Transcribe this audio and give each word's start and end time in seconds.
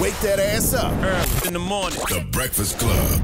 Wake 0.00 0.18
that 0.20 0.38
ass 0.38 0.74
up. 0.74 0.92
early 1.02 1.46
in 1.48 1.52
the 1.52 1.58
morning. 1.58 1.98
The 2.08 2.24
Breakfast 2.30 2.78
Club. 2.78 3.20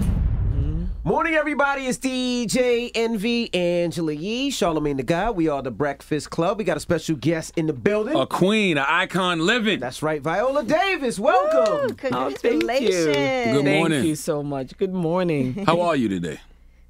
Morning, 1.04 1.34
everybody. 1.34 1.82
It's 1.86 1.98
DJ 1.98 2.90
Envy 2.94 3.54
Angela 3.54 4.12
Yee, 4.12 4.50
Charlemagne 4.50 4.96
the 4.96 5.02
God. 5.04 5.36
We 5.36 5.48
are 5.48 5.62
the 5.62 5.70
Breakfast 5.70 6.30
Club. 6.30 6.58
We 6.58 6.64
got 6.64 6.76
a 6.76 6.80
special 6.80 7.14
guest 7.14 7.52
in 7.56 7.66
the 7.66 7.72
building. 7.72 8.16
A 8.16 8.26
queen, 8.26 8.76
an 8.78 8.86
icon 8.88 9.46
living. 9.46 9.78
That's 9.78 10.02
right, 10.02 10.20
Viola 10.20 10.64
Davis. 10.64 11.18
Welcome. 11.20 11.90
Ooh, 11.90 11.94
congratulations. 11.94 13.14
Good 13.14 13.64
morning. 13.64 13.98
Thank 13.98 14.06
you 14.06 14.16
so 14.16 14.42
much. 14.42 14.76
Good 14.76 14.94
morning. 14.94 15.54
How 15.66 15.80
are 15.82 15.94
you 15.94 16.08
today? 16.08 16.40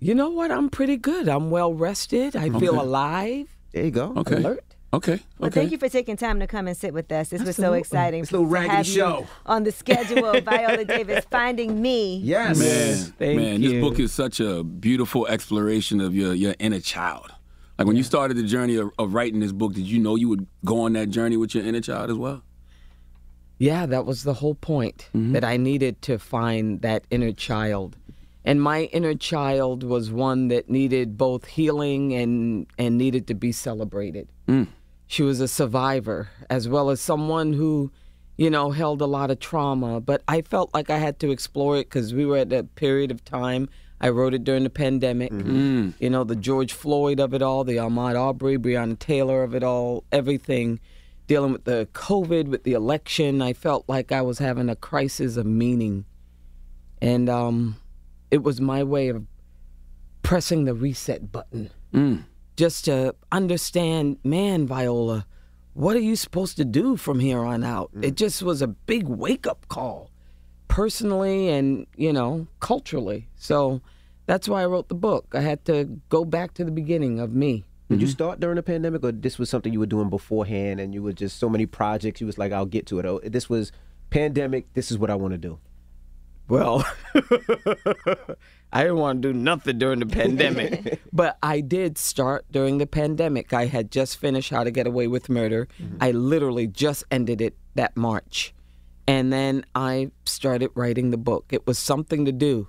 You 0.01 0.15
know 0.15 0.31
what? 0.31 0.51
I'm 0.51 0.71
pretty 0.71 0.97
good. 0.97 1.29
I'm 1.29 1.51
well 1.51 1.75
rested. 1.75 2.37
I 2.37 2.49
feel 2.51 2.81
alive. 2.81 3.49
There 3.73 3.85
you 3.85 3.91
go. 3.91 4.15
Okay. 4.19 4.37
Alert. 4.37 4.74
Okay. 4.95 5.21
Well, 5.39 5.49
okay. 5.49 5.61
thank 5.61 5.73
you 5.73 5.79
for 5.79 5.89
taking 5.89 6.17
time 6.17 6.39
to 6.39 6.47
come 6.47 6.69
and 6.69 6.77
sit 6.77 6.95
with 6.95 7.11
us. 7.11 7.31
This 7.31 7.41
was 7.41 7.57
so 7.57 7.63
Absolutely. 7.63 7.79
exciting. 7.81 8.23
It's 8.23 8.31
a 8.31 8.35
little 8.35 8.47
to 8.47 8.53
raggedy 8.53 8.77
have 8.77 8.87
you 8.87 8.95
show. 8.95 9.27
on 9.45 9.65
the 9.65 9.73
schedule 9.73 10.41
Viola 10.41 10.85
Davis 10.85 11.25
finding 11.31 11.83
me. 11.83 12.19
Yes. 12.19 12.59
Man, 12.59 13.15
Thank 13.19 13.41
man, 13.41 13.63
you. 13.63 13.71
this 13.71 13.81
book 13.81 13.99
is 13.99 14.13
such 14.13 14.39
a 14.39 14.63
beautiful 14.63 15.27
exploration 15.27 16.01
of 16.01 16.15
your, 16.15 16.33
your 16.33 16.55
inner 16.61 16.79
child. 16.79 17.33
Like 17.77 17.89
when 17.89 17.97
you 17.97 18.05
started 18.05 18.37
the 18.37 18.45
journey 18.45 18.77
of, 18.77 18.91
of 18.99 19.15
writing 19.15 19.41
this 19.41 19.51
book, 19.51 19.73
did 19.75 19.85
you 19.85 19.99
know 19.99 20.15
you 20.15 20.29
would 20.29 20.47
go 20.65 20.83
on 20.83 20.93
that 20.93 21.11
journey 21.11 21.37
with 21.37 21.57
your 21.57 21.65
inner 21.65 21.81
child 21.81 22.11
as 22.11 22.17
well? 22.17 22.45
Yeah, 23.59 23.87
that 23.87 24.07
was 24.07 24.23
the 24.23 24.35
whole 24.35 24.55
point 24.55 25.09
mm-hmm. 25.15 25.33
that 25.33 25.45
I 25.45 25.57
needed 25.57 26.03
to 26.03 26.19
find 26.19 26.83
that 26.83 27.05
inner 27.11 27.33
child. 27.33 27.97
And 28.45 28.63
my 28.63 28.85
inner 28.93 29.15
child 29.15 29.83
was 29.83 30.13
one 30.13 30.49
that 30.49 30.69
needed 30.69 31.17
both 31.17 31.47
healing 31.47 32.13
and 32.13 32.67
and 32.79 32.99
needed 32.99 33.27
to 33.29 33.35
be 33.35 33.53
celebrated. 33.53 34.29
Mm. 34.47 34.69
She 35.15 35.23
was 35.23 35.39
a 35.39 35.47
survivor 35.47 36.29
as 36.51 36.69
well 36.69 36.91
as 36.91 37.01
someone 37.01 37.53
who, 37.53 37.93
you 38.37 38.51
know, 38.51 38.73
held 38.73 39.01
a 39.01 39.07
lot 39.07 39.31
of 39.31 39.39
trauma, 39.39 40.01
but 40.01 40.25
I 40.27 40.43
felt 40.43 40.75
like 40.75 40.91
I 40.91 40.99
had 40.99 41.21
to 41.21 41.31
explore 41.31 41.77
it 41.77 41.89
cuz 41.89 42.13
we 42.13 42.27
were 42.27 42.39
at 42.39 42.53
a 42.53 42.65
period 42.65 43.13
of 43.13 43.25
time. 43.25 43.69
I 44.01 44.09
wrote 44.09 44.35
it 44.35 44.43
during 44.43 44.65
the 44.65 44.71
pandemic. 44.71 45.31
Mm-hmm. 45.31 45.57
Mm. 45.57 45.95
You 46.01 46.11
know, 46.11 46.25
the 46.25 46.35
George 46.35 46.73
Floyd 46.73 47.21
of 47.21 47.33
it 47.33 47.43
all, 47.43 47.63
the 47.63 47.77
Ahmaud 47.77 48.19
Arbery, 48.19 48.59
Breonna 48.59 48.99
Taylor 48.99 49.45
of 49.45 49.55
it 49.55 49.63
all, 49.63 50.03
everything. 50.11 50.81
Dealing 51.29 51.53
with 51.53 51.63
the 51.63 51.87
COVID, 51.93 52.49
with 52.49 52.65
the 52.65 52.73
election, 52.73 53.41
I 53.41 53.53
felt 53.53 53.89
like 53.89 54.11
I 54.11 54.21
was 54.21 54.41
having 54.41 54.69
a 54.69 54.75
crisis 54.75 55.37
of 55.37 55.47
meaning. 55.47 56.07
And 57.01 57.29
um, 57.29 57.77
it 58.33 58.43
was 58.43 58.61
my 58.61 58.83
way 58.83 59.11
of 59.11 59.25
pressing 60.23 60.65
the 60.65 60.75
reset 60.75 61.31
button 61.31 61.71
mm. 61.93 62.25
Just 62.57 62.85
to 62.87 63.15
understand, 63.33 64.19
man, 64.25 64.67
Viola, 64.67 65.27
what 65.75 65.97
are 65.97 66.01
you 66.01 66.17
supposed 66.17 66.57
to 66.57 66.65
do 66.65 66.97
from 66.97 67.21
here 67.21 67.41
on 67.41 67.65
out? 67.65 67.95
Mm. 67.95 68.05
It 68.05 68.15
just 68.17 68.43
was 68.43 68.63
a 68.63 68.69
big 68.69 69.09
wake 69.09 69.47
up 69.47 69.67
call, 69.69 70.11
personally 70.69 71.49
and, 71.49 71.87
you 71.97 72.13
know, 72.13 72.47
culturally. 72.61 73.29
So 73.37 73.81
that's 74.27 74.49
why 74.49 74.63
I 74.63 74.67
wrote 74.67 74.89
the 74.89 74.95
book. 74.95 75.27
I 75.35 75.41
had 75.41 75.65
to 75.67 76.01
go 76.09 76.25
back 76.25 76.55
to 76.55 76.65
the 76.65 76.71
beginning 76.71 77.19
of 77.21 77.33
me. 77.33 77.65
Did 77.91 78.01
you 78.01 78.07
mm-hmm. 78.07 78.13
start 78.13 78.41
during 78.41 78.57
the 78.57 78.63
pandemic, 78.63 79.05
or 79.05 79.13
this 79.13 79.39
was 79.39 79.51
something 79.51 79.71
you 79.71 79.79
were 79.79 79.87
doing 79.87 80.09
beforehand, 80.09 80.81
and 80.81 80.95
you 80.95 81.03
were 81.03 81.13
just 81.13 81.39
so 81.39 81.51
many 81.51 81.67
projects? 81.67 82.19
You 82.19 82.27
was 82.27 82.39
like, 82.39 82.51
"I'll 82.51 82.65
get 82.65 82.87
to 82.87 82.99
it." 82.99 83.05
Oh, 83.05 83.21
this 83.23 83.51
was 83.51 83.73
pandemic. 84.09 84.73
This 84.73 84.91
is 84.91 84.97
what 84.97 85.11
I 85.11 85.17
want 85.17 85.33
to 85.33 85.39
do. 85.39 85.59
Well, 86.49 86.87
I 88.75 88.83
didn't 88.83 88.99
want 88.99 89.23
to 89.23 89.33
do 89.33 89.39
nothing 89.39 89.79
during 89.79 90.01
the 90.01 90.07
pandemic, 90.07 91.01
but 91.13 91.39
I 91.41 91.61
did 91.61 91.97
start 91.97 92.45
during 92.51 92.79
the 92.79 92.89
pandemic. 92.89 93.53
I 93.53 93.67
had 93.67 93.93
just 93.93 94.17
finished 94.19 94.51
How 94.51 94.65
to 94.65 94.73
Get 94.73 94.89
Away 94.89 95.07
with 95.07 95.29
Murder. 95.29 95.69
Mm-hmm. 95.81 95.99
I 96.01 96.11
literally 96.11 96.67
just 96.67 97.05
ended 97.09 97.41
it 97.41 97.57
that 97.77 97.97
March. 97.97 98.53
And 99.07 99.33
then 99.33 99.65
I 99.77 100.11
started 100.25 100.71
writing 100.75 101.13
the 101.13 101.17
book. 101.17 101.47
It 101.51 101.69
was 101.69 101.79
something 101.79 102.25
to 102.25 102.33
do 102.33 102.67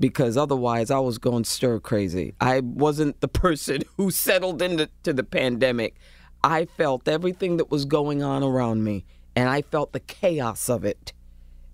because 0.00 0.38
otherwise 0.38 0.90
I 0.90 1.00
was 1.00 1.18
going 1.18 1.44
stir 1.44 1.80
crazy. 1.80 2.34
I 2.40 2.60
wasn't 2.60 3.20
the 3.20 3.28
person 3.46 3.82
who 3.98 4.10
settled 4.10 4.62
into 4.62 4.88
to 5.02 5.12
the 5.12 5.22
pandemic. 5.24 5.96
I 6.42 6.64
felt 6.64 7.06
everything 7.06 7.58
that 7.58 7.70
was 7.70 7.84
going 7.84 8.22
on 8.22 8.42
around 8.42 8.84
me, 8.84 9.04
and 9.36 9.50
I 9.50 9.60
felt 9.62 9.92
the 9.92 10.00
chaos 10.00 10.70
of 10.70 10.84
it 10.84 11.12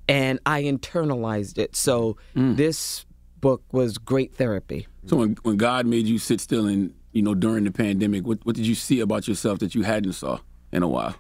and 0.09 0.41
I 0.47 0.63
internalized 0.63 1.59
it. 1.59 1.77
So 1.77 2.17
mm. 2.35 2.57
this 2.57 3.05
book 3.41 3.63
was 3.73 3.99
great 3.99 4.35
therapy. 4.35 4.87
So 5.07 5.17
when, 5.17 5.37
when 5.43 5.57
God 5.57 5.87
made 5.87 6.07
you 6.07 6.19
sit 6.19 6.41
still 6.41 6.67
and, 6.67 6.95
you 7.13 7.23
know, 7.23 7.35
during 7.35 7.65
the 7.65 7.71
pandemic, 7.71 8.27
what, 8.27 8.45
what 8.45 8.57
did 8.57 8.67
you 8.67 8.75
see 8.75 9.01
about 9.01 9.27
yourself 9.27 9.59
that 9.61 9.75
you 9.75 9.83
hadn't 9.83 10.13
saw 10.13 10.41
in 10.73 10.83
a 10.83 10.89
while? 10.89 11.15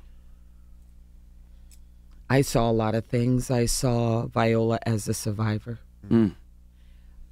I 2.30 2.42
saw 2.42 2.70
a 2.70 2.72
lot 2.72 2.94
of 2.94 3.06
things. 3.06 3.50
I 3.50 3.66
saw 3.66 4.26
Viola 4.26 4.78
as 4.84 5.08
a 5.08 5.14
survivor. 5.14 5.78
Mm. 6.10 6.34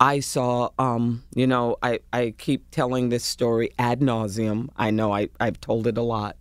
I 0.01 0.21
saw, 0.21 0.71
um, 0.79 1.25
you 1.35 1.47
know, 1.47 1.77
I, 1.83 2.01
I 2.13 2.35
keep 2.37 2.71
telling 2.71 3.09
this 3.09 3.25
story 3.25 3.71
ad 3.79 4.01
nauseum. 4.01 4.69
I 4.77 4.91
know 4.91 5.13
I, 5.13 5.29
I've 5.41 5.61
told 5.61 5.87
it 5.87 5.97
a 5.97 6.03
lot, 6.03 6.37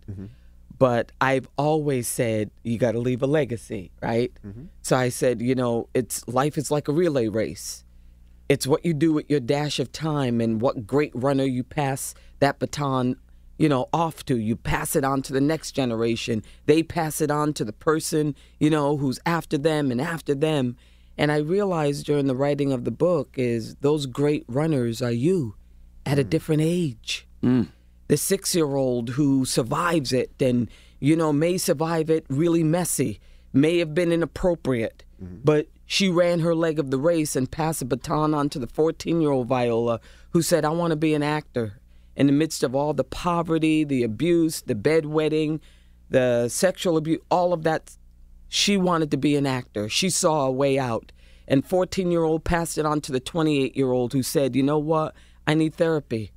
but 0.78 1.12
I've 1.20 1.48
always 1.56 2.06
said 2.06 2.50
you 2.64 2.76
got 2.78 2.92
to 2.92 2.98
leave 2.98 3.22
a 3.22 3.26
legacy, 3.26 3.90
right? 4.02 4.30
So 4.82 4.96
I 4.96 5.08
said, 5.08 5.40
you 5.40 5.54
know, 5.54 5.88
it's 5.94 6.26
life 6.28 6.58
is 6.58 6.70
like 6.70 6.88
a 6.88 6.92
relay 6.92 7.28
race. 7.28 7.82
It's 8.48 8.66
what 8.66 8.84
you 8.84 8.94
do 8.94 9.12
with 9.12 9.28
your 9.28 9.40
dash 9.40 9.78
of 9.78 9.90
time 9.90 10.40
and 10.40 10.60
what 10.60 10.86
great 10.86 11.12
runner 11.14 11.44
you 11.44 11.64
pass 11.64 12.14
that 12.38 12.58
baton, 12.58 13.16
you 13.58 13.68
know, 13.68 13.88
off 13.92 14.24
to. 14.26 14.36
You 14.36 14.54
pass 14.54 14.94
it 14.94 15.04
on 15.04 15.22
to 15.22 15.32
the 15.32 15.40
next 15.40 15.72
generation. 15.72 16.44
They 16.66 16.82
pass 16.82 17.20
it 17.20 17.30
on 17.30 17.54
to 17.54 17.64
the 17.64 17.72
person, 17.72 18.36
you 18.60 18.70
know, 18.70 18.96
who's 18.96 19.18
after 19.26 19.58
them 19.58 19.90
and 19.90 20.00
after 20.00 20.34
them. 20.34 20.76
And 21.18 21.32
I 21.32 21.38
realized 21.38 22.06
during 22.06 22.26
the 22.26 22.36
writing 22.36 22.72
of 22.72 22.84
the 22.84 22.90
book 22.90 23.34
is 23.36 23.76
those 23.76 24.06
great 24.06 24.44
runners 24.46 25.02
are 25.02 25.12
you 25.12 25.54
at 26.04 26.18
a 26.18 26.24
mm. 26.24 26.30
different 26.30 26.62
age. 26.62 27.26
Mm. 27.42 27.68
The 28.08 28.16
six 28.16 28.54
year 28.54 28.76
old 28.76 29.10
who 29.10 29.44
survives 29.44 30.12
it 30.12 30.30
and, 30.40 30.70
you 31.00 31.16
know, 31.16 31.32
may 31.32 31.58
survive 31.58 32.10
it 32.10 32.26
really 32.28 32.62
messy, 32.62 33.18
may 33.52 33.78
have 33.78 33.94
been 33.94 34.12
inappropriate, 34.12 35.02
mm-hmm. 35.20 35.38
but 35.42 35.66
she 35.86 36.08
ran 36.08 36.40
her 36.40 36.54
leg 36.54 36.78
of 36.78 36.90
the 36.90 36.98
race 36.98 37.36
and 37.36 37.50
passed 37.50 37.80
a 37.80 37.84
baton 37.84 38.34
on 38.34 38.48
to 38.50 38.58
the 38.58 38.66
14 38.66 39.20
year 39.20 39.30
old 39.30 39.48
Viola 39.48 40.00
who 40.30 40.42
said, 40.42 40.64
I 40.64 40.70
want 40.70 40.90
to 40.90 40.96
be 40.96 41.14
an 41.14 41.22
actor. 41.22 41.80
In 42.16 42.26
the 42.26 42.32
midst 42.32 42.62
of 42.62 42.74
all 42.74 42.92
the 42.92 43.04
poverty, 43.04 43.84
the 43.84 44.02
abuse, 44.02 44.62
the 44.62 44.74
bedwetting, 44.74 45.60
the 46.10 46.48
sexual 46.48 46.96
abuse, 46.96 47.20
all 47.30 47.52
of 47.52 47.62
that 47.62 47.96
she 48.48 48.76
wanted 48.76 49.10
to 49.10 49.16
be 49.16 49.36
an 49.36 49.46
actor. 49.46 49.88
She 49.88 50.10
saw 50.10 50.46
a 50.46 50.50
way 50.50 50.78
out. 50.78 51.12
And 51.48 51.64
14 51.64 52.10
year 52.10 52.24
old 52.24 52.42
passed 52.42 52.78
it 52.78 52.86
on 52.86 53.00
to 53.02 53.12
the 53.12 53.20
28 53.20 53.76
year 53.76 53.92
old 53.92 54.12
who 54.12 54.22
said, 54.22 54.56
You 54.56 54.62
know 54.62 54.78
what? 54.78 55.14
I 55.46 55.54
need 55.54 55.74
therapy 55.74 56.32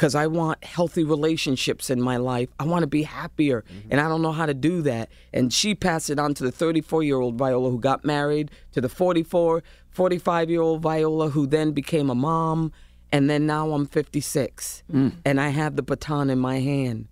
because 0.00 0.14
I 0.14 0.28
want 0.28 0.64
healthy 0.64 1.04
relationships 1.04 1.90
in 1.90 2.00
my 2.00 2.16
life. 2.16 2.48
I 2.58 2.64
want 2.64 2.84
to 2.84 2.86
be 2.86 3.02
happier, 3.02 3.66
mm-hmm. 3.68 3.88
and 3.90 4.00
I 4.00 4.08
don't 4.08 4.22
know 4.22 4.32
how 4.32 4.46
to 4.46 4.54
do 4.54 4.80
that. 4.80 5.10
And 5.30 5.52
she 5.52 5.74
passed 5.74 6.08
it 6.08 6.18
on 6.18 6.32
to 6.36 6.44
the 6.44 6.50
34 6.50 7.02
year 7.02 7.20
old 7.20 7.34
Viola 7.34 7.68
who 7.68 7.78
got 7.78 8.02
married, 8.02 8.50
to 8.72 8.80
the 8.80 8.88
44, 8.88 9.62
45 9.90 10.48
year 10.48 10.62
old 10.62 10.80
Viola 10.80 11.28
who 11.28 11.46
then 11.46 11.72
became 11.72 12.08
a 12.08 12.14
mom. 12.14 12.72
And 13.12 13.28
then 13.28 13.44
now 13.44 13.72
I'm 13.72 13.84
56, 13.84 14.84
mm. 14.90 15.12
and 15.26 15.38
I 15.38 15.48
have 15.50 15.76
the 15.76 15.82
baton 15.82 16.30
in 16.30 16.38
my 16.38 16.60
hand. 16.60 17.06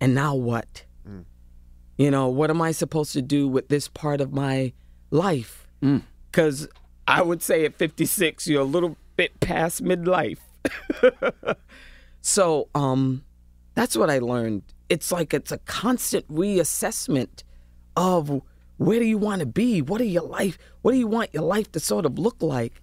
And 0.00 0.14
now 0.14 0.34
what? 0.34 0.84
Mm. 1.06 1.24
You 1.98 2.10
know, 2.10 2.28
what 2.28 2.48
am 2.48 2.62
I 2.62 2.72
supposed 2.72 3.12
to 3.12 3.20
do 3.20 3.48
with 3.48 3.68
this 3.68 3.86
part 3.86 4.22
of 4.22 4.32
my 4.32 4.72
life? 5.10 5.68
Mm. 5.82 6.04
Because 6.30 6.68
I 7.06 7.20
would 7.20 7.42
say 7.42 7.66
at 7.66 7.74
56, 7.74 8.46
you're 8.46 8.62
a 8.62 8.64
little 8.64 8.96
bit 9.16 9.40
past 9.40 9.84
midlife. 9.84 10.38
so, 12.20 12.68
um, 12.74 13.24
that's 13.74 13.96
what 13.96 14.10
I 14.10 14.18
learned. 14.18 14.62
It's 14.88 15.12
like 15.12 15.34
it's 15.34 15.52
a 15.52 15.58
constant 15.58 16.26
reassessment 16.28 17.42
of 17.96 18.42
where 18.78 18.98
do 18.98 19.04
you 19.04 19.18
want 19.18 19.40
to 19.40 19.46
be? 19.46 19.82
What 19.82 20.00
are 20.00 20.04
your 20.04 20.22
life? 20.22 20.58
What 20.82 20.92
do 20.92 20.98
you 20.98 21.06
want 21.06 21.32
your 21.32 21.42
life 21.42 21.70
to 21.72 21.80
sort 21.80 22.06
of 22.06 22.18
look 22.18 22.42
like? 22.42 22.82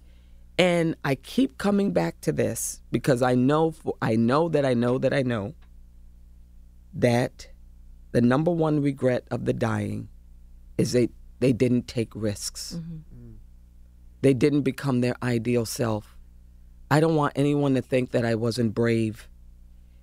And 0.58 0.94
I 1.04 1.16
keep 1.16 1.58
coming 1.58 1.92
back 1.92 2.20
to 2.22 2.32
this 2.32 2.80
because 2.92 3.22
I 3.22 3.34
know, 3.34 3.74
I 4.00 4.16
know 4.16 4.48
that 4.48 4.64
I 4.64 4.74
know 4.74 4.98
that 4.98 5.12
I 5.12 5.22
know 5.22 5.54
that 6.94 7.48
the 8.12 8.20
number 8.20 8.52
one 8.52 8.80
regret 8.80 9.24
of 9.30 9.44
the 9.44 9.52
dying 9.52 10.08
is 10.78 10.92
they 10.92 11.08
they 11.40 11.52
didn't 11.52 11.88
take 11.88 12.14
risks. 12.14 12.78
They 14.22 14.32
didn't 14.32 14.62
become 14.62 15.00
their 15.00 15.16
ideal 15.22 15.66
self. 15.66 16.13
I 16.94 17.00
don't 17.00 17.16
want 17.16 17.32
anyone 17.34 17.74
to 17.74 17.82
think 17.82 18.12
that 18.12 18.24
I 18.24 18.36
wasn't 18.36 18.72
brave. 18.72 19.28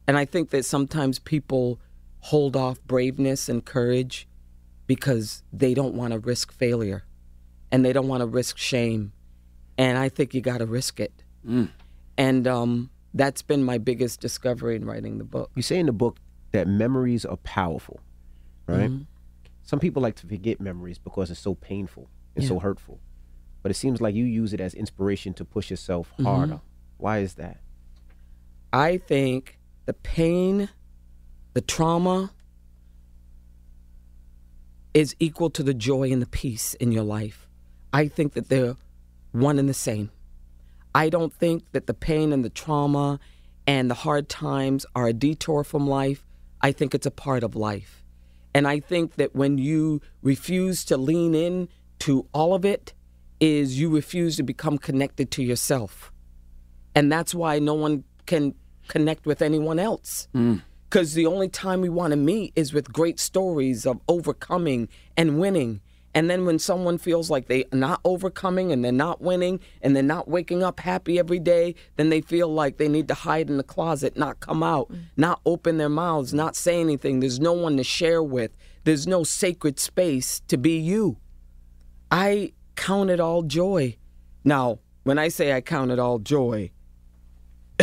And 0.07 0.17
I 0.17 0.25
think 0.25 0.49
that 0.49 0.65
sometimes 0.65 1.19
people 1.19 1.79
hold 2.19 2.57
off 2.57 2.83
braveness 2.85 3.47
and 3.47 3.63
courage 3.63 4.27
because 4.87 5.41
they 5.53 5.73
don't 5.73 5.95
want 5.95 6.11
to 6.11 6.19
risk 6.19 6.51
failure 6.51 7.05
and 7.71 7.85
they 7.85 7.93
don't 7.93 8.09
want 8.09 8.19
to 8.19 8.27
risk 8.27 8.57
shame. 8.57 9.13
And 9.77 9.97
I 9.97 10.09
think 10.09 10.33
you 10.33 10.41
got 10.41 10.57
to 10.57 10.65
risk 10.65 10.99
it. 10.99 11.23
And 12.17 12.45
um, 12.45 12.89
that's 13.13 13.41
been 13.41 13.63
my 13.63 13.77
biggest 13.77 14.19
discovery 14.19 14.75
in 14.75 14.83
writing 14.83 15.17
the 15.17 15.23
book. 15.23 15.49
You 15.55 15.61
say 15.61 15.79
in 15.79 15.85
the 15.85 15.93
book 15.93 16.17
that 16.51 16.67
memories 16.67 17.23
are 17.23 17.37
powerful, 17.37 18.01
right? 18.67 18.89
Mhm. 18.91 19.05
Some 19.63 19.79
people 19.79 20.01
like 20.01 20.15
to 20.17 20.27
forget 20.27 20.59
memories 20.59 20.97
because 20.99 21.31
it's 21.31 21.39
so 21.39 21.55
painful 21.55 22.09
and 22.35 22.43
so 22.43 22.59
hurtful. 22.59 22.99
But 23.61 23.71
it 23.71 23.75
seems 23.75 24.01
like 24.01 24.13
you 24.13 24.25
use 24.25 24.51
it 24.51 24.59
as 24.59 24.73
inspiration 24.73 25.33
to 25.35 25.45
push 25.45 25.69
yourself 25.69 26.11
Mhm. 26.19 26.25
harder. 26.25 26.61
Why 27.01 27.17
is 27.17 27.33
that? 27.33 27.57
I 28.71 28.97
think 28.97 29.57
the 29.87 29.93
pain, 29.93 30.69
the 31.53 31.61
trauma 31.61 32.31
is 34.93 35.15
equal 35.19 35.49
to 35.49 35.63
the 35.63 35.73
joy 35.73 36.11
and 36.11 36.21
the 36.21 36.27
peace 36.27 36.75
in 36.75 36.91
your 36.91 37.03
life. 37.03 37.47
I 37.91 38.07
think 38.07 38.33
that 38.33 38.49
they're 38.49 38.75
one 39.31 39.57
and 39.57 39.67
the 39.67 39.73
same. 39.73 40.11
I 40.93 41.09
don't 41.09 41.33
think 41.33 41.63
that 41.71 41.87
the 41.87 41.95
pain 41.95 42.31
and 42.31 42.45
the 42.45 42.49
trauma 42.49 43.19
and 43.65 43.89
the 43.89 43.95
hard 43.95 44.29
times 44.29 44.85
are 44.95 45.07
a 45.07 45.13
detour 45.13 45.63
from 45.63 45.87
life. 45.87 46.23
I 46.61 46.71
think 46.71 46.93
it's 46.93 47.07
a 47.07 47.11
part 47.11 47.43
of 47.43 47.55
life. 47.55 48.03
And 48.53 48.67
I 48.67 48.79
think 48.79 49.15
that 49.15 49.35
when 49.35 49.57
you 49.57 50.01
refuse 50.21 50.85
to 50.85 50.97
lean 50.97 51.33
in 51.33 51.67
to 51.99 52.27
all 52.31 52.53
of 52.53 52.63
it, 52.63 52.93
is 53.39 53.79
you 53.79 53.89
refuse 53.89 54.35
to 54.35 54.43
become 54.43 54.77
connected 54.77 55.31
to 55.31 55.41
yourself. 55.41 56.11
And 56.95 57.11
that's 57.11 57.33
why 57.33 57.59
no 57.59 57.73
one 57.73 58.03
can 58.25 58.53
connect 58.87 59.25
with 59.25 59.41
anyone 59.41 59.79
else. 59.79 60.27
Mm. 60.35 60.61
Because 60.89 61.13
the 61.13 61.25
only 61.25 61.47
time 61.47 61.81
we 61.81 61.89
want 61.89 62.11
to 62.11 62.17
meet 62.17 62.51
is 62.55 62.73
with 62.73 62.91
great 62.91 63.19
stories 63.19 63.85
of 63.85 64.01
overcoming 64.07 64.89
and 65.15 65.39
winning. 65.39 65.79
And 66.13 66.29
then 66.29 66.45
when 66.45 66.59
someone 66.59 66.97
feels 66.97 67.29
like 67.29 67.47
they're 67.47 67.63
not 67.71 68.01
overcoming 68.03 68.73
and 68.73 68.83
they're 68.83 68.91
not 68.91 69.21
winning 69.21 69.61
and 69.81 69.95
they're 69.95 70.03
not 70.03 70.27
waking 70.27 70.61
up 70.61 70.81
happy 70.81 71.17
every 71.17 71.39
day, 71.39 71.75
then 71.95 72.09
they 72.09 72.19
feel 72.19 72.49
like 72.49 72.75
they 72.75 72.89
need 72.89 73.07
to 73.07 73.13
hide 73.13 73.49
in 73.49 73.55
the 73.55 73.63
closet, 73.63 74.17
not 74.17 74.41
come 74.41 74.61
out, 74.61 74.91
mm. 74.91 75.03
not 75.15 75.39
open 75.45 75.77
their 75.77 75.87
mouths, 75.87 76.33
not 76.33 76.57
say 76.57 76.81
anything. 76.81 77.21
There's 77.21 77.39
no 77.39 77.53
one 77.53 77.77
to 77.77 77.83
share 77.83 78.21
with, 78.21 78.51
there's 78.83 79.07
no 79.07 79.23
sacred 79.23 79.79
space 79.79 80.41
to 80.49 80.57
be 80.57 80.77
you. 80.77 81.17
I 82.11 82.51
count 82.75 83.09
it 83.09 83.21
all 83.21 83.43
joy. 83.43 83.95
Now, 84.43 84.79
when 85.03 85.17
I 85.17 85.29
say 85.29 85.53
I 85.53 85.61
count 85.61 85.91
it 85.91 85.99
all 85.99 86.19
joy, 86.19 86.71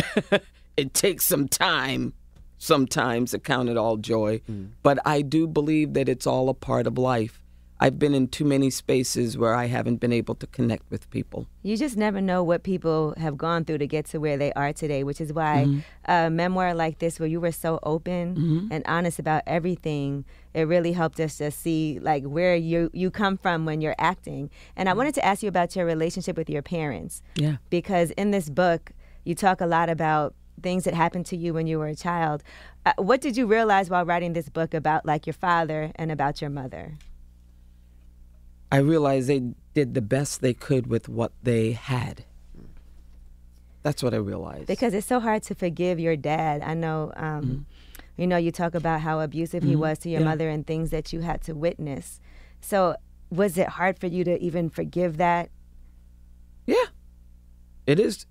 it 0.77 0.93
takes 0.93 1.25
some 1.25 1.47
time 1.47 2.13
sometimes 2.57 3.31
to 3.31 3.39
count 3.39 3.69
it 3.69 3.77
all 3.77 3.97
joy, 3.97 4.41
but 4.83 4.99
I 5.05 5.21
do 5.21 5.47
believe 5.47 5.93
that 5.93 6.09
it's 6.09 6.27
all 6.27 6.49
a 6.49 6.53
part 6.53 6.87
of 6.87 6.97
life. 6.97 7.41
I've 7.81 7.97
been 7.97 8.13
in 8.13 8.27
too 8.27 8.43
many 8.43 8.69
spaces 8.71 9.37
where 9.37 9.55
I 9.55 9.67
haven't 9.67 10.01
been 10.01 10.11
able 10.11 10.35
to 10.35 10.47
connect 10.47 10.91
with 10.91 11.09
people. 11.11 11.47
You 11.63 11.77
just 11.77 11.95
never 11.95 12.19
know 12.19 12.43
what 12.43 12.63
people 12.63 13.13
have 13.15 13.37
gone 13.37 13.63
through 13.63 13.77
to 13.77 13.87
get 13.87 14.05
to 14.07 14.17
where 14.19 14.35
they 14.35 14.51
are 14.51 14.73
today, 14.73 15.05
which 15.05 15.21
is 15.21 15.31
why 15.31 15.63
Mhm. 15.65 15.83
a 16.03 16.29
memoir 16.29 16.73
like 16.73 16.99
this, 16.99 17.21
where 17.21 17.29
you 17.29 17.39
were 17.39 17.53
so 17.53 17.79
open 17.83 18.35
Mhm. 18.35 18.67
and 18.71 18.83
honest 18.85 19.17
about 19.17 19.43
everything, 19.47 20.25
it 20.53 20.63
really 20.67 20.91
helped 20.91 21.21
us 21.21 21.37
to 21.37 21.51
see 21.51 21.99
like 22.01 22.25
where 22.25 22.53
you 22.57 22.89
you 22.91 23.09
come 23.09 23.37
from 23.37 23.63
when 23.63 23.79
you're 23.79 23.95
acting. 23.97 24.49
And 24.75 24.89
I 24.89 24.93
wanted 24.93 25.15
to 25.15 25.23
ask 25.25 25.41
you 25.41 25.47
about 25.47 25.73
your 25.77 25.85
relationship 25.85 26.35
with 26.35 26.49
your 26.49 26.61
parents. 26.61 27.21
Yeah. 27.35 27.57
Because 27.69 28.11
in 28.11 28.31
this 28.31 28.49
book, 28.49 28.91
you 29.29 29.35
talk 29.35 29.61
a 29.61 29.65
lot 29.67 29.89
about 29.89 30.33
things 30.61 30.83
that 30.83 30.93
happened 30.95 31.25
to 31.27 31.37
you 31.37 31.53
when 31.53 31.67
you 31.67 31.77
were 31.79 31.87
a 31.87 31.95
child. 31.95 32.43
Uh, 32.85 32.91
what 32.97 33.21
did 33.21 33.37
you 33.37 33.45
realize 33.45 33.89
while 33.89 34.03
writing 34.03 34.33
this 34.33 34.49
book 34.49 34.73
about 34.73 35.05
like 35.05 35.27
your 35.27 35.33
father 35.35 35.91
and 35.95 36.11
about 36.11 36.41
your 36.41 36.49
mother? 36.49 36.95
I 38.71 38.77
realized 38.77 39.29
they 39.29 39.53
did 39.73 39.93
the 39.93 40.01
best 40.01 40.41
they 40.41 40.53
could 40.53 40.87
with 40.87 41.07
what 41.07 41.31
they 41.43 41.71
had. 41.73 42.25
That's 43.83 44.03
what 44.03 44.13
I 44.13 44.17
realized. 44.17 44.67
because 44.67 44.93
it's 44.93 45.07
so 45.07 45.19
hard 45.19 45.43
to 45.43 45.55
forgive 45.55 45.99
your 45.99 46.17
dad. 46.17 46.61
I 46.61 46.73
know, 46.73 47.13
um, 47.15 47.65
you 48.17 48.27
know, 48.27 48.35
you 48.35 48.51
talk 48.51 48.75
about 48.75 48.99
how 49.01 49.21
abusive 49.21 49.63
he 49.63 49.73
Mhm. 49.75 49.79
was 49.79 49.99
to 49.99 50.09
your 50.09 50.19
Yeah. 50.19 50.25
mother 50.25 50.49
and 50.49 50.67
things 50.67 50.89
that 50.89 51.13
you 51.13 51.21
had 51.21 51.41
to 51.43 51.53
witness. 51.53 52.19
So, 52.59 52.95
was 53.29 53.57
it 53.57 53.69
hard 53.69 53.97
for 53.97 54.07
you 54.07 54.23
to 54.25 54.37
even 54.43 54.69
forgive 54.69 55.15
that? 55.17 55.49
Yeah, 56.67 56.87
it 57.87 57.99
is. 57.99 58.25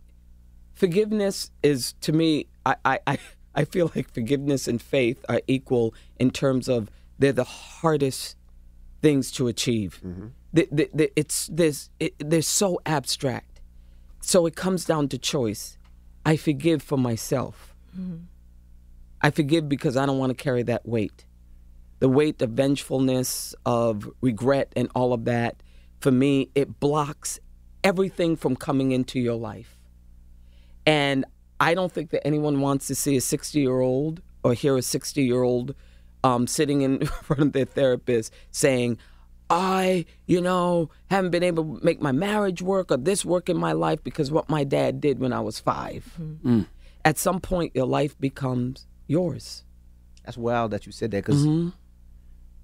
Forgiveness 0.79 1.51
is 1.61 1.95
to 2.03 2.13
me. 2.13 2.47
I, 2.65 2.77
I, 2.85 3.19
I, 3.53 3.65
feel 3.65 3.91
like 3.97 4.15
forgiveness 4.15 4.69
and 4.69 4.81
faith 4.81 5.25
are 5.29 5.41
equal 5.49 5.93
in 6.21 6.31
terms 6.31 6.69
of 6.69 6.89
they're 7.19 7.33
the 7.33 7.43
hardest 7.43 8.37
things 9.03 9.33
to 9.33 9.49
achieve. 9.49 10.01
Mm-hmm. 10.07 10.27
The, 10.53 10.69
the, 10.71 10.91
the, 10.95 11.13
it's 11.17 11.49
this. 11.49 11.91
It, 11.99 12.15
they're 12.21 12.43
so 12.43 12.81
abstract. 12.87 13.61
So 14.21 14.47
it 14.47 14.55
comes 14.55 14.85
down 14.85 15.09
to 15.09 15.19
choice. 15.19 15.79
I 16.25 16.37
forgive 16.37 16.81
for 16.81 16.97
myself. 16.97 17.75
Mm-hmm. 17.99 18.27
I 19.21 19.31
forgive 19.31 19.69
because 19.69 19.97
I 19.97 20.07
don't 20.07 20.19
want 20.19 20.31
to 20.31 20.41
carry 20.41 20.63
that 20.63 20.87
weight. 20.87 21.27
the 21.99 22.09
weight 22.09 22.41
of 22.41 22.51
vengefulness, 22.51 23.53
of 23.67 24.09
regret, 24.21 24.73
and 24.77 24.89
all 24.95 25.13
of 25.13 25.25
that, 25.25 25.61
for 25.99 26.13
me, 26.13 26.51
it 26.55 26.79
blocks 26.79 27.41
everything 27.83 28.37
from 28.37 28.55
coming 28.55 28.93
into 28.93 29.19
your 29.19 29.35
life. 29.35 29.78
And 30.89 31.25
I 31.61 31.75
don't 31.75 31.93
think 31.93 32.11
that 32.11 32.27
anyone 32.27 32.61
wants 32.61 32.87
to 32.87 32.95
see 32.95 33.17
a 33.17 33.21
60 33.21 33.61
year 33.61 33.81
old 33.81 34.23
or 34.43 34.55
hear 34.55 34.77
a 34.77 34.83
60 34.83 35.23
year 35.23 35.43
old 35.43 35.75
um, 36.25 36.47
sitting 36.47 36.81
in 36.83 37.05
front 37.23 37.43
of 37.43 37.53
their 37.53 37.67
therapist 37.67 38.33
saying, 38.51 38.97
I, 39.51 40.05
you 40.27 40.41
know, 40.41 40.91
haven't 41.11 41.31
been 41.31 41.43
able 41.43 41.79
to 41.79 41.85
make 41.85 42.01
my 42.01 42.13
marriage 42.13 42.63
work 42.63 42.91
or 42.91 42.97
this 42.97 43.25
work 43.25 43.49
in 43.49 43.57
my 43.57 43.73
life 43.73 44.03
because 44.03 44.31
what 44.31 44.49
my 44.49 44.65
dad 44.65 45.01
did 45.01 45.19
when 45.19 45.33
I 45.33 45.41
was 45.41 45.61
5 45.61 46.19
Mm. 46.45 46.67
At 47.05 47.17
some 47.19 47.41
point, 47.41 47.73
your 47.75 47.87
life 47.87 48.19
becomes 48.19 48.87
yours. 49.07 49.65
That's 50.25 50.37
wild 50.37 50.71
that 50.73 50.85
you 50.85 50.93
said 50.93 51.11
that 51.13 51.25
because 51.25 51.47
Mhm. 51.47 51.73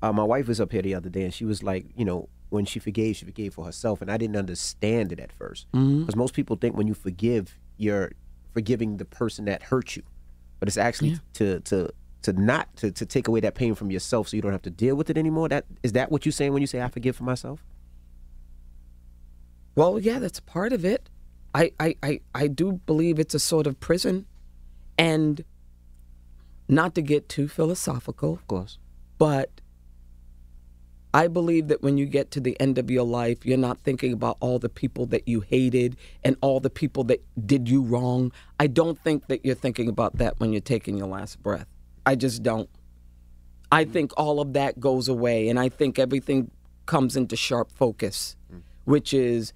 uh, 0.03 0.13
my 0.13 0.25
wife 0.25 0.49
was 0.49 0.61
up 0.61 0.73
here 0.73 0.83
the 0.83 0.95
other 0.95 1.09
day 1.09 1.25
and 1.25 1.33
she 1.33 1.45
was 1.47 1.63
like, 1.63 1.87
you 1.97 2.05
know, 2.05 2.29
when 2.51 2.65
she 2.67 2.79
forgave, 2.79 3.17
she 3.17 3.25
forgave 3.25 3.55
for 3.55 3.65
herself, 3.65 4.03
and 4.03 4.11
I 4.11 4.17
didn't 4.19 4.37
understand 4.37 5.13
it 5.13 5.19
at 5.21 5.33
first 5.33 5.67
because 5.73 6.15
Mhm. 6.15 6.17
most 6.17 6.35
people 6.35 6.57
think 6.57 6.77
when 6.77 6.87
you 6.87 6.95
forgive, 6.95 7.59
you're 7.77 8.13
forgiving 8.53 8.97
the 8.99 9.05
person 9.05 9.45
that 9.47 9.63
hurt 9.63 9.97
you, 9.97 10.03
but 10.61 10.69
it's 10.69 10.77
actually 10.79 11.19
to 11.35 11.61
to 11.61 11.91
to 12.23 12.33
not 12.33 12.75
to, 12.77 12.91
to 12.91 13.05
take 13.05 13.29
away 13.29 13.41
that 13.41 13.55
pain 13.55 13.75
from 13.75 13.91
yourself 13.91 14.29
so 14.29 14.37
you 14.37 14.43
don't 14.43 14.53
have 14.53 14.63
to 14.63 14.71
deal 14.71 14.97
with 14.97 15.11
it 15.11 15.19
anymore. 15.19 15.49
That 15.49 15.67
is 15.83 15.93
that 15.93 16.11
what 16.11 16.25
you're 16.25 16.33
saying 16.33 16.53
when 16.53 16.63
you 16.63 16.67
say 16.67 16.81
I 16.81 16.89
forgive 16.89 17.17
for 17.17 17.25
myself? 17.25 17.65
Well, 19.75 19.99
yeah, 19.99 20.19
that's 20.19 20.41
part 20.41 20.73
of 20.73 20.85
it. 20.85 21.09
I, 21.55 21.73
I, 21.79 21.97
I, 22.03 22.21
I 22.35 22.47
do 22.49 22.81
believe 22.87 23.19
it's 23.19 23.35
a 23.35 23.39
sort 23.39 23.67
of 23.67 23.79
prison. 23.81 24.27
And 24.97 25.45
not 26.69 26.95
to 26.95 27.03
get 27.03 27.29
too 27.29 27.49
philosophical, 27.49 28.35
of 28.35 28.47
course, 28.47 28.79
but 29.19 29.61
I 31.15 31.29
believe 31.29 31.69
that 31.69 31.81
when 31.81 31.97
you 31.97 32.07
get 32.07 32.33
to 32.33 32.41
the 32.41 32.61
end 32.61 32.77
of 32.77 32.91
your 32.91 33.05
life, 33.05 33.47
you're 33.47 33.57
not 33.57 33.79
thinking 33.85 34.13
about 34.13 34.37
all 34.41 34.59
the 34.59 34.69
people 34.69 35.07
that 35.07 35.29
you 35.29 35.43
hated 35.43 35.97
and 36.25 36.37
all 36.41 36.59
the 36.59 36.69
people 36.69 37.05
that 37.05 37.23
did 37.47 37.69
you 37.69 37.83
wrong. 37.83 38.33
I 38.59 38.67
don't 38.67 38.99
think 38.99 39.29
that 39.29 39.47
you're 39.47 39.55
thinking 39.55 39.89
about 39.89 40.19
that 40.19 40.41
when 40.41 40.53
you're 40.53 40.61
taking 40.61 40.99
your 40.99 41.07
last 41.07 41.41
breath. 41.41 41.69
I 42.05 42.17
just 42.17 42.43
don't. 42.43 42.69
I 43.71 43.85
think 43.85 44.13
all 44.17 44.41
of 44.41 44.55
that 44.55 44.81
goes 44.81 45.07
away, 45.09 45.49
and 45.49 45.59
I 45.59 45.69
think 45.69 46.01
everything 46.01 46.51
comes 46.87 47.17
into 47.17 47.37
sharp 47.37 47.71
focus, 47.71 48.35
mm. 48.53 48.63
which 48.85 49.15
is 49.15 49.53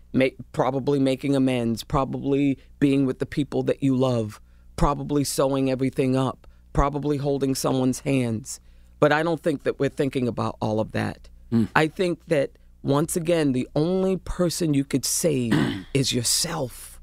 probably 0.53 1.01
making 1.01 1.35
amends, 1.35 1.83
probably 1.83 2.57
being 2.79 3.05
with 3.05 3.19
the 3.19 3.27
people 3.27 3.65
that 3.65 3.83
you 3.83 3.97
love, 3.97 4.41
probably 4.77 5.25
sewing 5.25 5.73
everything 5.73 6.17
up, 6.17 6.47
probably 6.73 7.17
holding 7.17 7.57
someone's 7.57 8.01
hands. 8.01 8.61
But 9.01 9.13
I 9.13 9.25
don't 9.25 9.43
think 9.43 9.65
that 9.65 9.81
we're 9.81 9.89
thinking 9.89 10.29
about 10.29 10.57
all 10.61 10.79
of 10.79 10.93
that. 10.93 11.29
Hmm. 11.51 11.65
I 11.75 11.89
think 11.89 12.21
that 12.27 12.53
once 12.83 13.17
again, 13.17 13.53
the 13.53 13.69
only 13.75 14.17
person 14.17 14.75
you 14.75 14.85
could 14.85 15.05
save 15.05 15.53
is 15.95 16.13
yourself. 16.13 17.01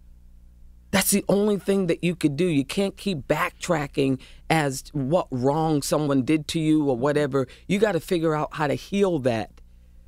That's 0.91 1.11
the 1.11 1.25
only 1.27 1.57
thing 1.57 1.87
that 1.87 2.03
you 2.03 2.15
could 2.15 2.37
do. 2.37 2.45
You 2.45 2.63
can't 2.63 2.95
keep 2.95 3.27
backtracking 3.27 4.19
as 4.49 4.85
what 4.93 5.27
wrong 5.29 5.81
someone 5.81 6.23
did 6.23 6.47
to 6.49 6.59
you 6.59 6.89
or 6.89 6.95
whatever. 6.95 7.47
You 7.67 7.79
got 7.79 7.93
to 7.93 7.99
figure 7.99 8.33
out 8.33 8.53
how 8.53 8.67
to 8.67 8.75
heal 8.75 9.19
that 9.19 9.59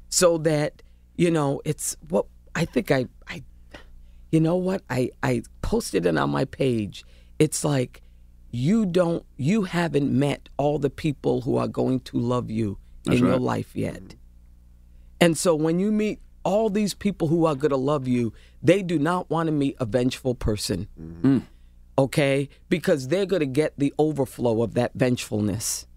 so 0.10 0.38
that, 0.40 0.82
you 1.18 1.30
know, 1.30 1.62
it's 1.66 1.98
what 2.08 2.26
I 2.56 2.64
think 2.64 2.90
I, 2.90 3.08
I 3.28 3.44
you 4.32 4.40
know 4.40 4.56
what? 4.56 4.82
I, 4.90 5.12
I 5.24 5.44
posted 5.62 6.06
it 6.06 6.18
on 6.18 6.30
my 6.30 6.46
page. 6.46 7.04
It's 7.38 7.64
like 7.66 8.02
you 8.52 8.86
don't, 8.86 9.26
you 9.36 9.64
haven't 9.64 10.12
met 10.12 10.48
all 10.58 10.80
the 10.80 10.90
people 10.90 11.42
who 11.42 11.58
are 11.58 11.68
going 11.68 12.00
to 12.02 12.18
love 12.18 12.50
you 12.50 12.78
That's 13.04 13.20
in 13.20 13.26
your 13.26 13.40
life 13.40 13.76
yet. 13.76 14.16
And 15.20 15.38
so 15.38 15.56
when 15.56 15.80
you 15.80 15.92
meet 15.92 16.20
all 16.44 16.70
these 16.70 16.94
people 16.94 17.28
who 17.28 17.46
are 17.46 17.56
going 17.56 17.72
to 17.72 17.78
love 17.78 18.08
you, 18.08 18.34
they 18.62 18.82
do 18.82 18.98
not 19.00 19.30
want 19.30 19.48
to 19.48 19.52
meet 19.52 19.76
a 19.80 19.86
vengeful 19.86 20.36
person. 20.36 20.88
Mm. 21.00 21.44
Okay? 21.98 22.50
Because 22.70 23.08
they're 23.08 23.26
going 23.26 23.42
to 23.42 23.46
get 23.46 23.74
the 23.78 23.94
overflow 23.98 24.62
of 24.62 24.74
that 24.76 24.92
vengefulness. 24.94 25.88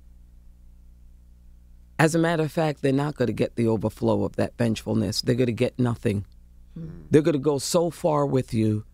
As 1.98 2.14
a 2.14 2.18
matter 2.18 2.42
of 2.42 2.50
fact, 2.50 2.80
they're 2.80 2.92
not 2.92 3.14
going 3.14 3.26
to 3.26 3.32
get 3.34 3.56
the 3.56 3.66
overflow 3.66 4.24
of 4.24 4.36
that 4.36 4.56
vengefulness. 4.56 5.20
They're 5.20 5.34
going 5.34 5.46
to 5.46 5.52
get 5.52 5.78
nothing. 5.78 6.24
Mm. 6.78 7.04
They're 7.10 7.22
going 7.22 7.34
to 7.34 7.38
go 7.38 7.58
so 7.58 7.90
far 7.90 8.24
with 8.24 8.54
you, 8.54 8.84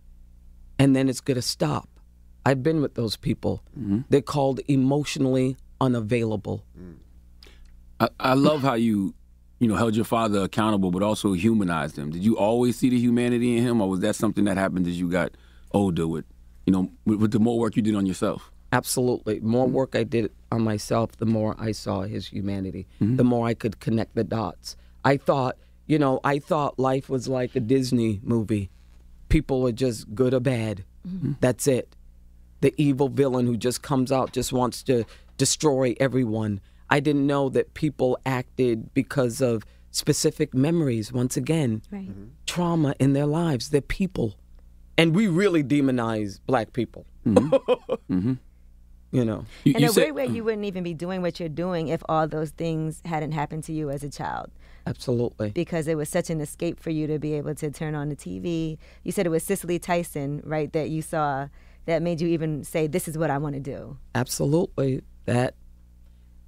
and 0.79 0.97
then 0.97 1.09
it's 1.09 1.21
going 1.21 1.37
to 1.37 1.43
stop. 1.43 1.89
I've 2.45 2.63
been 2.63 2.81
with 2.81 2.95
those 2.95 3.17
people. 3.17 3.63
Mm-hmm. 3.79 4.01
They're 4.09 4.21
called 4.23 4.61
emotionally 4.69 5.57
unavailable. 5.81 6.65
Mm. 6.79 6.97
I, 8.01 8.09
I 8.21 8.35
love 8.35 8.63
how 8.63 8.75
you, 8.75 9.15
you 9.59 9.69
know, 9.69 9.75
held 9.77 9.97
your 9.97 10.05
father 10.05 10.41
accountable, 10.43 10.91
but 10.91 11.03
also 11.03 11.33
humanized 11.33 11.97
him. 11.97 12.11
Did 12.11 12.25
you 12.25 12.37
always 12.37 12.79
see 12.79 12.91
the 12.91 12.99
humanity 12.99 13.57
in 13.57 13.63
him, 13.63 13.81
or 13.81 13.89
was 13.89 14.01
that 14.01 14.17
something 14.17 14.45
that 14.45 14.57
happened 14.57 14.87
as 14.87 14.99
you 15.01 15.09
got 15.09 15.33
older 15.73 16.07
with, 16.07 16.25
you 16.67 16.73
know, 16.73 16.91
with, 17.05 17.21
with 17.21 17.31
the 17.31 17.39
more 17.39 17.59
work 17.59 17.77
you 17.77 17.83
did 17.83 17.95
on 17.95 18.07
yourself? 18.07 18.51
Absolutely. 18.73 19.41
More 19.41 19.67
mm-hmm. 19.67 19.75
work 19.75 19.97
I 19.97 20.05
did 20.05 20.33
on 20.53 20.63
myself, 20.63 21.17
the 21.17 21.27
more 21.27 21.55
I 21.59 21.73
saw 21.73 22.03
his 22.03 22.27
humanity, 22.27 22.87
mm-hmm. 23.01 23.17
the 23.17 23.25
more 23.25 23.47
I 23.47 23.55
could 23.55 23.81
connect 23.81 24.15
the 24.15 24.25
dots. 24.25 24.77
I 25.05 25.17
thought, 25.17 25.57
you 25.87 25.99
know, 25.99 26.21
I 26.25 26.39
thought 26.39 26.79
life 26.79 27.09
was 27.09 27.29
like 27.29 27.55
a 27.57 27.61
Disney 27.61 28.21
movie. 28.23 28.71
People 29.29 29.67
are 29.67 29.73
just 29.73 30.15
good 30.15 30.35
or 30.35 30.41
bad. 30.41 30.85
Mm-hmm. 31.09 31.33
That's 31.41 31.67
it. 31.67 31.95
The 32.61 32.75
evil 32.77 33.09
villain 33.09 33.47
who 33.47 33.57
just 33.57 33.83
comes 33.83 34.11
out 34.11 34.33
just 34.33 34.53
wants 34.53 34.83
to 34.85 35.05
destroy 35.37 35.95
everyone. 36.01 36.61
I 36.91 37.01
didn't 37.01 37.27
know 37.27 37.49
that 37.51 37.75
people 37.75 38.19
acted 38.25 38.93
because 38.95 39.41
of 39.41 39.65
specific 39.91 40.55
memories, 40.55 41.13
once 41.13 41.37
again, 41.37 41.83
Right. 41.91 42.09
Mm-hmm. 42.09 42.25
trauma 42.47 42.95
in 42.99 43.13
their 43.13 43.27
lives. 43.27 43.71
They're 43.71 43.81
people. 43.81 44.35
And 44.99 45.15
we 45.15 45.27
really 45.27 45.63
demonize 45.65 46.39
black 46.47 46.73
people. 46.73 47.07
You 49.13 49.25
know. 49.25 49.47
In 49.65 49.85
a 49.85 49.93
weird 49.93 50.15
way, 50.15 50.27
you 50.27 50.43
wouldn't 50.45 50.65
even 50.65 50.83
be 50.83 50.93
doing 50.93 51.23
what 51.23 51.39
you're 51.41 51.49
doing 51.49 51.89
if 51.89 52.03
all 52.09 52.27
those 52.27 52.51
things 52.51 53.01
hadn't 53.05 53.33
happened 53.33 53.63
to 53.65 53.73
you 53.73 53.89
as 53.89 54.03
a 54.03 54.11
child. 54.11 54.51
Absolutely. 54.87 55.51
Because 55.51 55.87
it 55.89 55.97
was 55.97 56.09
such 56.09 56.29
an 56.29 56.41
escape 56.41 56.79
for 56.81 56.91
you 56.91 57.07
to 57.07 57.19
be 57.19 57.33
able 57.35 57.55
to 57.55 57.71
turn 57.71 57.95
on 57.95 58.09
the 58.09 58.17
TV. 58.17 58.79
You 59.05 59.13
said 59.13 59.25
it 59.25 59.31
was 59.31 59.45
Cicely 59.45 59.79
Tyson, 59.79 60.43
right, 60.45 60.71
that 60.73 60.91
you 60.91 61.03
saw 61.03 61.49
that 61.87 62.03
made 62.03 62.21
you 62.21 62.29
even 62.29 62.65
say, 62.65 62.89
This 62.89 63.07
is 63.09 63.17
what 63.17 63.31
I 63.31 63.39
want 63.39 63.55
to 63.55 63.61
do. 63.61 63.97
Absolutely. 64.15 65.03
That 65.25 65.55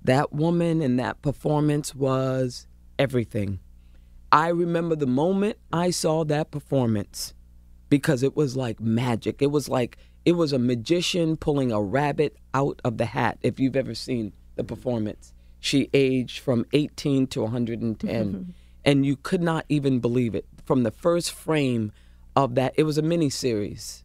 that 0.09 0.33
woman 0.33 0.81
and 0.81 0.99
that 0.99 1.21
performance 1.21 1.95
was 1.95 2.67
everything. 2.99 3.61
I 4.33 4.49
remember 4.49 4.97
the 4.97 5.07
moment 5.07 5.59
I 5.71 5.91
saw 5.91 6.25
that 6.25 6.51
performance 6.51 7.35
because 7.91 8.23
it 8.23 8.35
was 8.35 8.57
like 8.57 8.81
magic. 8.81 9.43
It 9.43 9.51
was 9.51 9.69
like 9.69 9.99
it 10.25 10.33
was 10.33 10.53
a 10.53 10.59
magician 10.59 11.37
pulling 11.37 11.73
a 11.73 11.83
rabbit 11.83 12.37
out 12.55 12.81
of 12.85 12.97
the 12.97 13.05
hat. 13.05 13.39
If 13.43 13.61
you've 13.61 13.77
ever 13.77 13.95
seen 13.95 14.33
the 14.57 14.65
performance, 14.65 15.35
she 15.61 15.91
aged 15.93 16.41
from 16.41 16.65
18 16.73 17.27
to 17.29 17.43
110 17.43 18.55
and 18.85 19.07
you 19.07 19.17
could 19.17 19.43
not 19.43 19.67
even 19.69 20.01
believe 20.01 20.35
it 20.35 20.47
from 20.65 20.85
the 20.85 20.91
first 20.91 21.33
frame 21.33 21.93
of 22.35 22.55
that. 22.55 22.73
It 22.77 22.85
was 22.85 22.97
a 22.97 23.03
mini 23.03 23.29
series. 23.29 24.05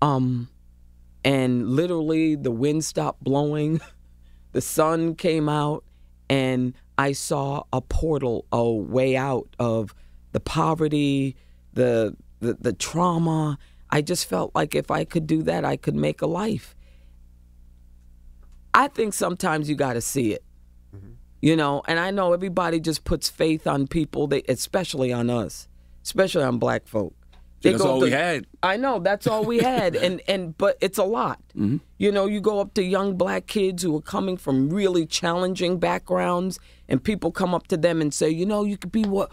Um 0.00 0.48
and 1.24 1.70
literally 1.70 2.36
the 2.36 2.52
wind 2.52 2.84
stopped 2.84 3.24
blowing 3.24 3.80
the 4.52 4.60
sun 4.60 5.14
came 5.14 5.48
out 5.48 5.84
and 6.28 6.74
i 6.96 7.12
saw 7.12 7.62
a 7.72 7.80
portal 7.80 8.44
a 8.52 8.70
way 8.70 9.16
out 9.16 9.48
of 9.58 9.94
the 10.32 10.40
poverty 10.40 11.36
the, 11.74 12.16
the 12.40 12.54
the 12.54 12.72
trauma. 12.72 13.56
I 13.90 14.02
just 14.02 14.26
felt 14.26 14.54
like 14.54 14.74
if 14.74 14.90
i 14.90 15.04
could 15.04 15.26
do 15.26 15.42
that 15.44 15.64
i 15.64 15.76
could 15.76 15.94
make 15.94 16.22
a 16.22 16.26
life. 16.26 16.74
I 18.74 18.88
think 18.88 19.14
sometimes 19.14 19.68
you 19.68 19.74
got 19.74 19.94
to 19.94 20.00
see 20.00 20.32
it 20.32 20.44
mm-hmm. 20.94 21.12
you 21.40 21.56
know 21.56 21.82
and 21.88 21.98
i 21.98 22.10
know 22.10 22.32
everybody 22.32 22.78
just 22.78 23.04
puts 23.04 23.28
faith 23.28 23.66
on 23.66 23.86
people 23.88 24.26
they 24.28 24.42
especially 24.48 25.12
on 25.12 25.30
us 25.30 25.66
especially 26.04 26.44
on 26.44 26.58
black 26.58 26.86
folk 26.86 27.14
They 27.60 27.72
That's 27.72 27.82
all 27.82 27.98
to- 28.00 28.06
we 28.06 28.12
had. 28.12 28.46
I 28.62 28.76
know 28.76 29.00
that's 29.00 29.26
all 29.26 29.44
we 29.44 29.58
had, 29.58 29.96
and 30.06 30.20
and 30.28 30.56
but 30.56 30.78
it's 30.80 30.98
a 30.98 31.04
lot. 31.04 31.40
Mm-hmm. 31.56 31.78
You 31.98 32.12
know, 32.12 32.26
you 32.26 32.40
go 32.40 32.60
up 32.60 32.74
to 32.74 32.82
young 32.82 33.16
black 33.16 33.46
kids 33.46 33.82
who 33.82 33.96
are 33.96 34.02
coming 34.02 34.36
from 34.36 34.70
really 34.70 35.06
challenging 35.06 35.78
backgrounds, 35.78 36.60
and 36.88 37.02
people 37.02 37.32
come 37.32 37.54
up 37.54 37.66
to 37.68 37.76
them 37.76 38.00
and 38.00 38.14
say, 38.14 38.30
you 38.30 38.46
know, 38.46 38.64
you 38.64 38.76
could 38.76 38.92
be 38.92 39.02
what, 39.02 39.32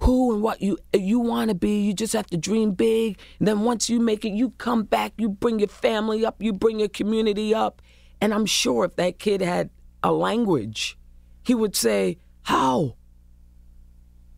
who 0.00 0.34
and 0.34 0.42
what 0.42 0.60
you 0.60 0.76
you 0.92 1.18
want 1.18 1.48
to 1.48 1.54
be. 1.54 1.80
You 1.80 1.94
just 1.94 2.12
have 2.12 2.26
to 2.26 2.36
dream 2.36 2.72
big, 2.72 3.18
and 3.38 3.48
then 3.48 3.60
once 3.60 3.88
you 3.88 4.00
make 4.00 4.24
it, 4.24 4.32
you 4.32 4.50
come 4.58 4.82
back, 4.84 5.14
you 5.16 5.30
bring 5.30 5.58
your 5.58 5.68
family 5.68 6.26
up, 6.26 6.42
you 6.42 6.52
bring 6.52 6.78
your 6.78 6.90
community 6.90 7.54
up, 7.54 7.80
and 8.20 8.34
I'm 8.34 8.46
sure 8.46 8.84
if 8.84 8.96
that 8.96 9.18
kid 9.18 9.40
had 9.40 9.70
a 10.02 10.12
language, 10.12 10.98
he 11.42 11.54
would 11.54 11.74
say, 11.74 12.18
how. 12.42 12.96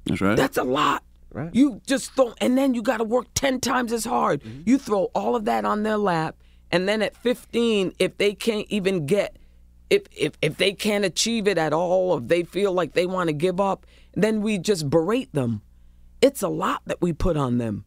That's 0.04 0.20
right. 0.20 0.36
That's 0.36 0.56
a 0.56 0.64
lot. 0.64 1.02
Right. 1.30 1.54
You 1.54 1.80
just 1.86 2.14
don't, 2.16 2.36
and 2.40 2.56
then 2.56 2.74
you 2.74 2.82
got 2.82 2.98
to 2.98 3.04
work 3.04 3.26
10 3.34 3.60
times 3.60 3.92
as 3.92 4.04
hard. 4.04 4.42
Mm-hmm. 4.42 4.62
You 4.64 4.78
throw 4.78 5.04
all 5.14 5.36
of 5.36 5.44
that 5.44 5.64
on 5.64 5.82
their 5.82 5.98
lap, 5.98 6.36
and 6.70 6.88
then 6.88 7.02
at 7.02 7.16
15, 7.16 7.92
if 7.98 8.16
they 8.18 8.34
can't 8.34 8.66
even 8.68 9.06
get 9.06 9.36
if 9.90 10.02
if 10.14 10.32
if 10.42 10.56
they 10.56 10.72
can't 10.72 11.04
achieve 11.04 11.48
it 11.48 11.58
at 11.58 11.72
all, 11.72 12.18
if 12.18 12.28
they 12.28 12.42
feel 12.42 12.72
like 12.72 12.92
they 12.92 13.06
want 13.06 13.28
to 13.28 13.32
give 13.32 13.60
up, 13.60 13.86
then 14.14 14.42
we 14.42 14.58
just 14.58 14.88
berate 14.90 15.32
them. 15.32 15.62
It's 16.20 16.42
a 16.42 16.48
lot 16.48 16.82
that 16.86 17.00
we 17.00 17.12
put 17.12 17.36
on 17.36 17.58
them. 17.58 17.84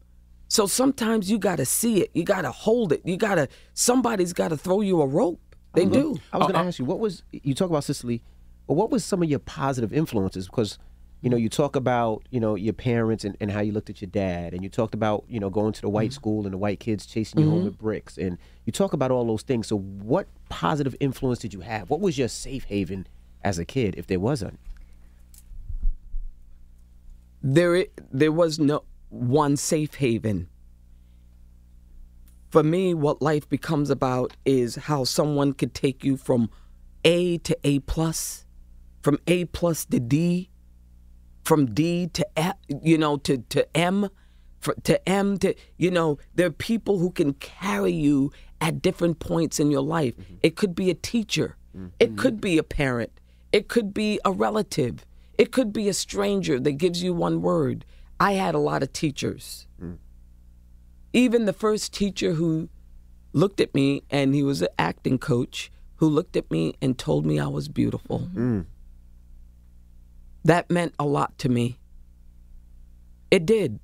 So 0.48 0.66
sometimes 0.66 1.30
you 1.30 1.38
got 1.38 1.56
to 1.56 1.64
see 1.64 2.02
it. 2.02 2.10
You 2.12 2.24
got 2.24 2.42
to 2.42 2.50
hold 2.50 2.92
it. 2.92 3.02
You 3.04 3.16
got 3.16 3.36
to 3.36 3.48
somebody's 3.74 4.32
got 4.32 4.48
to 4.48 4.56
throw 4.56 4.80
you 4.80 5.00
a 5.00 5.06
rope. 5.06 5.40
They 5.74 5.86
do. 5.86 6.16
I 6.32 6.36
was 6.36 6.44
uh, 6.44 6.48
going 6.48 6.54
to 6.54 6.60
uh, 6.60 6.64
ask 6.64 6.78
you, 6.78 6.84
what 6.84 6.98
was 6.98 7.22
you 7.30 7.54
talk 7.54 7.70
about 7.70 7.84
Cicely, 7.84 8.22
but 8.66 8.74
what 8.74 8.90
was 8.90 9.04
some 9.04 9.22
of 9.22 9.30
your 9.30 9.38
positive 9.38 9.92
influences? 9.92 10.46
Because 10.46 10.78
you 11.22 11.30
know, 11.30 11.36
you 11.36 11.48
talk 11.48 11.76
about 11.76 12.22
you 12.30 12.40
know 12.40 12.54
your 12.56 12.72
parents 12.74 13.24
and, 13.24 13.36
and 13.40 13.50
how 13.50 13.60
you 13.60 13.72
looked 13.72 13.88
at 13.88 14.02
your 14.02 14.10
dad, 14.10 14.52
and 14.52 14.62
you 14.62 14.68
talked 14.68 14.92
about 14.94 15.24
you 15.28 15.40
know 15.40 15.48
going 15.50 15.72
to 15.72 15.80
the 15.80 15.88
white 15.88 16.12
school 16.12 16.44
and 16.44 16.52
the 16.52 16.58
white 16.58 16.80
kids 16.80 17.06
chasing 17.06 17.40
you 17.40 17.48
home 17.48 17.60
Mhm. 17.60 17.64
with 17.64 17.78
bricks, 17.78 18.18
and 18.18 18.38
you 18.66 18.72
talk 18.72 18.92
about 18.92 19.10
all 19.10 19.24
those 19.24 19.42
things. 19.42 19.68
So, 19.68 19.78
what 19.78 20.26
positive 20.48 20.94
influence 21.00 21.38
did 21.38 21.54
you 21.54 21.60
have? 21.60 21.88
What 21.88 22.00
was 22.00 22.18
your 22.18 22.28
safe 22.28 22.64
haven 22.64 23.06
as 23.42 23.58
a 23.58 23.64
kid, 23.64 23.94
if 23.96 24.06
there 24.06 24.20
was 24.20 24.42
any? 24.42 24.58
there 27.42 27.86
there 28.12 28.32
was 28.32 28.58
no 28.58 28.84
one 29.08 29.56
safe 29.56 29.94
haven. 29.94 30.48
For 32.50 32.62
me, 32.62 32.92
what 32.94 33.22
life 33.22 33.48
becomes 33.48 33.88
about 33.90 34.36
is 34.44 34.76
how 34.76 35.04
someone 35.04 35.52
could 35.54 35.72
take 35.74 36.04
you 36.04 36.16
from 36.16 36.50
A 37.04 37.38
to 37.38 37.56
A 37.64 37.78
plus, 37.80 38.44
from 39.02 39.18
A 39.26 39.46
plus 39.46 39.84
to 39.86 39.98
D, 39.98 40.50
from 41.44 41.66
D 41.66 42.08
to 42.08 42.26
F, 42.36 42.56
you 42.68 42.98
know 42.98 43.16
to 43.18 43.38
to 43.38 43.76
M, 43.76 44.08
to 44.84 45.08
M 45.08 45.38
to 45.38 45.54
you 45.76 45.90
know 45.90 46.18
there 46.34 46.46
are 46.46 46.50
people 46.50 46.98
who 46.98 47.10
can 47.10 47.34
carry 47.34 47.92
you 47.92 48.32
at 48.60 48.80
different 48.80 49.18
points 49.18 49.58
in 49.58 49.70
your 49.70 49.82
life. 49.82 50.16
Mm-hmm. 50.16 50.34
It 50.42 50.56
could 50.56 50.74
be 50.74 50.90
a 50.90 50.94
teacher, 50.94 51.56
it 51.98 52.10
mm-hmm. 52.10 52.16
could 52.16 52.40
be 52.40 52.58
a 52.58 52.62
parent, 52.62 53.12
it 53.52 53.68
could 53.68 53.92
be 53.92 54.20
a 54.24 54.32
relative, 54.32 55.04
it 55.38 55.52
could 55.52 55.72
be 55.72 55.88
a 55.88 55.94
stranger 55.94 56.60
that 56.60 56.72
gives 56.72 57.02
you 57.02 57.12
one 57.12 57.42
word. 57.42 57.84
I 58.20 58.32
had 58.34 58.54
a 58.54 58.58
lot 58.58 58.84
of 58.84 58.92
teachers. 58.92 59.66
Mm. 59.82 59.98
Even 61.12 61.44
the 61.44 61.52
first 61.52 61.92
teacher 61.92 62.34
who 62.34 62.68
looked 63.32 63.60
at 63.60 63.74
me, 63.74 64.04
and 64.10 64.32
he 64.34 64.44
was 64.44 64.62
an 64.62 64.68
acting 64.78 65.18
coach, 65.18 65.72
who 65.96 66.08
looked 66.08 66.36
at 66.36 66.50
me 66.50 66.74
and 66.80 66.96
told 66.96 67.26
me 67.26 67.40
I 67.40 67.48
was 67.48 67.68
beautiful. 67.68 68.28
Mm. 68.34 68.66
That 70.44 70.70
meant 70.70 70.94
a 70.98 71.04
lot 71.04 71.38
to 71.38 71.48
me. 71.48 71.78
It 73.30 73.46
did. 73.46 73.78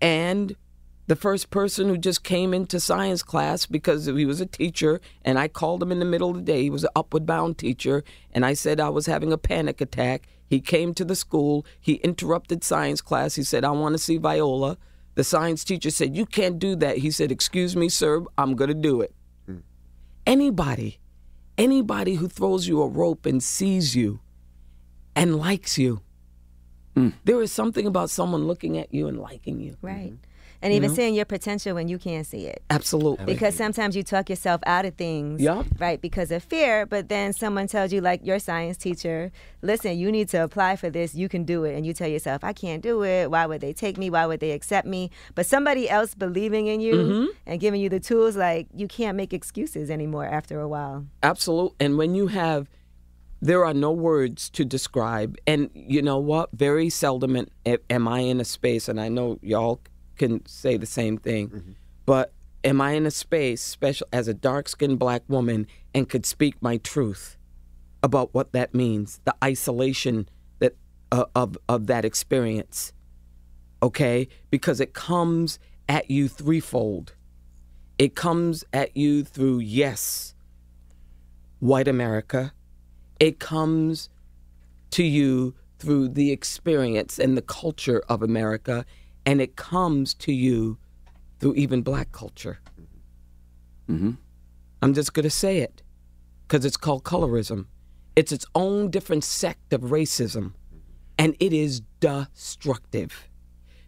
And 0.00 0.56
the 1.06 1.16
first 1.16 1.50
person 1.50 1.88
who 1.88 1.96
just 1.96 2.24
came 2.24 2.52
into 2.52 2.80
science 2.80 3.22
class 3.22 3.64
because 3.64 4.06
he 4.06 4.26
was 4.26 4.40
a 4.40 4.46
teacher, 4.46 5.00
and 5.24 5.38
I 5.38 5.48
called 5.48 5.82
him 5.82 5.92
in 5.92 6.00
the 6.00 6.04
middle 6.04 6.30
of 6.30 6.36
the 6.36 6.42
day. 6.42 6.62
He 6.62 6.70
was 6.70 6.84
an 6.84 6.90
upward 6.96 7.26
bound 7.26 7.58
teacher, 7.58 8.02
and 8.32 8.44
I 8.44 8.54
said 8.54 8.80
I 8.80 8.88
was 8.88 9.06
having 9.06 9.32
a 9.32 9.38
panic 9.38 9.80
attack. 9.80 10.26
He 10.48 10.60
came 10.60 10.94
to 10.94 11.04
the 11.04 11.14
school. 11.14 11.64
He 11.80 11.94
interrupted 11.94 12.64
science 12.64 13.00
class. 13.00 13.36
He 13.36 13.42
said, 13.44 13.64
I 13.64 13.70
want 13.70 13.94
to 13.94 13.98
see 13.98 14.16
Viola. 14.16 14.78
The 15.14 15.24
science 15.24 15.64
teacher 15.64 15.90
said, 15.90 16.16
You 16.16 16.26
can't 16.26 16.58
do 16.58 16.76
that. 16.76 16.98
He 16.98 17.10
said, 17.10 17.32
Excuse 17.32 17.74
me, 17.74 17.88
sir, 17.88 18.24
I'm 18.36 18.54
going 18.54 18.68
to 18.68 18.74
do 18.74 19.00
it. 19.00 19.14
Hmm. 19.46 19.58
Anybody, 20.26 20.98
anybody 21.56 22.16
who 22.16 22.28
throws 22.28 22.68
you 22.68 22.82
a 22.82 22.88
rope 22.88 23.26
and 23.26 23.42
sees 23.42 23.96
you 23.96 24.20
and 25.16 25.36
likes 25.36 25.78
you, 25.78 26.00
there 27.24 27.42
is 27.42 27.52
something 27.52 27.86
about 27.86 28.08
someone 28.10 28.46
looking 28.46 28.78
at 28.78 28.94
you 28.94 29.06
and 29.08 29.18
liking 29.20 29.60
you. 29.60 29.76
Right. 29.82 30.14
And 30.62 30.72
You 30.72 30.78
even 30.78 30.88
know? 30.88 30.96
seeing 30.96 31.14
your 31.14 31.26
potential 31.26 31.74
when 31.74 31.86
you 31.88 31.98
can't 31.98 32.26
see 32.26 32.46
it. 32.46 32.62
Absolutely. 32.70 33.26
Because 33.26 33.54
sometimes 33.54 33.94
you 33.94 34.02
talk 34.02 34.30
yourself 34.30 34.62
out 34.64 34.86
of 34.86 34.94
things, 34.94 35.42
Yeah. 35.42 35.64
right, 35.78 36.00
because 36.00 36.30
of 36.30 36.42
fear, 36.42 36.86
but 36.86 37.10
then 37.10 37.34
someone 37.34 37.66
tells 37.66 37.92
you, 37.92 38.00
like 38.00 38.24
your 38.24 38.38
science 38.38 38.78
teacher, 38.78 39.30
listen, 39.60 39.98
you 39.98 40.10
need 40.10 40.30
to 40.30 40.42
apply 40.42 40.76
for 40.76 40.88
this, 40.88 41.14
you 41.14 41.28
can 41.28 41.44
do 41.44 41.64
it. 41.64 41.74
And 41.76 41.84
you 41.84 41.92
tell 41.92 42.08
yourself, 42.08 42.42
I 42.42 42.54
can't 42.54 42.82
do 42.82 43.04
it. 43.04 43.30
Why 43.30 43.44
would 43.44 43.60
they 43.60 43.74
take 43.74 43.98
me? 43.98 44.08
Why 44.08 44.24
would 44.24 44.40
they 44.40 44.52
accept 44.52 44.86
me? 44.88 45.10
But 45.34 45.44
somebody 45.44 45.90
else 45.90 46.14
believing 46.14 46.66
in 46.68 46.80
you 46.80 46.94
Mhm. 46.94 47.26
and 47.44 47.60
giving 47.60 47.82
you 47.82 47.90
the 47.90 48.00
tools, 48.00 48.34
like 48.36 48.66
you 48.74 48.88
can't 48.88 49.14
make 49.18 49.34
excuses 49.34 49.90
anymore 49.90 50.24
after 50.24 50.58
a 50.62 50.66
while. 50.68 51.04
Absolute. 51.22 51.74
And 51.78 51.98
when 51.98 52.14
you 52.14 52.28
have, 52.28 52.70
there 53.40 53.64
are 53.64 53.74
no 53.74 53.92
words 53.92 54.50
to 54.50 54.64
describe. 54.64 55.36
And 55.46 55.70
you 55.74 56.02
know 56.02 56.18
what? 56.18 56.50
Very 56.52 56.90
seldom 56.90 57.36
am, 57.90 58.08
I 58.08 58.20
in 58.20 58.40
a 58.40 58.44
space, 58.44 58.88
and 58.88 59.00
I 59.00 59.08
know 59.08 59.38
y'all 59.42 59.80
can 60.16 60.44
say 60.46 60.76
the 60.76 60.86
same 60.86 61.18
thing, 61.18 61.76
but 62.06 62.32
am 62.64 62.80
I 62.80 62.92
in 62.92 63.06
a 63.06 63.10
space, 63.10 63.62
special 63.62 64.06
as 64.12 64.28
a 64.28 64.34
dark 64.34 64.68
skinned 64.68 64.98
black 64.98 65.22
woman, 65.28 65.66
and 65.94 66.08
could 66.08 66.26
speak 66.26 66.60
my 66.60 66.78
truth 66.78 67.36
about 68.02 68.32
what 68.34 68.52
that 68.52 68.74
means, 68.74 69.20
the 69.24 69.34
isolation 69.42 70.28
that 70.58 70.74
uh, 71.12 71.24
of 71.34 71.58
of 71.68 71.86
that 71.86 72.04
experience. 72.04 72.92
Okay, 73.82 74.28
because 74.50 74.80
it 74.80 74.94
comes 74.94 75.58
at 75.88 76.10
you 76.10 76.28
threefold. 76.28 77.14
It 77.98 78.14
comes 78.14 78.64
at 78.72 78.96
you 78.96 79.24
through 79.24 79.60
yes, 79.60 80.34
white 81.60 81.88
America. 81.88 82.52
It 83.18 83.38
comes 83.38 84.08
to 84.90 85.02
you 85.02 85.54
through 85.78 86.08
the 86.08 86.32
experience 86.32 87.18
and 87.18 87.36
the 87.36 87.42
culture 87.42 88.02
of 88.08 88.22
America, 88.22 88.84
and 89.24 89.40
it 89.40 89.56
comes 89.56 90.14
to 90.14 90.32
you 90.32 90.78
through 91.38 91.54
even 91.54 91.82
black 91.82 92.12
culture. 92.12 92.60
Mm-hmm. 93.90 94.12
I'm 94.82 94.94
just 94.94 95.12
going 95.14 95.24
to 95.24 95.30
say 95.30 95.58
it 95.58 95.82
because 96.46 96.64
it's 96.64 96.76
called 96.76 97.04
colorism. 97.04 97.66
It's 98.14 98.32
its 98.32 98.46
own 98.54 98.90
different 98.90 99.24
sect 99.24 99.72
of 99.72 99.82
racism, 99.82 100.54
and 101.18 101.36
it 101.40 101.52
is 101.52 101.82
destructive. 102.00 103.28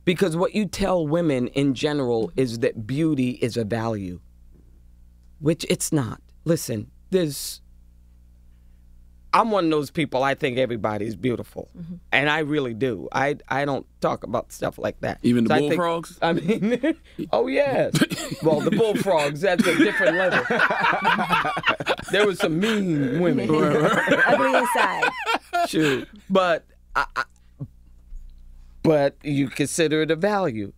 Because 0.04 0.36
what 0.36 0.54
you 0.54 0.66
tell 0.66 1.06
women 1.06 1.48
in 1.48 1.74
general 1.74 2.32
is 2.36 2.60
that 2.60 2.86
beauty 2.86 3.32
is 3.42 3.56
a 3.56 3.64
value, 3.64 4.20
which 5.38 5.66
it's 5.68 5.92
not. 5.92 6.20
Listen, 6.44 6.90
there's. 7.10 7.60
I'm 9.32 9.50
one 9.50 9.66
of 9.66 9.70
those 9.70 9.90
people. 9.90 10.22
I 10.22 10.34
think 10.34 10.56
everybody's 10.56 11.14
beautiful, 11.14 11.68
mm-hmm. 11.76 11.96
and 12.12 12.30
I 12.30 12.38
really 12.40 12.72
do. 12.72 13.08
I 13.12 13.36
I 13.48 13.64
don't 13.66 13.86
talk 14.00 14.24
about 14.24 14.52
stuff 14.52 14.78
like 14.78 15.00
that. 15.00 15.18
Even 15.22 15.44
the 15.44 15.48
So 15.48 15.54
I 15.54 15.58
think- 15.58 15.70
bullfrogs? 15.72 16.18
I 16.22 16.32
mean, 16.32 16.96
oh 17.32 17.46
yes. 17.46 17.92
well, 18.42 18.60
the 18.60 18.70
bullfrogs. 18.70 19.42
That's 19.42 19.66
a 19.66 19.76
different 19.76 20.16
level. 20.16 20.44
there 22.10 22.26
was 22.26 22.38
some 22.38 22.58
mean 22.58 23.20
women. 23.20 23.50
Ugly 23.50 24.54
inside. 24.54 25.10
Shoot, 25.66 26.08
but 26.30 26.64
I, 26.96 27.04
I, 27.14 27.24
but 28.82 29.16
you 29.22 29.48
consider 29.48 30.02
it 30.02 30.10
a 30.10 30.16
value, 30.16 30.72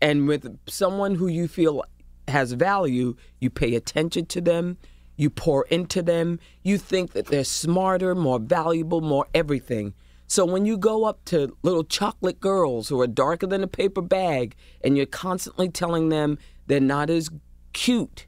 and 0.00 0.26
with 0.26 0.58
someone 0.66 1.16
who 1.16 1.26
you 1.26 1.48
feel 1.48 1.84
has 2.28 2.52
value, 2.52 3.16
you 3.40 3.50
pay 3.50 3.74
attention 3.74 4.24
to 4.26 4.40
them, 4.40 4.78
you 5.20 5.28
pour 5.28 5.66
into 5.66 6.00
them, 6.00 6.38
you 6.62 6.78
think 6.78 7.12
that 7.12 7.26
they're 7.26 7.44
smarter, 7.44 8.14
more 8.14 8.38
valuable, 8.38 9.02
more 9.02 9.26
everything. 9.34 9.92
So 10.26 10.46
when 10.46 10.64
you 10.64 10.78
go 10.78 11.04
up 11.04 11.24
to 11.26 11.56
little 11.62 11.84
chocolate 11.84 12.40
girls 12.40 12.88
who 12.88 13.00
are 13.00 13.06
darker 13.06 13.46
than 13.46 13.62
a 13.62 13.68
paper 13.68 14.00
bag, 14.00 14.54
and 14.82 14.96
you're 14.96 15.06
constantly 15.06 15.68
telling 15.68 16.08
them 16.08 16.38
they're 16.68 16.80
not 16.80 17.10
as 17.10 17.28
cute, 17.74 18.26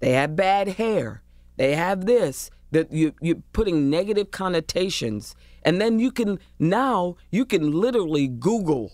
they 0.00 0.12
have 0.12 0.36
bad 0.36 0.68
hair, 0.68 1.22
they 1.56 1.74
have 1.74 2.04
this, 2.04 2.50
that 2.72 2.92
you 2.92 3.14
you're 3.22 3.42
putting 3.52 3.88
negative 3.88 4.30
connotations, 4.30 5.34
and 5.62 5.80
then 5.80 6.00
you 6.00 6.10
can 6.10 6.38
now 6.58 7.16
you 7.30 7.46
can 7.46 7.70
literally 7.70 8.28
Google 8.28 8.92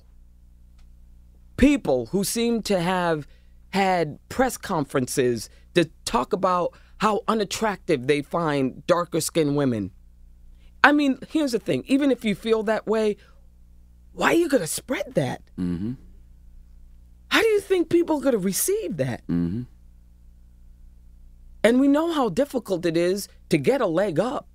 people 1.56 2.06
who 2.06 2.22
seem 2.22 2.62
to 2.62 2.80
have 2.80 3.26
had 3.70 4.18
press 4.28 4.56
conferences 4.56 5.48
to 5.74 5.86
talk 6.04 6.32
about 6.32 6.74
how 7.00 7.22
unattractive 7.26 8.06
they 8.06 8.20
find 8.20 8.86
darker 8.86 9.22
skinned 9.22 9.56
women. 9.56 9.90
I 10.84 10.92
mean, 10.92 11.18
here's 11.28 11.52
the 11.52 11.58
thing 11.58 11.82
even 11.86 12.10
if 12.10 12.24
you 12.24 12.34
feel 12.34 12.62
that 12.64 12.86
way, 12.86 13.16
why 14.12 14.32
are 14.32 14.36
you 14.36 14.48
going 14.48 14.62
to 14.62 14.66
spread 14.66 15.14
that? 15.14 15.42
Mm-hmm. 15.58 15.92
How 17.30 17.40
do 17.40 17.46
you 17.46 17.60
think 17.60 17.88
people 17.88 18.18
are 18.18 18.20
going 18.20 18.32
to 18.32 18.38
receive 18.38 18.98
that? 18.98 19.22
Mm-hmm. 19.28 19.62
And 21.64 21.80
we 21.80 21.88
know 21.88 22.12
how 22.12 22.28
difficult 22.28 22.84
it 22.84 22.96
is 22.96 23.28
to 23.48 23.56
get 23.56 23.80
a 23.80 23.86
leg 23.86 24.20
up, 24.20 24.46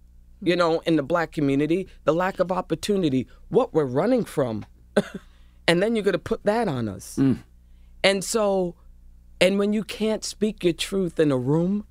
you 0.42 0.56
know, 0.56 0.80
in 0.82 0.98
the 0.98 1.04
black 1.04 1.32
community, 1.32 1.88
the 2.04 2.14
lack 2.14 2.40
of 2.40 2.52
opportunity, 2.52 3.28
what 3.50 3.74
we're 3.74 3.86
running 3.86 4.24
from. 4.24 4.66
and 5.68 5.82
then 5.82 5.96
you're 5.96 6.04
going 6.04 6.14
to 6.14 6.20
put 6.20 6.44
that 6.44 6.68
on 6.68 6.90
us. 6.90 7.18
And 8.04 8.24
so, 8.24 8.76
and 9.42 9.58
when 9.58 9.74
you 9.74 9.84
can't 9.84 10.24
speak 10.24 10.64
your 10.64 10.74
truth 10.74 11.20
in 11.20 11.32
a 11.32 11.38
room, 11.38 11.86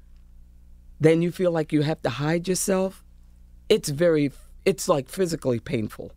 then 1.05 1.23
you 1.23 1.31
feel 1.31 1.53
like 1.53 1.73
you 1.73 1.83
have 1.83 2.01
to 2.03 2.11
hide 2.11 2.49
yourself. 2.49 3.05
It's 3.69 3.89
very, 3.89 4.33
it's 4.65 4.89
like 4.89 5.09
physically 5.09 5.61
painful. 5.61 6.13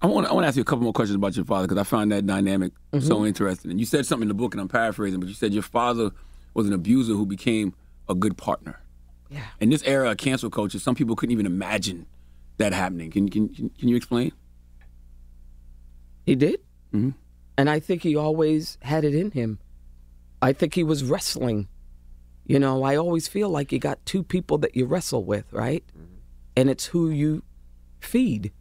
I 0.00 0.06
want 0.06 0.28
I 0.28 0.32
want 0.32 0.44
to 0.44 0.48
ask 0.48 0.56
you 0.56 0.62
a 0.62 0.64
couple 0.64 0.84
more 0.84 0.92
questions 0.92 1.16
about 1.16 1.34
your 1.34 1.44
father 1.44 1.66
because 1.66 1.80
I 1.80 1.84
found 1.84 2.12
that 2.12 2.26
dynamic 2.26 2.72
so 3.00 3.26
interesting. 3.26 3.70
And 3.70 3.80
you 3.80 3.86
said 3.86 4.06
something 4.06 4.24
in 4.24 4.28
the 4.28 4.34
book, 4.34 4.54
and 4.54 4.60
I'm 4.60 4.68
paraphrasing, 4.68 5.18
but 5.18 5.28
you 5.28 5.34
said 5.34 5.52
your 5.52 5.64
father 5.64 6.10
was 6.54 6.66
an 6.66 6.72
abuser 6.72 7.14
who 7.14 7.26
became 7.26 7.74
a 8.08 8.14
good 8.14 8.36
partner. 8.36 8.80
Yeah. 9.30 9.42
In 9.60 9.70
this 9.70 9.82
era 9.82 10.10
of 10.10 10.16
cancel 10.16 10.50
culture, 10.50 10.78
some 10.78 10.94
people 10.94 11.16
couldn't 11.16 11.32
even 11.32 11.46
imagine 11.46 12.06
that 12.58 12.72
happening. 12.72 13.10
Can 13.10 13.28
can 13.28 13.48
can 13.48 13.88
you 13.88 13.96
explain? 13.96 14.32
He 16.24 16.36
did. 16.36 16.60
Mm-hmm. 16.92 17.10
And 17.56 17.70
I 17.70 17.80
think 17.80 18.02
he 18.02 18.16
always 18.16 18.78
had 18.82 19.04
it 19.04 19.14
in 19.14 19.32
him. 19.32 19.58
I 20.40 20.52
think 20.52 20.74
he 20.74 20.84
was 20.84 21.02
wrestling. 21.04 21.68
You 22.46 22.58
know, 22.58 22.82
I 22.82 22.96
always 22.96 23.26
feel 23.28 23.48
like 23.48 23.72
you 23.72 23.78
got 23.78 24.04
two 24.04 24.22
people 24.22 24.58
that 24.58 24.76
you 24.76 24.84
wrestle 24.84 25.24
with, 25.24 25.50
right? 25.52 25.84
And 26.56 26.68
it's 26.68 26.86
who 26.86 27.08
you 27.08 27.42
feed. 28.00 28.52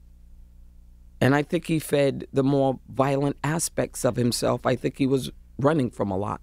And 1.20 1.36
I 1.36 1.44
think 1.44 1.68
he 1.68 1.80
fed 1.80 2.28
the 2.34 2.44
more 2.44 2.80
violent 2.90 3.38
aspects 3.44 4.04
of 4.04 4.16
himself. 4.16 4.66
I 4.66 4.76
think 4.76 4.98
he 4.98 5.08
was 5.08 5.32
running 5.58 5.90
from 5.90 6.12
a 6.12 6.18
lot. 6.18 6.42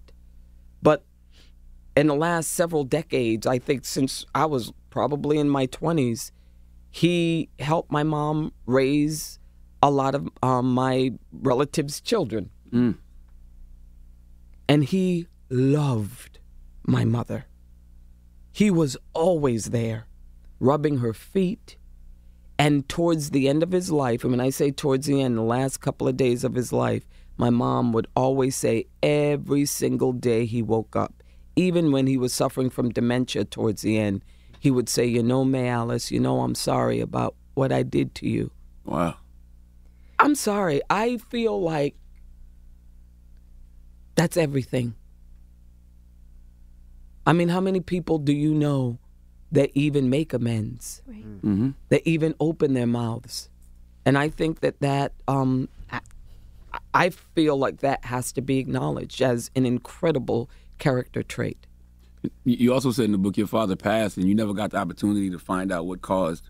But 0.83 1.05
in 1.96 2.07
the 2.07 2.14
last 2.14 2.53
several 2.53 2.85
decades, 2.85 3.46
I 3.46 3.59
think 3.59 3.85
since 3.85 4.24
I 4.35 4.46
was 4.46 4.72
probably 4.90 5.38
in 5.38 5.48
my 5.48 5.66
20s, 5.66 6.31
he 6.90 7.48
helped 7.59 7.90
my 7.90 8.03
mom 8.03 8.53
raise 8.66 9.38
a 9.83 9.90
lot 9.90 10.14
of 10.14 10.29
um, 10.42 10.72
my 10.74 11.12
relatives' 11.33 12.00
children. 12.00 12.50
And 14.68 14.85
he 14.85 15.26
loved 15.48 16.38
my 16.86 17.04
mother. 17.04 17.46
He 18.52 18.70
was 18.70 18.96
always 19.12 19.66
there, 19.66 20.06
rubbing 20.58 20.98
her 20.98 21.12
feet. 21.12 21.76
And 22.58 22.86
towards 22.88 23.30
the 23.30 23.48
end 23.48 23.62
of 23.62 23.72
his 23.72 23.90
life, 23.90 24.22
and 24.22 24.32
when 24.32 24.40
I 24.40 24.50
say 24.50 24.70
towards 24.70 25.06
the 25.06 25.22
end, 25.22 25.38
the 25.38 25.42
last 25.42 25.80
couple 25.80 26.06
of 26.06 26.16
days 26.16 26.44
of 26.44 26.54
his 26.54 26.72
life, 26.72 27.06
my 27.38 27.48
mom 27.48 27.92
would 27.92 28.06
always 28.14 28.54
say 28.54 28.86
every 29.02 29.64
single 29.64 30.12
day 30.12 30.44
he 30.44 30.60
woke 30.60 30.94
up, 30.94 31.22
even 31.56 31.90
when 31.90 32.06
he 32.06 32.18
was 32.18 32.34
suffering 32.34 32.68
from 32.68 32.90
dementia 32.90 33.46
towards 33.46 33.80
the 33.80 33.98
end, 33.98 34.22
he 34.58 34.70
would 34.70 34.90
say, 34.90 35.06
You 35.06 35.22
know, 35.22 35.42
Mae 35.44 35.68
Alice, 35.68 36.10
you 36.10 36.20
know, 36.20 36.42
I'm 36.42 36.54
sorry 36.54 37.00
about 37.00 37.34
what 37.54 37.72
I 37.72 37.82
did 37.82 38.14
to 38.16 38.28
you. 38.28 38.50
Wow. 38.84 39.16
I'm 40.18 40.34
sorry. 40.34 40.82
I 40.90 41.16
feel 41.16 41.60
like 41.62 41.96
that's 44.16 44.36
everything. 44.36 44.94
I 47.26 47.33
mean, 47.33 47.48
how 47.48 47.61
many 47.61 47.80
people 47.80 48.18
do 48.18 48.33
you 48.33 48.54
know 48.54 48.98
that 49.52 49.70
even 49.74 50.09
make 50.11 50.33
amends? 50.33 51.02
Mm-hmm. 51.09 51.70
That 51.90 52.02
even 52.09 52.35
open 52.40 52.74
their 52.74 52.87
mouths? 52.87 53.48
And 54.04 54.16
I 54.16 54.28
think 54.28 54.61
that 54.61 54.80
that 54.80 55.12
um, 55.28 55.68
I, 55.92 56.00
I 56.94 57.11
feel 57.11 57.56
like 57.56 57.78
that 57.78 58.04
has 58.06 58.33
to 58.33 58.40
be 58.40 58.59
acknowledged 58.59 59.20
as 59.22 59.50
an 59.54 59.66
incredible 59.66 60.48
character 60.78 61.22
trait. 61.22 61.66
You- 62.22 62.30
You 62.44 62.72
also 62.72 62.90
said 62.92 63.04
in 63.06 63.12
the 63.12 63.18
book 63.18 63.37
your 63.37 63.46
father 63.46 63.76
passed, 63.76 64.16
and 64.16 64.26
you 64.28 64.35
never 64.35 64.54
got 64.54 64.70
the 64.70 64.78
opportunity 64.78 65.30
to 65.30 65.38
find 65.38 65.70
out 65.70 65.87
what 65.87 66.00
caused 66.02 66.48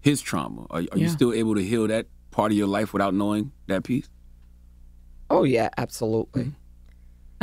his 0.00 0.20
trauma. 0.20 0.66
Are, 0.70 0.82
are 0.92 0.98
you 0.98 1.08
still 1.08 1.32
able 1.32 1.54
to 1.56 1.62
heal 1.62 1.86
that 1.88 2.06
part 2.30 2.52
of 2.52 2.58
your 2.58 2.66
life 2.68 2.92
without 2.92 3.14
knowing 3.14 3.52
that 3.66 3.82
piece? 3.84 4.08
Oh 5.30 5.42
yeah, 5.44 5.70
absolutely. 5.78 6.52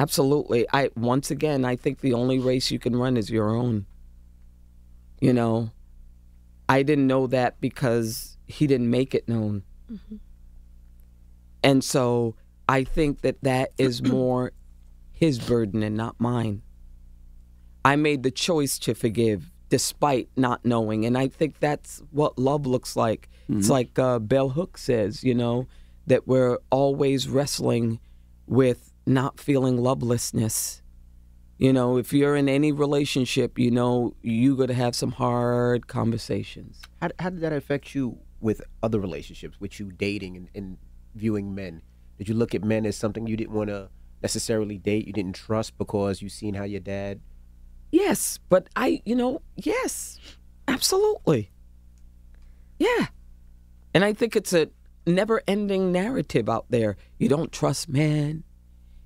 Absolutely. 0.02 0.66
I 0.74 0.90
once 0.96 1.30
again 1.30 1.64
I 1.64 1.76
think 1.76 2.00
the 2.00 2.14
only 2.14 2.40
race 2.40 2.72
you 2.72 2.80
can 2.80 2.96
run 2.96 3.18
is 3.18 3.30
your 3.30 3.50
own. 3.56 3.86
You 5.20 5.32
know, 5.32 5.70
I 6.68 6.82
didn't 6.82 7.06
know 7.06 7.28
that 7.28 7.62
because 7.62 8.38
he 8.48 8.66
didn't 8.66 8.90
make 8.90 9.14
it 9.14 9.30
known. 9.30 9.62
And 11.64 11.84
so 11.84 12.36
I 12.68 12.84
think 12.84 13.22
that 13.22 13.44
that 13.44 13.74
is 13.78 14.02
more 14.18 14.54
his 15.12 15.38
burden 15.38 15.84
and 15.84 15.96
not 15.96 16.20
mine. 16.20 16.64
I 17.86 17.96
made 17.96 18.24
the 18.24 18.32
choice 18.32 18.80
to 18.80 18.96
forgive 18.96 19.52
despite 19.70 20.30
not 20.36 20.66
knowing. 20.66 21.06
And 21.06 21.16
I 21.16 21.28
think 21.28 21.60
that's 21.60 22.02
what 22.10 22.40
love 22.40 22.66
looks 22.66 22.96
like. 22.96 23.30
It's 23.50 23.70
like 23.70 24.00
uh, 24.00 24.20
Bell 24.20 24.50
Hook 24.50 24.78
says, 24.78 25.24
you 25.24 25.36
know, 25.36 25.68
that 26.08 26.26
we're 26.26 26.58
always 26.72 27.28
wrestling 27.28 28.00
with 28.48 28.91
not 29.06 29.40
feeling 29.40 29.78
lovelessness. 29.78 30.82
You 31.58 31.72
know, 31.74 31.98
if 31.98 32.12
you're 32.12 32.36
in 32.36 32.50
any 32.50 32.72
relationship, 32.72 33.60
you 33.60 33.70
know, 33.70 34.16
you're 34.22 34.56
going 34.56 34.70
to 34.70 34.74
have 34.74 34.96
some 34.96 35.12
hard 35.12 35.88
conversations. 35.88 36.82
How, 37.02 37.10
how 37.20 37.30
did 37.30 37.42
that 37.42 37.54
affect 37.54 37.94
you 37.94 38.18
with 38.40 38.62
other 38.82 39.00
relationships, 39.00 39.60
with 39.60 39.80
you 39.80 39.92
dating 39.92 40.38
and, 40.38 40.50
and 40.56 40.78
viewing 41.14 41.54
men? 41.54 41.84
Did 42.18 42.30
you 42.30 42.36
look 42.36 42.56
at 42.56 42.64
men 42.64 42.86
as 42.86 42.96
something 42.96 43.28
you 43.28 43.38
didn't 43.38 43.54
want 43.54 43.70
to 43.70 43.90
necessarily 44.22 44.78
date, 44.78 45.08
you 45.08 45.14
didn't 45.14 45.36
trust 45.36 45.78
because 45.78 46.22
you 46.22 46.30
seen 46.30 46.56
how 46.56 46.64
your 46.64 46.80
dad? 46.80 47.22
Yes, 47.92 48.40
but 48.50 48.68
I, 48.76 49.02
you 49.06 49.16
know, 49.16 49.42
yes, 49.56 50.20
absolutely. 50.68 51.52
Yeah. 52.80 53.08
And 53.94 54.04
I 54.06 54.14
think 54.14 54.36
it's 54.36 54.54
a 54.54 54.70
never 55.06 55.42
ending 55.48 55.92
narrative 55.92 56.48
out 56.48 56.66
there. 56.70 56.98
You 57.20 57.28
don't 57.28 57.52
trust 57.52 57.90
men, 57.90 58.44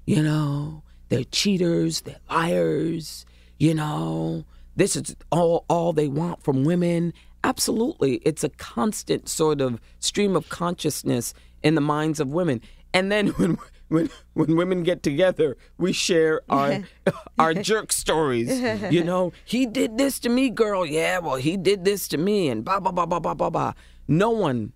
you 0.05 0.21
know, 0.21 0.83
they're 1.09 1.23
cheaters, 1.23 2.01
they're 2.01 2.19
liars, 2.29 3.25
you 3.57 3.73
know, 3.73 4.45
this 4.75 4.95
is 4.95 5.15
all, 5.31 5.65
all 5.69 5.93
they 5.93 6.07
want 6.07 6.43
from 6.43 6.63
women. 6.63 7.13
Absolutely. 7.43 8.15
It's 8.17 8.43
a 8.43 8.49
constant 8.49 9.29
sort 9.29 9.61
of 9.61 9.79
stream 9.99 10.35
of 10.35 10.49
consciousness 10.49 11.33
in 11.63 11.75
the 11.75 11.81
minds 11.81 12.19
of 12.19 12.29
women. 12.29 12.61
And 12.93 13.11
then 13.11 13.27
when 13.37 13.57
when 13.87 14.09
when 14.33 14.55
women 14.55 14.83
get 14.83 15.03
together, 15.03 15.57
we 15.77 15.93
share 15.93 16.41
our 16.49 16.83
our 17.39 17.53
jerk 17.53 17.91
stories. 17.91 18.49
You 18.91 19.03
know, 19.03 19.31
he 19.45 19.65
did 19.65 19.97
this 19.97 20.19
to 20.21 20.29
me, 20.29 20.49
girl. 20.49 20.85
Yeah, 20.85 21.19
well, 21.19 21.35
he 21.35 21.55
did 21.55 21.85
this 21.85 22.07
to 22.09 22.17
me, 22.17 22.49
and 22.49 22.65
blah 22.65 22.79
blah 22.79 22.91
blah 22.91 23.05
blah 23.05 23.19
blah 23.19 23.35
blah 23.35 23.49
blah. 23.49 23.73
No 24.07 24.31
one 24.31 24.73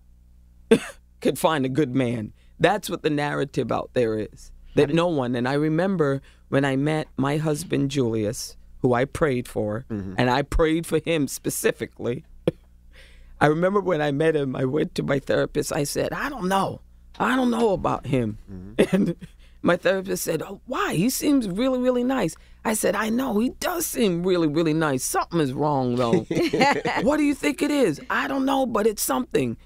could 1.21 1.39
find 1.39 1.65
a 1.65 1.69
good 1.69 1.95
man. 1.95 2.33
That's 2.59 2.89
what 2.89 3.01
the 3.01 3.09
narrative 3.09 3.71
out 3.71 3.91
there 3.93 4.19
is. 4.19 4.51
That 4.87 4.93
no 4.93 5.07
one. 5.07 5.35
And 5.35 5.47
I 5.47 5.53
remember 5.53 6.21
when 6.49 6.65
I 6.65 6.75
met 6.75 7.07
my 7.17 7.37
husband 7.37 7.91
Julius, 7.91 8.57
who 8.79 8.93
I 8.93 9.05
prayed 9.05 9.47
for, 9.47 9.85
mm-hmm. 9.89 10.15
and 10.17 10.29
I 10.29 10.41
prayed 10.41 10.85
for 10.85 10.99
him 10.99 11.27
specifically. 11.27 12.25
I 13.41 13.47
remember 13.47 13.79
when 13.79 14.01
I 14.01 14.11
met 14.11 14.35
him, 14.35 14.55
I 14.55 14.65
went 14.65 14.95
to 14.95 15.03
my 15.03 15.19
therapist. 15.19 15.71
I 15.71 15.83
said, 15.83 16.11
I 16.13 16.29
don't 16.29 16.47
know. 16.47 16.81
I 17.19 17.35
don't 17.35 17.51
know 17.51 17.73
about 17.73 18.05
him. 18.07 18.37
Mm-hmm. 18.51 18.95
And 18.95 19.15
my 19.61 19.75
therapist 19.75 20.23
said, 20.23 20.41
oh, 20.41 20.61
Why? 20.65 20.95
He 20.95 21.09
seems 21.09 21.47
really, 21.47 21.79
really 21.79 22.03
nice. 22.03 22.35
I 22.63 22.73
said, 22.73 22.95
I 22.95 23.09
know. 23.09 23.39
He 23.39 23.49
does 23.49 23.85
seem 23.85 24.23
really, 24.23 24.47
really 24.47 24.73
nice. 24.73 25.03
Something 25.03 25.39
is 25.41 25.53
wrong, 25.53 25.95
though. 25.95 26.19
what 27.01 27.17
do 27.17 27.23
you 27.23 27.35
think 27.35 27.61
it 27.61 27.71
is? 27.71 28.01
I 28.09 28.27
don't 28.27 28.45
know, 28.45 28.65
but 28.65 28.87
it's 28.87 29.01
something. 29.01 29.57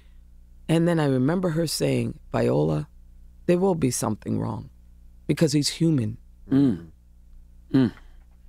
And 0.68 0.88
then 0.88 0.98
I 0.98 1.06
remember 1.06 1.50
her 1.50 1.66
saying, 1.66 2.18
Viola, 2.32 2.88
there 3.46 3.58
will 3.58 3.74
be 3.74 3.90
something 3.90 4.40
wrong 4.40 4.70
because 5.26 5.52
he's 5.52 5.68
human. 5.68 6.18
Mm. 6.50 6.88
Mm. 7.72 7.92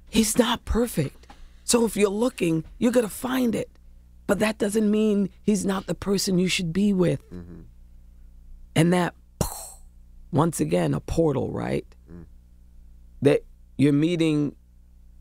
He's 0.09 0.37
not 0.37 0.65
perfect. 0.65 1.27
So 1.63 1.85
if 1.85 1.97
you're 1.97 2.09
looking, 2.09 2.63
you're 2.77 2.91
going 2.91 3.05
to 3.05 3.11
find 3.11 3.55
it. 3.55 3.69
But 4.27 4.39
that 4.39 4.57
doesn't 4.57 4.89
mean 4.89 5.29
he's 5.41 5.65
not 5.65 5.87
the 5.87 5.95
person 5.95 6.39
you 6.39 6.47
should 6.47 6.73
be 6.73 6.93
with. 6.93 7.23
Mm-hmm. 7.31 7.61
And 8.75 8.93
that, 8.93 9.13
once 10.31 10.59
again, 10.59 10.93
a 10.93 10.99
portal, 10.99 11.51
right? 11.51 11.85
Mm. 12.11 12.25
That 13.21 13.41
you're 13.77 13.93
meeting 13.93 14.55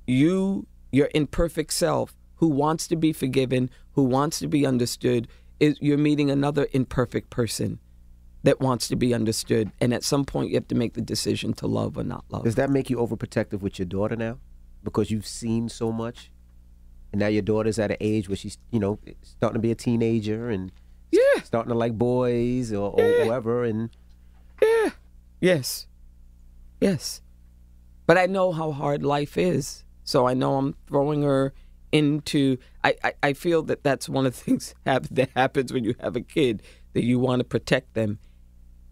you, 0.07 0.67
your 0.91 1.11
imperfect 1.15 1.73
self, 1.73 2.15
who 2.37 2.49
wants 2.49 2.87
to 2.89 2.97
be 2.97 3.13
forgiven, 3.13 3.71
who 3.93 4.05
wants 4.05 4.39
to 4.41 4.49
be 4.49 4.67
understood. 4.67 5.29
Is 5.61 5.79
you're 5.81 5.99
meeting 5.99 6.31
another 6.31 6.67
imperfect 6.73 7.31
person 7.31 7.79
that 8.45 8.61
wants 8.61 8.89
to 8.89 8.97
be 8.97 9.13
understood, 9.15 9.73
and 9.81 9.93
at 9.93 10.05
some 10.05 10.25
point 10.25 10.51
you 10.51 10.55
have 10.55 10.69
to 10.69 10.75
make 10.75 10.95
the 10.95 11.01
decision 11.01 11.55
to 11.55 11.67
love 11.67 11.99
or 11.99 12.05
not 12.05 12.25
love. 12.29 12.45
Does 12.45 12.55
that 12.55 12.71
make 12.71 12.91
you 12.91 12.99
overprotective 12.99 13.61
with 13.61 13.79
your 13.79 13.87
daughter 13.87 14.17
now? 14.17 14.39
Because 14.85 15.11
you've 15.11 15.27
seen 15.27 15.69
so 15.69 15.91
much? 15.91 16.31
And 17.11 17.21
now 17.21 17.29
your 17.29 17.43
daughter's 17.43 17.79
at 17.79 17.91
an 17.91 17.97
age 18.01 18.29
where 18.29 18.37
she's, 18.37 18.59
you 18.71 18.79
know, 18.79 18.99
starting 19.23 19.55
to 19.55 19.61
be 19.61 19.71
a 19.71 19.75
teenager 19.75 20.51
and 20.51 20.73
yeah. 21.11 21.43
starting 21.43 21.71
to 21.71 21.79
like 21.79 21.97
boys 21.97 22.73
or, 22.73 22.91
or 22.91 23.25
whoever. 23.25 23.65
And 23.65 23.91
Yeah. 24.61 24.91
Yes. 25.41 25.87
Yes. 26.81 27.23
But 28.07 28.19
I 28.19 28.27
know 28.27 28.53
how 28.53 28.73
hard 28.73 29.03
life 29.03 29.39
is. 29.39 29.85
So 30.03 30.27
I 30.27 30.35
know 30.35 30.57
I'm 30.57 30.75
throwing 30.87 31.23
her 31.23 31.55
into. 31.93 32.59
I, 32.83 32.97
I, 33.03 33.13
I 33.23 33.33
feel 33.33 33.63
that 33.63 33.85
that's 33.85 34.09
one 34.09 34.27
of 34.27 34.35
the 34.35 34.41
things 34.41 34.75
that 34.85 35.31
happens 35.35 35.73
when 35.73 35.85
you 35.85 35.95
have 36.01 36.17
a 36.17 36.21
kid, 36.21 36.63
that 36.93 37.05
you 37.05 37.19
want 37.19 37.41
to 37.41 37.45
protect 37.45 37.95
them. 37.95 38.19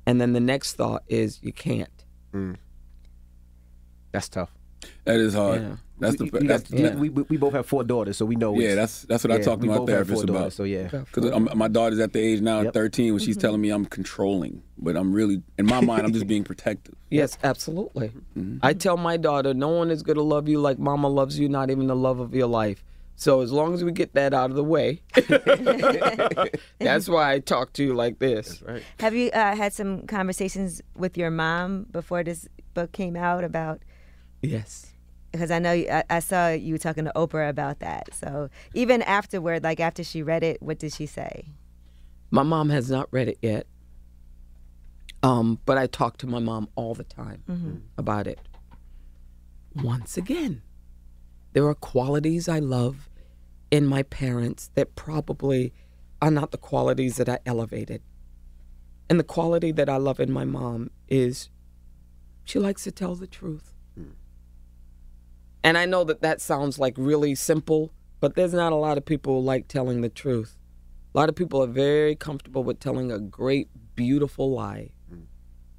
And 0.07 0.21
then 0.21 0.33
the 0.33 0.41
next 0.41 0.75
thought 0.75 1.03
is 1.09 1.39
you 1.43 1.53
can't. 1.53 1.89
Mm. 2.35 2.57
that's 4.11 4.29
tough. 4.29 4.51
That 5.05 5.17
is 5.21 5.35
hard. 5.35 5.63
Yeah. 5.63 5.77
That's 5.99 6.17
the 6.17 6.25
We- 6.25 6.41
we, 6.41 6.47
that's, 6.47 6.69
got- 6.69 6.95
we, 6.97 7.09
we, 7.09 7.23
we 7.23 7.37
both 7.37 7.53
have 7.53 7.67
four 7.67 7.85
daughters, 7.85 8.17
so 8.17 8.27
we 8.27 8.35
know. 8.35 8.59
yeah. 8.59 8.75
That's 8.75 9.03
that's 9.03 9.23
what 9.23 9.31
I 9.31 9.37
yeah, 9.37 9.43
talk 9.43 9.61
to 9.61 9.67
my 9.67 9.85
therapist 9.85 10.25
about. 10.25 10.53
So 10.53 10.65
yeah, 10.65 10.89
Because 10.89 11.55
my 11.55 11.69
daughter's 11.69 12.01
at 12.01 12.13
the 12.13 12.19
age 12.21 12.41
now, 12.41 12.63
Yep. 12.63 12.75
13, 12.75 13.13
when 13.13 13.21
she's 13.21 13.37
mm-hmm. 13.37 13.41
telling 13.41 13.61
me 13.61 13.71
I'm 13.71 13.85
controlling, 13.85 14.63
but 14.79 14.97
I'm 14.97 15.13
really, 15.13 15.43
in 15.59 15.67
my 15.67 15.81
mind, 15.81 16.05
I'm 16.07 16.13
just 16.13 16.27
being 16.27 16.45
protective. 16.45 16.95
Yes, 17.11 17.37
absolutely. 17.45 18.09
Mm-hmm. 18.39 18.61
I 18.63 18.73
tell 18.73 18.97
my 18.97 19.19
daughter, 19.19 19.53
no 19.53 19.69
one 19.69 19.91
is 19.91 20.03
going 20.03 20.17
to 20.17 20.23
love 20.23 20.49
you 20.49 20.59
like 20.59 20.79
mama 20.79 21.09
loves 21.09 21.39
you, 21.39 21.47
not 21.47 21.71
even 21.71 21.87
the 21.87 21.95
love 21.95 22.21
of 22.21 22.35
your 22.35 22.47
life. 22.47 22.83
So 23.17 23.41
as 23.41 23.53
long 23.53 23.75
as 23.75 23.85
we 23.85 23.93
get 23.93 24.15
that 24.15 24.35
out 24.35 24.51
of 24.51 24.57
the 24.57 24.65
way, 24.65 25.03
that's 26.79 27.09
why 27.09 27.33
I 27.33 27.39
talk 27.39 27.73
to 27.75 27.85
you 27.85 27.95
like 27.95 28.19
this. 28.19 28.61
right. 28.63 28.83
Have 29.01 29.15
you 29.15 29.31
uh, 29.31 29.55
had 29.55 29.73
some 29.73 30.07
conversations 30.07 30.83
with 30.97 31.17
your 31.17 31.31
mom 31.31 31.85
before 31.93 32.25
this 32.25 32.49
book 32.75 32.93
came 32.93 33.15
out 33.15 33.45
about? 33.45 33.81
Yes. 34.41 34.93
Because 35.31 35.51
I 35.51 35.59
know 35.61 35.73
you, 35.73 35.89
I, 35.89 36.05
I 36.11 36.19
saw 36.19 36.49
you 36.51 36.79
talking 36.79 37.05
to 37.05 37.13
Oprah 37.15 37.49
about 37.49 37.79
that. 37.79 38.13
So 38.15 38.51
even 38.75 39.03
afterward, 39.03 39.63
like 39.63 39.79
after 39.79 40.03
she 40.03 40.23
read 40.23 40.43
it, 40.43 40.61
what 40.61 40.79
did 40.79 40.93
she 40.93 41.07
say? 41.07 41.47
My 42.31 42.43
mom 42.43 42.71
has 42.71 42.91
not 42.91 43.09
read 43.13 43.29
it 43.29 43.39
yet. 43.41 43.67
Um, 45.23 45.61
but 45.65 45.79
I 45.79 45.87
talk 45.87 46.17
to 46.19 46.27
my 46.27 46.41
mom 46.41 46.69
all 46.75 46.95
the 46.95 47.05
time 47.05 47.83
about 47.97 48.27
it. 48.27 48.41
Once 49.77 50.17
again, 50.17 50.63
there 51.53 51.67
are 51.67 51.75
qualities 51.75 52.49
I 52.49 52.59
love 52.59 53.09
in 53.71 53.87
my 53.87 54.03
parents 54.05 54.71
that 54.75 54.95
probably 54.95 55.73
are 56.21 56.31
not 56.31 56.51
the 56.51 56.59
qualities 56.59 57.17
that 57.17 57.29
I 57.29 57.39
elevated. 57.47 58.03
And 59.11 59.19
the 59.19 59.25
quality 59.25 59.73
that 59.73 59.89
I 59.89 59.97
love 59.97 60.21
in 60.21 60.33
my 60.33 60.45
mom 60.45 60.91
is 61.09 61.51
she 62.45 62.59
likes 62.59 62.85
to 62.85 62.93
tell 62.93 63.15
the 63.15 63.27
truth. 63.27 63.75
And 65.65 65.79
I 65.79 65.87
know 65.87 66.05
that 66.05 66.23
that 66.23 66.41
sounds 66.41 66.79
like 66.79 66.95
really 66.97 67.35
simple, 67.35 67.93
but 68.21 68.35
there's 68.35 68.55
not 68.55 68.73
a 68.73 68.77
lot 68.77 68.99
of 68.99 69.05
people 69.05 69.41
who 69.41 69.47
like 69.47 69.69
telling 69.69 70.01
the 70.01 70.09
truth. 70.09 70.57
A 71.15 71.19
lot 71.19 71.29
of 71.29 71.37
people 71.37 71.63
are 71.63 71.69
very 71.69 72.17
comfortable 72.17 72.65
with 72.65 72.81
telling 72.81 73.13
a 73.13 73.19
great, 73.21 73.69
beautiful 73.95 74.51
lie. 74.51 74.91
Mm. 75.13 75.27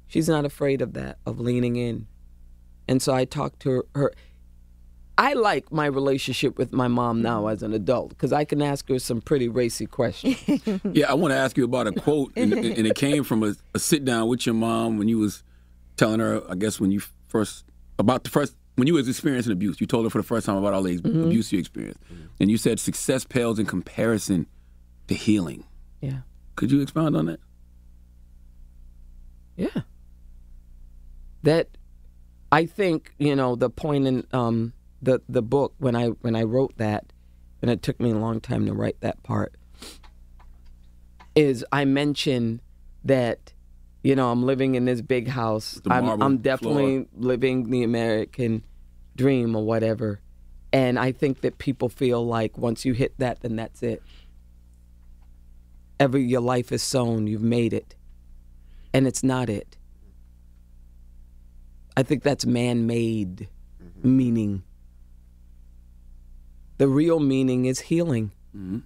She's 0.06 0.28
not 0.28 0.44
afraid 0.44 0.80
of 0.80 0.94
that, 0.94 1.18
of 1.26 1.40
leaning 1.40 1.76
in. 1.76 2.06
And 2.88 3.02
so 3.02 3.12
I 3.12 3.24
talked 3.24 3.60
to 3.60 3.70
her. 3.70 3.84
her 3.94 4.12
I 5.16 5.34
like 5.34 5.70
my 5.70 5.86
relationship 5.86 6.58
with 6.58 6.72
my 6.72 6.88
mom 6.88 7.22
now 7.22 7.46
as 7.46 7.62
an 7.62 7.72
adult 7.72 8.08
because 8.10 8.32
I 8.32 8.44
can 8.44 8.60
ask 8.60 8.88
her 8.88 8.98
some 8.98 9.20
pretty 9.20 9.48
racy 9.48 9.86
questions. 9.86 10.36
Yeah, 10.92 11.10
I 11.10 11.14
want 11.14 11.32
to 11.32 11.36
ask 11.36 11.56
you 11.56 11.64
about 11.64 11.86
a 11.86 11.92
quote, 11.92 12.32
and, 12.36 12.52
and 12.52 12.86
it 12.86 12.96
came 12.96 13.22
from 13.22 13.42
a, 13.42 13.54
a 13.74 13.78
sit 13.78 14.04
down 14.04 14.28
with 14.28 14.44
your 14.46 14.54
mom 14.54 14.98
when 14.98 15.08
you 15.08 15.18
was 15.18 15.42
telling 15.96 16.20
her, 16.20 16.42
I 16.48 16.56
guess 16.56 16.80
when 16.80 16.90
you 16.90 17.00
first 17.28 17.64
about 17.98 18.24
the 18.24 18.30
first 18.30 18.56
when 18.76 18.88
you 18.88 18.94
was 18.94 19.08
experiencing 19.08 19.52
abuse. 19.52 19.80
You 19.80 19.86
told 19.86 20.04
her 20.04 20.10
for 20.10 20.18
the 20.18 20.24
first 20.24 20.46
time 20.46 20.56
about 20.56 20.74
all 20.74 20.82
the 20.82 20.96
abuse 20.96 21.52
you 21.52 21.58
experienced, 21.58 22.00
and 22.40 22.50
you 22.50 22.58
said 22.58 22.80
success 22.80 23.24
pales 23.24 23.58
in 23.58 23.66
comparison 23.66 24.46
to 25.08 25.14
healing. 25.14 25.64
Yeah. 26.00 26.18
Could 26.56 26.70
you 26.72 26.80
expound 26.80 27.16
on 27.16 27.26
that? 27.26 27.40
Yeah. 29.56 29.82
That 31.42 31.68
I 32.50 32.66
think, 32.66 33.14
you 33.18 33.36
know, 33.36 33.54
the 33.54 33.70
point 33.70 34.06
in 34.06 34.26
um 34.32 34.72
the 35.04 35.20
the 35.28 35.42
book 35.42 35.74
when 35.78 35.94
I 35.94 36.08
when 36.08 36.34
I 36.34 36.42
wrote 36.42 36.76
that, 36.78 37.12
and 37.62 37.70
it 37.70 37.82
took 37.82 38.00
me 38.00 38.10
a 38.10 38.16
long 38.16 38.40
time 38.40 38.66
to 38.66 38.72
write 38.72 39.00
that 39.00 39.22
part, 39.22 39.54
is 41.34 41.64
I 41.70 41.84
mention 41.84 42.60
that, 43.04 43.52
you 44.02 44.16
know, 44.16 44.30
I'm 44.30 44.44
living 44.44 44.74
in 44.74 44.86
this 44.86 45.02
big 45.02 45.28
house. 45.28 45.80
I'm 45.88 46.22
I'm 46.22 46.38
definitely 46.38 47.06
living 47.16 47.70
the 47.70 47.82
American 47.82 48.64
dream 49.16 49.54
or 49.54 49.64
whatever. 49.64 50.20
And 50.72 50.98
I 50.98 51.12
think 51.12 51.42
that 51.42 51.58
people 51.58 51.88
feel 51.88 52.26
like 52.26 52.58
once 52.58 52.84
you 52.84 52.94
hit 52.94 53.16
that, 53.18 53.42
then 53.42 53.54
that's 53.54 53.82
it. 53.82 54.02
Every 56.00 56.24
your 56.24 56.40
life 56.40 56.72
is 56.72 56.82
sown, 56.82 57.28
you've 57.28 57.42
made 57.42 57.72
it. 57.72 57.94
And 58.92 59.06
it's 59.06 59.22
not 59.22 59.48
it. 59.48 59.76
I 61.96 62.02
think 62.02 62.24
that's 62.24 62.44
man 62.44 62.86
made 62.86 63.48
meaning. 64.02 64.64
The 66.78 66.88
real 66.88 67.20
meaning 67.20 67.66
is 67.66 67.80
healing. 67.80 68.32
Mm-hmm. 68.56 68.78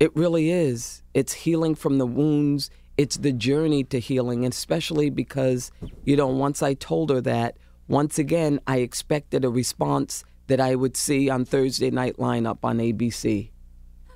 It 0.00 0.14
really 0.14 0.50
is. 0.50 1.02
It's 1.14 1.32
healing 1.32 1.74
from 1.74 1.98
the 1.98 2.06
wounds. 2.06 2.70
It's 2.96 3.16
the 3.16 3.32
journey 3.32 3.84
to 3.84 3.98
healing, 3.98 4.44
especially 4.44 5.10
because, 5.10 5.72
you 6.04 6.16
know, 6.16 6.26
once 6.26 6.62
I 6.62 6.74
told 6.74 7.10
her 7.10 7.20
that, 7.22 7.56
once 7.88 8.18
again, 8.18 8.60
I 8.66 8.78
expected 8.78 9.44
a 9.44 9.50
response 9.50 10.24
that 10.46 10.60
I 10.60 10.74
would 10.74 10.96
see 10.96 11.30
on 11.30 11.44
Thursday 11.44 11.90
night 11.90 12.16
lineup 12.16 12.58
on 12.62 12.78
ABC. 12.78 13.50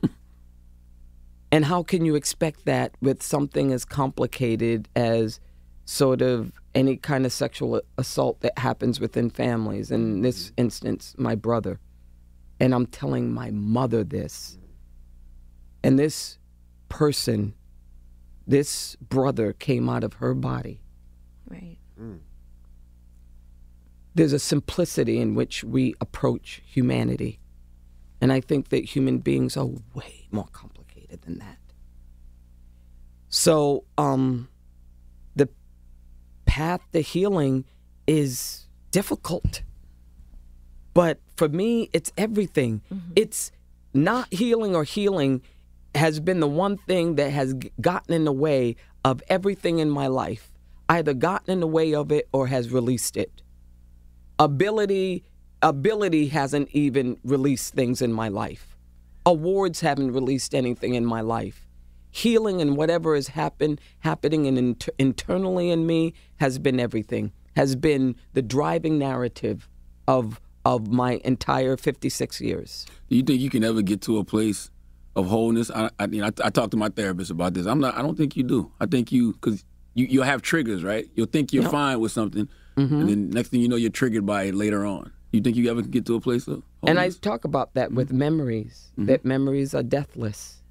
and 1.52 1.64
how 1.64 1.82
can 1.82 2.04
you 2.04 2.14
expect 2.14 2.64
that 2.66 2.92
with 3.00 3.22
something 3.22 3.72
as 3.72 3.84
complicated 3.84 4.88
as 4.94 5.40
sort 5.84 6.20
of 6.20 6.52
any 6.74 6.96
kind 6.96 7.24
of 7.24 7.32
sexual 7.32 7.80
assault 7.96 8.40
that 8.40 8.58
happens 8.58 9.00
within 9.00 9.30
families? 9.30 9.90
In 9.90 10.22
this 10.22 10.52
instance, 10.56 11.14
my 11.18 11.34
brother. 11.34 11.80
And 12.60 12.74
I'm 12.74 12.86
telling 12.86 13.32
my 13.32 13.50
mother 13.50 14.04
this. 14.04 14.58
And 15.82 15.98
this 15.98 16.38
person, 16.88 17.54
this 18.46 18.96
brother 18.96 19.52
came 19.52 19.88
out 19.88 20.04
of 20.04 20.14
her 20.14 20.34
body. 20.34 20.80
Right. 21.48 21.78
There's 24.14 24.32
a 24.32 24.38
simplicity 24.38 25.20
in 25.20 25.34
which 25.36 25.62
we 25.62 25.94
approach 26.00 26.62
humanity. 26.66 27.38
And 28.20 28.32
I 28.32 28.40
think 28.40 28.70
that 28.70 28.84
human 28.84 29.18
beings 29.18 29.56
are 29.56 29.68
way 29.94 30.26
more 30.32 30.48
complicated 30.52 31.22
than 31.22 31.38
that. 31.38 31.58
So, 33.28 33.84
um, 33.96 34.48
the 35.36 35.48
path 36.46 36.80
to 36.92 37.00
healing 37.00 37.64
is 38.06 38.66
difficult. 38.90 39.62
But 40.94 41.20
for 41.38 41.48
me, 41.48 41.88
it's 41.92 42.12
everything. 42.18 42.82
Mm-hmm. 42.92 43.12
It's 43.14 43.52
not 43.94 44.32
healing 44.34 44.74
or 44.74 44.82
healing 44.82 45.40
has 45.94 46.18
been 46.18 46.40
the 46.40 46.48
one 46.48 46.76
thing 46.76 47.14
that 47.14 47.30
has 47.30 47.54
gotten 47.80 48.12
in 48.12 48.24
the 48.24 48.32
way 48.32 48.74
of 49.04 49.22
everything 49.28 49.78
in 49.78 49.88
my 49.88 50.08
life. 50.08 50.52
Either 50.88 51.14
gotten 51.14 51.52
in 51.52 51.60
the 51.60 51.66
way 51.68 51.94
of 51.94 52.10
it 52.10 52.28
or 52.32 52.48
has 52.48 52.70
released 52.70 53.16
it. 53.16 53.42
Ability 54.38 55.24
ability 55.62 56.28
hasn't 56.28 56.68
even 56.70 57.18
released 57.24 57.74
things 57.74 58.02
in 58.02 58.12
my 58.12 58.28
life. 58.28 58.76
Awards 59.24 59.80
haven't 59.80 60.12
released 60.12 60.54
anything 60.54 60.94
in 60.94 61.04
my 61.04 61.20
life. 61.20 61.66
Healing 62.10 62.60
and 62.60 62.76
whatever 62.76 63.14
has 63.14 63.28
happened 63.28 63.80
happening 64.00 64.46
in 64.46 64.56
inter- 64.56 64.92
internally 64.98 65.70
in 65.70 65.86
me 65.86 66.14
has 66.36 66.58
been 66.58 66.80
everything. 66.80 67.32
Has 67.54 67.76
been 67.76 68.16
the 68.32 68.42
driving 68.42 68.98
narrative 68.98 69.68
of 70.06 70.40
of 70.64 70.88
my 70.92 71.20
entire 71.24 71.76
56 71.76 72.40
years. 72.40 72.86
Do 73.08 73.16
you 73.16 73.22
think 73.22 73.40
you 73.40 73.50
can 73.50 73.64
ever 73.64 73.82
get 73.82 74.00
to 74.02 74.18
a 74.18 74.24
place 74.24 74.70
of 75.16 75.26
wholeness? 75.26 75.70
I, 75.70 75.90
I, 75.98 76.06
you 76.06 76.20
know, 76.20 76.26
I, 76.26 76.46
I 76.46 76.50
talked 76.50 76.72
to 76.72 76.76
my 76.76 76.88
therapist 76.88 77.30
about 77.30 77.54
this. 77.54 77.66
I'm 77.66 77.80
not. 77.80 77.96
I 77.96 78.02
don't 78.02 78.16
think 78.16 78.36
you 78.36 78.42
do. 78.42 78.70
I 78.80 78.86
think 78.86 79.10
you 79.12 79.32
because 79.32 79.64
you 79.94 80.06
you'll 80.06 80.24
have 80.24 80.42
triggers, 80.42 80.82
right? 80.84 81.08
You'll 81.14 81.26
think 81.26 81.52
you're 81.52 81.68
fine 81.68 82.00
with 82.00 82.12
something, 82.12 82.48
Mhm. 82.76 83.00
and 83.00 83.08
then 83.08 83.30
next 83.30 83.48
thing 83.48 83.60
you 83.60 83.68
know, 83.68 83.76
you're 83.76 83.90
triggered 83.90 84.26
by 84.26 84.44
it 84.44 84.54
later 84.54 84.84
on. 84.84 85.10
You 85.32 85.40
think 85.40 85.56
you 85.56 85.70
ever 85.70 85.82
get 85.82 86.06
to 86.06 86.14
a 86.14 86.20
place 86.20 86.46
of 86.48 86.62
And 86.86 86.98
I 86.98 87.10
talk 87.10 87.44
about 87.44 87.74
that 87.74 87.92
with 87.92 88.12
memories, 88.12 88.88
that 88.96 89.24
memories 89.24 89.74
are 89.74 89.82
deathless. 89.82 90.62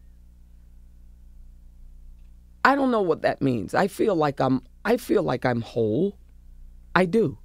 I 2.66 2.76
don't 2.76 2.92
know 2.92 3.02
what 3.02 3.22
that 3.22 3.42
means. 3.42 3.74
I 3.74 3.88
feel 3.88 4.16
like 4.16 4.40
I'm 4.40 4.62
I 4.84 4.98
feel 4.98 5.24
like 5.24 5.46
I'm 5.46 5.62
whole. 5.62 6.18
I 6.96 7.06
do. 7.06 7.38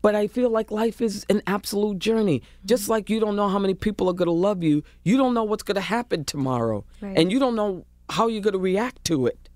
But 0.00 0.14
I 0.14 0.28
feel 0.28 0.50
like 0.50 0.70
life 0.70 1.00
is 1.00 1.26
an 1.28 1.42
absolute 1.46 1.98
journey. 1.98 2.42
Just 2.64 2.88
like 2.88 3.10
you 3.10 3.18
don't 3.20 3.36
know 3.36 3.48
how 3.48 3.58
many 3.58 3.74
people 3.74 4.08
are 4.08 4.12
going 4.12 4.26
to 4.26 4.32
love 4.32 4.62
you, 4.62 4.82
you 5.02 5.16
don't 5.16 5.34
know 5.34 5.44
what's 5.44 5.62
going 5.62 5.74
to 5.74 5.80
happen 5.80 6.24
tomorrow. 6.24 6.84
Right. 7.00 7.18
And 7.18 7.32
you 7.32 7.38
don't 7.38 7.56
know 7.56 7.84
how 8.10 8.28
you're 8.28 8.42
going 8.42 8.52
to 8.52 8.58
react 8.58 9.04
to 9.06 9.26
it. 9.26 9.48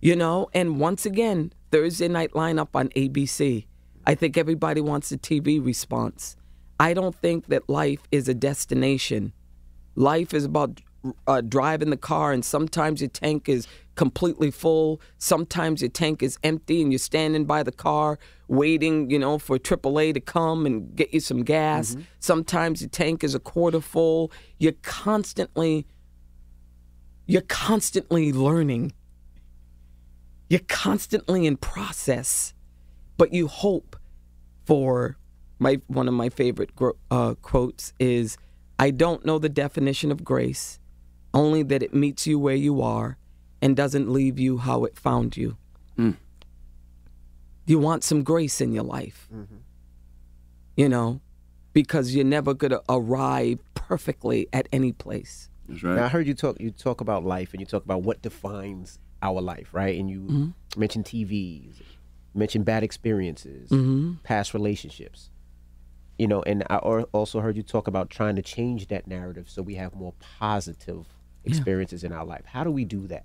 You 0.00 0.14
know, 0.14 0.48
and 0.54 0.78
once 0.78 1.04
again, 1.04 1.52
Thursday 1.72 2.08
night 2.08 2.32
lineup 2.32 2.68
on 2.74 2.88
ABC. 2.90 3.66
I 4.06 4.14
think 4.14 4.36
everybody 4.36 4.80
wants 4.80 5.10
a 5.10 5.18
TV 5.18 5.64
response. 5.64 6.36
I 6.78 6.94
don't 6.94 7.14
think 7.14 7.46
that 7.46 7.68
life 7.68 8.02
is 8.12 8.28
a 8.28 8.34
destination. 8.34 9.32
Life 9.96 10.32
is 10.32 10.44
about 10.44 10.80
uh, 11.26 11.40
driving 11.40 11.90
the 11.90 11.96
car, 11.96 12.32
and 12.32 12.44
sometimes 12.44 13.00
your 13.00 13.10
tank 13.10 13.48
is 13.48 13.66
completely 13.94 14.50
full. 14.50 15.00
Sometimes 15.18 15.80
your 15.80 15.90
tank 15.90 16.22
is 16.22 16.38
empty, 16.44 16.82
and 16.82 16.92
you're 16.92 16.98
standing 16.98 17.46
by 17.46 17.62
the 17.62 17.72
car 17.72 18.18
waiting, 18.48 19.10
you 19.10 19.18
know, 19.18 19.38
for 19.38 19.58
AAA 19.58 20.14
to 20.14 20.20
come 20.20 20.66
and 20.66 20.94
get 20.94 21.12
you 21.12 21.20
some 21.20 21.42
gas. 21.42 21.96
Sometimes 22.20 22.80
your 22.80 22.90
tank 22.90 23.24
is 23.24 23.34
a 23.34 23.40
quarter 23.40 23.80
full. 23.80 24.30
You're 24.58 24.74
constantly, 24.82 25.86
you're 27.26 27.42
constantly 27.42 28.32
learning. 28.32 28.92
You're 30.48 30.60
constantly 30.68 31.44
in 31.46 31.56
process, 31.56 32.54
but 33.16 33.32
you 33.32 33.48
hope 33.48 33.96
for 34.64 35.16
my 35.58 35.80
one 35.88 36.06
of 36.06 36.14
my 36.14 36.28
favorite 36.28 36.70
uh, 37.10 37.34
quotes 37.42 37.92
is 37.98 38.36
I 38.78 38.90
don't 38.90 39.24
know 39.24 39.38
the 39.38 39.48
definition 39.48 40.12
of 40.12 40.22
grace, 40.22 40.78
only 41.34 41.62
that 41.64 41.82
it 41.82 41.94
meets 41.94 42.26
you 42.26 42.38
where 42.38 42.54
you 42.54 42.80
are 42.82 43.16
and 43.60 43.74
doesn't 43.74 44.08
leave 44.08 44.38
you 44.38 44.58
how 44.58 44.84
it 44.84 44.96
found 44.98 45.36
you. 45.36 45.56
You 47.66 47.78
want 47.78 48.04
some 48.04 48.22
grace 48.22 48.60
in 48.60 48.72
your 48.72 48.84
life. 48.84 49.28
You 50.76 50.88
know, 50.88 51.20
because 51.72 52.14
you're 52.14 52.24
never 52.24 52.52
going 52.54 52.70
to 52.70 52.82
arrive 52.88 53.58
perfectly 53.74 54.46
at 54.52 54.68
any 54.72 54.92
place. 54.92 55.48
That's 55.68 55.82
Now, 55.82 56.04
I 56.04 56.08
heard 56.08 56.26
you 56.26 56.34
talk. 56.34 56.60
You 56.60 56.70
talk 56.70 57.00
about 57.00 57.24
life, 57.24 57.52
and 57.52 57.60
you 57.60 57.66
talk 57.66 57.84
about 57.84 58.02
what 58.02 58.22
defines 58.22 58.98
our 59.22 59.40
life, 59.40 59.72
right? 59.72 59.98
And 59.98 60.08
you 60.10 60.20
Mhm. 60.20 60.54
mentioned 60.76 61.06
TVs, 61.06 61.80
mentioned 62.34 62.64
bad 62.66 62.82
experiences, 62.84 63.70
Mhm. 63.70 64.22
past 64.22 64.52
relationships. 64.54 65.30
You 66.18 66.28
know, 66.28 66.42
and 66.42 66.62
I 66.70 66.76
also 66.76 67.40
heard 67.40 67.56
you 67.56 67.62
talk 67.62 67.88
about 67.88 68.10
trying 68.10 68.36
to 68.36 68.42
change 68.42 68.86
that 68.88 69.06
narrative 69.06 69.48
so 69.50 69.62
we 69.62 69.74
have 69.74 69.94
more 69.94 70.12
positive 70.38 71.06
Yeah. 71.44 71.50
experiences 71.50 72.04
in 72.04 72.12
our 72.12 72.24
life. 72.24 72.44
How 72.46 72.64
do 72.64 72.70
we 72.70 72.84
do 72.84 73.06
that? 73.08 73.24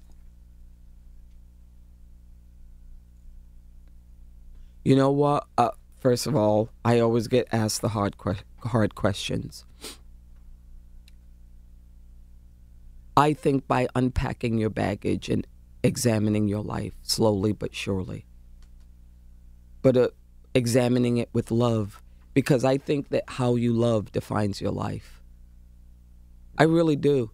You 4.84 4.96
know 4.96 5.12
what? 5.12 5.48
Uh, 5.58 5.72
first 6.00 6.26
of 6.26 6.36
all, 6.36 6.70
I 6.84 7.00
always 7.00 7.28
get 7.28 7.48
asked 7.52 7.82
the 7.82 7.90
hard 7.90 8.18
que- 8.18 8.44
hard 8.60 8.96
questions. 8.96 9.66
I 13.16 13.34
think 13.34 13.68
by 13.68 13.88
unpacking 13.96 14.58
your 14.58 14.70
baggage 14.70 15.30
and 15.30 15.46
examining 15.84 16.48
your 16.48 16.64
life 16.64 16.94
slowly 17.04 17.52
but 17.54 17.76
surely, 17.76 18.26
but 19.82 19.98
uh, 19.98 20.10
examining 20.54 21.18
it 21.18 21.30
with 21.34 21.52
love, 21.52 22.02
because 22.34 22.64
I 22.64 22.78
think 22.78 23.10
that 23.10 23.24
how 23.28 23.56
you 23.56 23.74
love 23.74 24.12
defines 24.12 24.62
your 24.62 24.72
life. 24.72 25.22
I 26.58 26.64
really 26.64 26.96
do. 26.96 27.32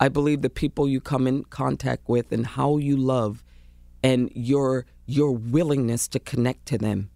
I 0.00 0.08
believe 0.08 0.42
the 0.42 0.50
people 0.50 0.88
you 0.88 1.00
come 1.00 1.26
in 1.26 1.44
contact 1.44 2.08
with 2.08 2.32
and 2.32 2.46
how 2.46 2.76
you 2.78 2.96
love 2.96 3.43
and 4.04 4.30
your 4.34 4.84
your 5.06 5.32
willingness 5.32 6.06
to 6.08 6.20
connect 6.20 6.66
to 6.66 6.78
them 6.78 7.10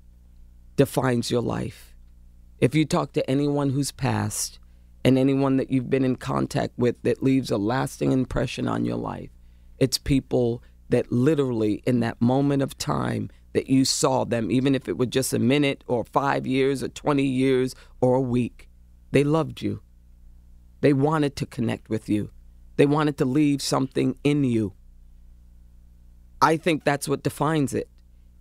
defines 0.76 1.30
your 1.30 1.42
life. 1.42 1.94
If 2.60 2.74
you 2.74 2.84
talk 2.84 3.12
to 3.12 3.30
anyone 3.30 3.70
who's 3.70 3.92
passed 3.92 4.58
and 5.04 5.16
anyone 5.16 5.58
that 5.58 5.70
you've 5.70 5.90
been 5.90 6.04
in 6.04 6.16
contact 6.16 6.72
with 6.76 7.00
that 7.02 7.22
leaves 7.22 7.50
a 7.50 7.58
lasting 7.58 8.12
impression 8.12 8.66
on 8.66 8.84
your 8.84 8.96
life, 8.96 9.30
it's 9.78 9.98
people 9.98 10.62
that 10.88 11.12
literally 11.12 11.82
in 11.86 12.00
that 12.00 12.20
moment 12.20 12.62
of 12.62 12.76
time 12.78 13.30
that 13.52 13.68
you 13.68 13.84
saw 13.84 14.24
them, 14.24 14.50
even 14.50 14.74
if 14.74 14.88
it 14.88 14.96
was 14.96 15.08
just 15.08 15.32
a 15.32 15.38
minute 15.38 15.84
or 15.86 16.04
five 16.04 16.46
years 16.46 16.82
or 16.82 16.88
20 16.88 17.22
years 17.22 17.74
or 18.00 18.14
a 18.14 18.20
week, 18.20 18.68
they 19.10 19.24
loved 19.24 19.62
you. 19.62 19.82
They 20.80 20.92
wanted 20.92 21.36
to 21.36 21.46
connect 21.46 21.90
with 21.90 22.08
you. 22.08 22.30
They 22.76 22.86
wanted 22.86 23.18
to 23.18 23.24
leave 23.24 23.60
something 23.60 24.16
in 24.24 24.44
you. 24.44 24.74
I 26.40 26.56
think 26.56 26.84
that's 26.84 27.08
what 27.08 27.22
defines 27.22 27.74
it. 27.74 27.88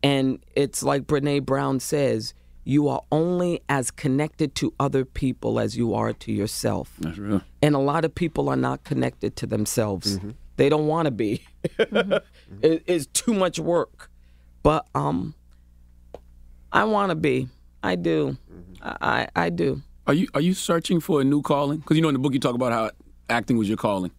And 0.04 0.40
it's 0.56 0.84
like 0.84 1.04
Brene 1.04 1.46
Brown 1.46 1.80
says, 1.80 2.34
you 2.64 2.88
are 2.90 3.02
only 3.12 3.62
as 3.70 3.90
connected 3.92 4.54
to 4.56 4.74
other 4.80 5.06
people 5.06 5.60
as 5.60 5.76
you 5.78 5.94
are 5.94 6.14
to 6.14 6.32
yourself. 6.32 6.94
That's 7.00 7.18
real. 7.18 7.42
And 7.62 7.76
a 7.76 7.80
lot 7.80 8.06
of 8.06 8.14
people 8.14 8.50
are 8.50 8.56
not 8.58 8.84
connected 8.84 9.36
to 9.38 9.48
themselves. 9.48 10.20
They 10.58 10.70
don't 10.70 10.88
want 10.88 11.06
to 11.06 11.12
be. 11.12 11.42
It- 12.62 12.84
it's 12.88 13.06
too 13.08 13.34
much 13.34 13.60
work. 13.60 14.10
But 14.64 14.86
um 14.96 15.34
I 16.72 16.84
want 16.84 17.10
to 17.12 17.16
be. 17.16 17.48
I 17.84 17.96
do. 17.96 18.38
I, 18.82 19.28
I 19.36 19.46
I 19.46 19.50
do. 19.50 19.82
Are 20.06 20.14
you 20.14 20.28
are 20.34 20.42
you 20.42 20.54
searching 20.54 21.00
for 21.00 21.22
a 21.22 21.24
new 21.24 21.42
calling? 21.42 21.80
Because 21.80 21.96
you 21.98 22.02
know 22.04 22.10
in 22.10 22.14
the 22.16 22.20
book 22.20 22.34
you 22.34 22.40
talk 22.40 22.56
about 22.56 22.72
how 22.72 22.92
acting 23.30 23.58
was 23.58 23.68
your 23.68 23.78
calling, 23.78 24.12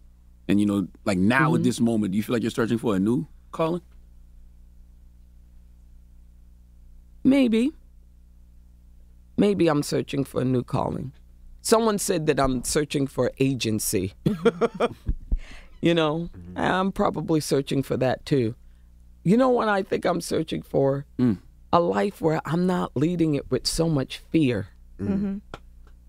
and 0.47 0.59
you 0.59 0.65
know 0.65 0.87
like 1.05 1.17
now 1.17 1.53
at 1.55 1.61
Mhm. 1.61 1.63
this 1.63 1.79
moment, 1.79 2.11
do 2.11 2.17
you 2.17 2.23
feel 2.23 2.33
like 2.33 2.43
you're 2.43 2.51
searching 2.51 2.77
for 2.77 2.95
a 2.95 2.99
new 2.99 3.27
calling? 3.51 3.81
Maybe. 7.23 7.71
Maybe 9.37 9.67
I'm 9.67 9.83
searching 9.83 10.23
for 10.23 10.41
a 10.41 10.45
new 10.45 10.63
calling. 10.63 11.11
Someone 11.61 11.97
said 11.97 12.25
that 12.27 12.39
I'm 12.39 12.63
searching 12.63 13.07
for 13.07 13.31
agency. 13.39 14.13
you 15.81 15.93
know, 15.93 16.29
I'm 16.55 16.91
probably 16.91 17.39
searching 17.39 17.83
for 17.83 17.97
that 17.97 18.25
too. 18.25 18.55
You 19.23 19.37
know 19.37 19.49
what 19.49 19.67
I 19.67 19.83
think 19.83 20.05
I'm 20.05 20.21
searching 20.21 20.61
for? 20.61 21.05
A 21.71 21.79
life 21.79 22.19
where 22.21 22.41
I'm 22.45 22.65
not 22.65 22.95
leading 22.95 23.35
it 23.35 23.49
with 23.51 23.67
so 23.67 23.87
much 23.89 24.17
fear. 24.31 24.67
hmm 24.97 25.37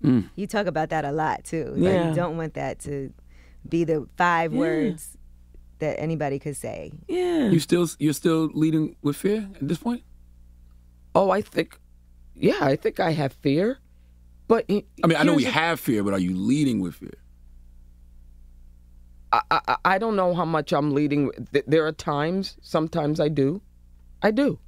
Mm. 0.03 0.31
You 0.35 0.47
talk 0.47 0.65
about 0.65 0.89
that 0.89 1.05
a 1.05 1.13
lot 1.13 1.45
too. 1.45 1.75
Like, 1.77 1.83
Yeah. 1.93 2.09
you 2.09 2.15
don't 2.15 2.39
want 2.39 2.55
that 2.55 2.79
to 2.81 3.13
be 3.69 3.85
the 3.85 4.09
five 4.17 4.51
Yeah. 4.51 4.59
words 4.59 5.19
that 5.81 6.01
anybody 6.01 6.39
could 6.39 6.57
say. 6.57 6.93
Yeah. 7.09 7.49
You 7.49 7.61
still 7.61 7.89
you're 7.99 8.13
still 8.13 8.51
leading 8.55 8.97
with 9.03 9.17
fear 9.17 9.49
at 9.55 9.67
this 9.67 9.79
point? 9.79 10.03
Oh, 11.15 11.31
I 11.31 11.41
think, 11.41 11.79
yeah, 12.35 12.59
I 12.61 12.77
think 12.77 13.01
I 13.01 13.13
have 13.13 13.33
fear. 13.33 13.79
But 14.47 14.65
I 14.69 14.83
mean, 15.07 15.17
I 15.17 15.23
know 15.23 15.35
we 15.35 15.43
here's 15.43 15.55
have 15.55 15.81
fear, 15.81 16.03
but 16.03 16.13
are 16.13 16.19
you 16.19 16.37
leading 16.37 16.81
with 16.81 16.97
fear? 16.97 17.15
I, 19.33 19.41
I, 19.51 19.77
I 19.85 19.99
don't 19.99 20.17
know 20.17 20.35
how 20.35 20.45
much 20.45 20.73
I'm 20.73 20.93
leading. 20.93 21.31
There 21.67 21.87
are 21.87 21.93
times, 21.93 22.57
sometimes 22.63 23.21
I 23.21 23.29
do. 23.29 23.63
I 24.23 24.33
do. 24.33 24.59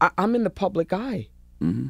I, 0.00 0.10
I'm 0.16 0.34
in 0.34 0.44
the 0.44 0.50
public 0.50 0.92
eye. 0.92 1.28
Mm-hmm. 1.60 1.88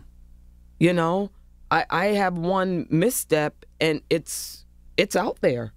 You 0.78 0.92
know, 0.92 1.30
I, 1.70 1.84
I 1.90 2.06
have 2.06 2.36
one 2.36 2.86
misstep 2.90 3.64
and 3.80 4.02
it's 4.10 4.64
it's 4.96 5.16
out 5.16 5.38
there. 5.40 5.72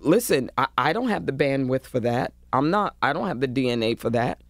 Listen, 0.00 0.50
I, 0.58 0.66
I 0.78 0.92
don't 0.92 1.08
have 1.08 1.26
the 1.26 1.32
bandwidth 1.32 1.84
for 1.84 2.00
that. 2.00 2.32
I'm 2.52 2.70
not 2.70 2.96
I 3.02 3.12
don't 3.12 3.28
have 3.28 3.40
the 3.40 3.48
DNA 3.48 3.98
for 3.98 4.10
that. 4.10 4.40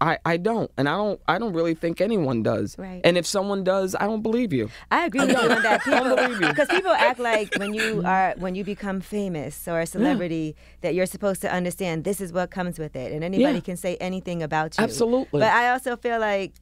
I, 0.00 0.18
I 0.26 0.36
don't. 0.36 0.70
And 0.76 0.88
I 0.88 0.96
don't 0.96 1.20
I 1.28 1.38
don't 1.38 1.52
really 1.52 1.74
think 1.74 2.00
anyone 2.00 2.42
does. 2.42 2.76
Right. 2.78 3.00
And 3.04 3.16
if 3.16 3.24
someone 3.26 3.64
does, 3.64 3.94
I 3.94 4.06
don't 4.06 4.22
believe 4.22 4.52
you. 4.52 4.70
I 4.90 5.06
agree 5.06 5.20
with 5.20 5.30
you 5.30 5.36
on 5.50 5.62
that. 5.62 5.82
I 5.86 5.90
don't 6.02 6.16
believe 6.16 6.38
People, 6.38 6.48
because 6.48 6.68
people 6.68 6.90
act 6.90 7.18
like 7.20 7.54
when 7.56 7.72
you 7.74 8.02
are 8.04 8.34
when 8.38 8.54
you 8.54 8.64
become 8.64 9.00
famous 9.00 9.68
or 9.68 9.80
a 9.80 9.86
celebrity 9.86 10.56
that 10.80 10.94
you're 10.94 11.06
supposed 11.06 11.40
to 11.42 11.52
understand 11.52 12.04
this 12.04 12.20
is 12.20 12.32
what 12.32 12.50
comes 12.50 12.78
with 12.78 12.96
it, 12.96 13.12
and 13.12 13.22
anybody 13.22 13.54
Yeah. 13.54 13.60
can 13.60 13.76
say 13.76 13.96
anything 13.96 14.42
about 14.42 14.76
you. 14.76 14.84
Absolutely. 14.84 15.40
But 15.40 15.52
I 15.52 15.70
also 15.70 15.96
feel 15.96 16.18
like 16.18 16.52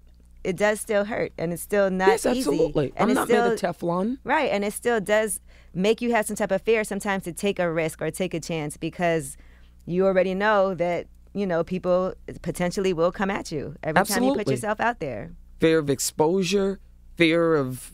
it 0.45 0.55
does 0.57 0.81
still 0.81 1.05
hurt, 1.05 1.33
and 1.39 1.53
it's 1.53 1.62
still 1.62 1.91
not 1.91 2.09
Yes, 2.09 2.27
easy. 2.27 2.39
absolutely. 2.51 2.93
And 2.97 3.11
I'm 3.11 3.15
not 3.15 3.27
still, 3.29 3.49
made 3.49 3.55
of 3.55 3.59
Teflon. 3.61 4.19
Right, 4.23 4.51
and 4.53 4.65
it 4.65 4.73
still 4.75 5.01
does 5.01 5.41
make 5.77 6.01
you 6.01 6.11
have 6.12 6.27
some 6.27 6.37
type 6.37 6.51
of 6.51 6.62
fear 6.62 6.83
sometimes 6.83 7.25
to 7.25 7.33
take 7.33 7.59
a 7.59 7.71
risk 7.71 8.01
or 8.01 8.11
take 8.11 8.35
a 8.35 8.41
chance 8.41 8.77
because 8.77 9.37
you 9.85 10.07
already 10.07 10.35
know 10.35 10.75
that 10.75 11.07
you 11.35 11.47
know 11.47 11.62
people 11.62 12.15
potentially 12.43 12.93
will 12.93 13.12
come 13.12 13.31
at 13.31 13.53
you 13.53 13.77
every 13.83 14.05
time 14.05 14.25
you 14.25 14.35
put 14.35 14.49
yourself 14.49 14.81
out 14.81 15.01
there. 15.01 15.33
fear 15.61 15.79
of 15.79 15.91
exposure, 15.91 16.81
fear 17.17 17.55
of 17.55 17.93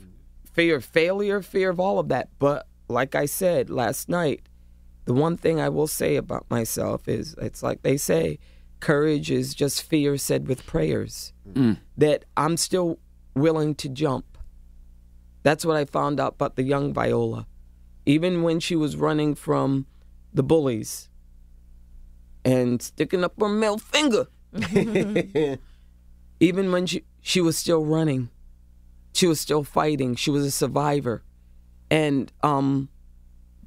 fear 0.52 0.76
of 0.76 0.84
failure, 0.84 1.42
fear 1.42 1.70
of 1.70 1.80
all 1.80 1.98
of 1.98 2.08
that. 2.08 2.28
But 2.38 2.66
like 2.88 3.14
I 3.14 3.26
said 3.26 3.68
last 3.68 4.08
night, 4.08 4.42
the 5.04 5.14
one 5.14 5.36
thing 5.36 5.60
I 5.60 5.68
will 5.68 5.86
say 5.86 6.16
about 6.16 6.46
myself 6.50 7.08
is 7.08 7.34
it's 7.38 7.62
like 7.62 7.82
they 7.82 7.96
say, 7.96 8.38
courage 8.80 9.30
is 9.30 9.54
just 9.54 9.82
fear 9.82 10.16
said 10.16 10.46
with 10.46 10.64
prayers. 10.66 11.32
Mm. 11.52 11.78
That 11.96 12.24
I'm 12.36 12.56
still 12.56 12.98
willing 13.34 13.74
to 13.76 13.88
jump. 13.88 14.38
That's 15.42 15.64
what 15.64 15.76
I 15.76 15.84
found 15.84 16.20
out 16.20 16.34
about 16.34 16.54
the 16.54 16.62
young 16.62 16.94
Viola. 16.94 17.46
Even 18.04 18.42
when 18.42 18.60
she 18.60 18.76
was 18.76 18.96
running 18.96 19.34
from 19.34 19.86
the 20.34 20.42
bullies 20.42 21.08
and 22.44 22.82
sticking 22.82 23.24
up 23.24 23.40
her 23.40 23.48
middle 23.48 23.78
finger. 23.78 24.26
Even 26.40 26.72
when 26.72 26.86
she, 26.86 27.04
she 27.20 27.40
was 27.40 27.56
still 27.56 27.84
running, 27.84 28.30
she 29.14 29.26
was 29.26 29.40
still 29.40 29.62
fighting. 29.62 30.16
She 30.16 30.30
was 30.30 30.44
a 30.44 30.50
survivor. 30.50 31.22
And, 31.90 32.32
um, 32.42 32.88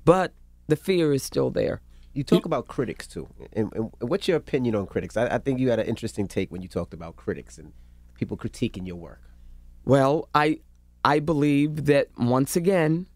but 0.04 0.34
the 0.68 0.76
fear 0.76 1.14
is 1.14 1.24
still 1.24 1.50
there. 1.50 1.82
You 2.14 2.24
talk 2.24 2.46
about 2.46 2.68
critics 2.68 3.08
too, 3.08 3.28
and, 3.52 3.74
and 3.76 3.92
what's 4.00 4.26
your 4.26 4.38
opinion 4.38 4.74
on 4.74 4.88
critics? 4.88 5.18
I, 5.18 5.28
I 5.28 5.38
think 5.38 5.60
you 5.60 5.70
had 5.70 5.80
an 5.80 5.86
interesting 5.86 6.30
take 6.30 6.50
when 6.50 6.62
you 6.62 6.70
talked 6.70 6.94
about 6.94 7.18
critics 7.18 7.58
and 7.58 7.74
people 8.14 8.38
critiquing 8.38 8.88
your 8.88 8.96
work. 8.96 9.22
Well, 9.84 10.30
I 10.34 10.60
I 11.04 11.20
believe 11.20 11.86
that 11.88 12.08
once 12.18 12.56
again 12.56 13.08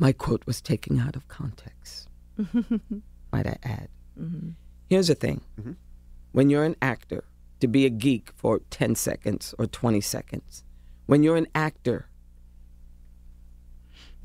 my 0.00 0.12
quote 0.12 0.44
was 0.46 0.62
taken 0.62 0.98
out 0.98 1.14
of 1.14 1.28
context. 1.28 2.08
Might 3.32 3.46
I 3.46 3.58
add? 3.62 3.88
Mm-hmm. 4.18 4.50
Here's 4.88 5.08
the 5.08 5.14
thing. 5.14 5.42
Mm-hmm. 5.60 5.72
When 6.32 6.48
you're 6.48 6.64
an 6.64 6.76
actor, 6.80 7.24
to 7.60 7.68
be 7.68 7.84
a 7.84 7.90
geek 7.90 8.30
for 8.34 8.60
10 8.70 8.94
seconds 8.94 9.54
or 9.58 9.66
20 9.66 10.00
seconds, 10.00 10.64
when 11.04 11.22
you're 11.22 11.36
an 11.36 11.48
actor, 11.54 12.08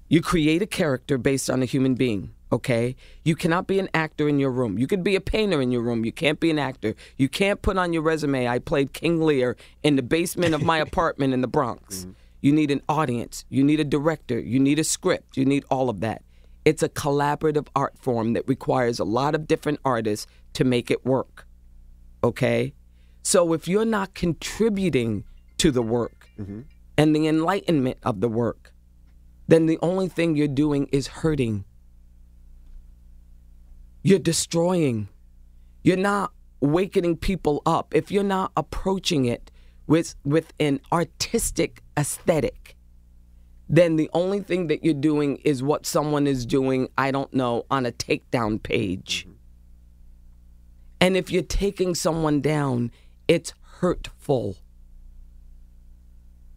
you 0.07 0.21
create 0.21 0.61
a 0.61 0.67
character 0.67 1.17
based 1.17 1.49
on 1.49 1.61
a 1.61 1.65
human 1.65 1.95
being, 1.95 2.33
okay? 2.53 2.95
You 3.25 3.35
cannot 3.35 3.67
be 3.67 3.77
an 3.77 3.89
actor 3.93 4.29
in 4.29 4.39
your 4.39 4.51
room. 4.51 4.77
You 4.77 4.87
could 4.87 5.03
be 5.03 5.17
a 5.17 5.21
painter 5.21 5.61
in 5.61 5.71
your 5.71 5.81
room. 5.81 6.05
You 6.05 6.13
can't 6.13 6.39
be 6.39 6.49
an 6.49 6.59
actor. 6.59 6.95
You 7.17 7.27
can't 7.27 7.61
put 7.61 7.77
on 7.77 7.91
your 7.91 8.01
resume, 8.01 8.47
I 8.47 8.59
played 8.59 8.93
King 8.93 9.19
Lear 9.19 9.57
in 9.83 9.97
the 9.97 10.03
basement 10.03 10.53
of 10.53 10.63
my 10.63 10.77
apartment 10.87 11.33
in 11.33 11.41
the 11.41 11.47
Bronx. 11.49 11.99
Mm-hmm. 11.99 12.11
You 12.41 12.51
need 12.51 12.71
an 12.71 12.81
audience. 12.87 13.45
You 13.49 13.63
need 13.63 13.79
a 13.79 13.85
director. 13.85 14.39
You 14.39 14.59
need 14.59 14.79
a 14.79 14.83
script. 14.83 15.37
You 15.37 15.45
need 15.45 15.65
all 15.69 15.89
of 15.89 15.99
that. 16.01 16.23
It's 16.63 16.83
a 16.83 16.89
collaborative 16.89 17.67
art 17.75 17.97
form 17.97 18.33
that 18.33 18.47
requires 18.47 18.99
a 18.99 19.03
lot 19.03 19.35
of 19.35 19.47
different 19.47 19.79
artists 19.85 20.27
to 20.53 20.63
make 20.63 20.89
it 20.89 21.05
work. 21.05 21.47
Okay? 22.23 22.73
So 23.23 23.53
if 23.53 23.67
you're 23.67 23.85
not 23.85 24.13
contributing 24.13 25.23
to 25.57 25.71
the 25.71 25.81
work 25.81 26.29
mm-hmm. 26.39 26.61
and 26.97 27.15
the 27.15 27.27
enlightenment 27.27 27.97
of 28.03 28.21
the 28.21 28.29
work, 28.29 28.73
then 29.47 29.67
the 29.67 29.79
only 29.81 30.07
thing 30.07 30.35
you're 30.35 30.47
doing 30.47 30.87
is 30.91 31.07
hurting. 31.07 31.65
You're 34.03 34.19
destroying. 34.19 35.07
You're 35.83 35.97
not 35.97 36.31
wakening 36.61 37.17
people 37.17 37.61
up. 37.65 37.93
If 37.93 38.11
you're 38.11 38.23
not 38.23 38.51
approaching 38.57 39.25
it 39.25 39.51
with 39.87 40.15
with 40.23 40.51
an 40.59 40.79
artistic 40.91 41.81
aesthetic, 41.97 42.75
then 43.67 43.95
the 43.95 44.09
only 44.13 44.39
thing 44.39 44.67
that 44.67 44.83
you're 44.83 44.93
doing 44.93 45.37
is 45.37 45.63
what 45.63 45.85
someone 45.85 46.27
is 46.27 46.45
doing, 46.45 46.87
I 46.97 47.11
don't 47.11 47.33
know, 47.33 47.65
on 47.71 47.85
a 47.85 47.91
takedown 47.91 48.61
page. 48.61 49.25
Mm-hmm. 49.25 49.31
And 51.01 51.17
if 51.17 51.31
you're 51.31 51.43
taking 51.43 51.95
someone 51.95 52.41
down, 52.41 52.91
it's 53.27 53.53
hurtful. 53.79 54.57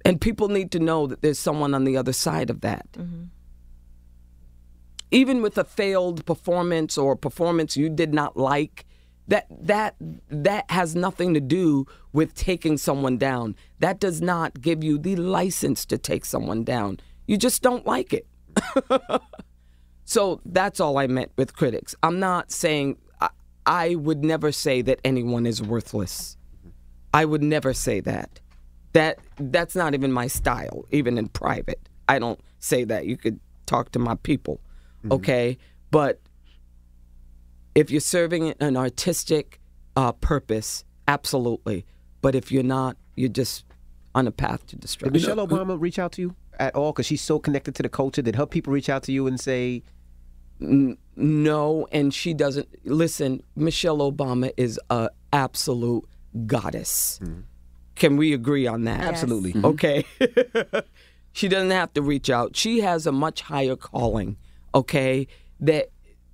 And 0.05 0.21
people 0.21 0.49
need 0.49 0.71
to 0.73 0.79
know 0.79 1.07
that 1.07 1.23
there's 1.23 1.39
someone 1.39 1.75
on 1.75 1.85
the 1.85 1.97
other 1.97 2.13
side 2.13 2.51
of 2.51 2.61
that. 2.61 2.91
Mm-hmm. 2.93 3.25
Even 5.11 5.43
with 5.43 5.57
a 5.57 5.65
failed 5.65 6.25
performance 6.27 6.99
or 6.99 7.13
a 7.13 7.17
performance 7.17 7.77
you 7.77 7.89
did 7.89 8.13
not 8.13 8.37
like, 8.37 8.85
that 9.29 9.47
that 9.51 9.95
that 10.29 10.71
has 10.71 10.97
nothing 10.97 11.35
to 11.35 11.41
do 11.41 11.87
with 12.13 12.35
taking 12.35 12.77
someone 12.77 13.19
down. 13.19 13.55
That 13.79 14.01
does 14.01 14.21
not 14.21 14.61
give 14.61 14.83
you 14.83 14.99
the 14.99 15.17
license 15.17 15.85
to 15.87 15.99
take 15.99 16.25
someone 16.25 16.65
down. 16.65 16.99
You 17.27 17.37
just 17.37 17.63
don't 17.63 17.87
like 17.87 18.13
it. 18.13 18.27
so 20.05 20.41
that's 20.47 20.81
all 20.81 20.99
I 20.99 21.07
meant 21.07 21.31
with 21.37 21.55
critics. 21.55 21.95
I'm 22.03 22.19
not 22.19 22.51
saying 22.51 22.97
I, 23.21 23.29
I 23.67 23.95
would 23.95 24.25
never 24.25 24.51
say 24.51 24.83
that 24.83 24.99
anyone 25.05 25.47
is 25.47 25.63
worthless. 25.63 26.37
I 27.13 27.25
would 27.27 27.43
never 27.43 27.75
say 27.75 28.01
that. 28.01 28.41
That 28.95 29.19
that's 29.39 29.77
not 29.77 29.95
even 29.95 30.11
my 30.11 30.27
style, 30.27 30.87
even 30.91 31.19
in 31.19 31.29
private. 31.29 31.89
I 32.09 32.19
don't 32.19 32.41
say 32.59 32.85
that. 32.85 33.05
You 33.05 33.19
could 33.19 33.39
talk 33.67 33.93
to 33.93 33.99
my 33.99 34.15
people, 34.17 34.61
mm-hmm. 35.01 35.13
okay? 35.13 35.59
But 35.91 36.21
if 37.79 37.91
you're 37.93 38.01
serving 38.01 38.51
an 38.61 38.77
artistic 38.77 39.61
uh, 39.97 40.11
purpose, 40.13 40.85
absolutely. 41.07 41.87
But 42.21 42.35
if 42.35 42.51
you're 42.51 42.65
not, 42.65 42.97
you're 43.15 43.29
just 43.29 43.65
on 44.17 44.27
a 44.27 44.33
path 44.33 44.67
to 44.67 44.75
Did 44.75 44.81
destruction. 44.81 45.13
Michelle 45.13 45.47
Obama 45.47 45.81
reach 45.81 45.99
out 45.99 46.13
to 46.13 46.23
you 46.23 46.35
at 46.59 46.75
all? 46.75 46.93
Because 46.93 47.07
she's 47.07 47.23
so 47.23 47.39
connected 47.39 47.77
to 47.77 47.83
the 47.85 47.89
culture. 47.89 48.21
Did 48.21 48.35
her 48.35 48.47
people 48.47 48.73
reach 48.73 48.89
out 48.89 49.05
to 49.05 49.13
you 49.13 49.29
and 49.29 49.39
say, 49.39 49.85
No, 50.59 51.87
and 51.93 52.13
she 52.13 52.35
doesn't 52.35 52.69
listen. 52.85 53.43
Michelle 53.55 53.99
Obama 53.99 54.51
is 54.57 54.81
a 54.91 55.11
absolute 55.33 56.05
goddess. 56.47 57.21
Can 57.95 58.17
we 58.17 58.33
agree 58.33 58.67
on 58.67 58.85
that? 58.85 59.01
Absolutely. 59.01 59.53
Mhm. 59.53 59.65
Okay. 59.65 60.05
she 61.33 61.47
doesn't 61.47 61.71
have 61.71 61.93
to 61.95 62.03
reach 62.03 62.29
out. 62.29 62.57
She 62.57 62.81
has 62.81 63.07
a 63.07 63.13
much 63.13 63.43
higher 63.43 63.77
calling. 63.77 64.37
Okay, 64.75 65.29
that 65.61 65.91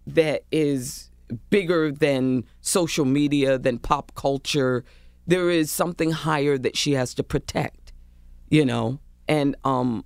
that 0.07 0.45
is 0.51 1.11
bigger 1.51 1.93
than 1.93 2.45
social 2.61 3.05
media, 3.05 3.59
than 3.59 3.79
pop 3.79 4.15
culture. 4.15 4.85
There 5.27 5.51
is 5.51 5.71
something 5.71 6.11
higher 6.11 6.59
that 6.59 6.77
she 6.77 6.93
has 6.93 7.15
to 7.15 7.23
protect. 7.23 7.93
You 8.51 8.65
know, 8.65 9.01
and 9.27 9.57
um, 9.65 10.05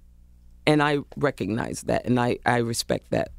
and 0.67 0.83
I 0.83 0.99
recognize 1.17 1.83
that, 1.83 2.07
and 2.07 2.19
I 2.21 2.39
I 2.47 2.59
respect 2.59 3.11
that 3.11 3.31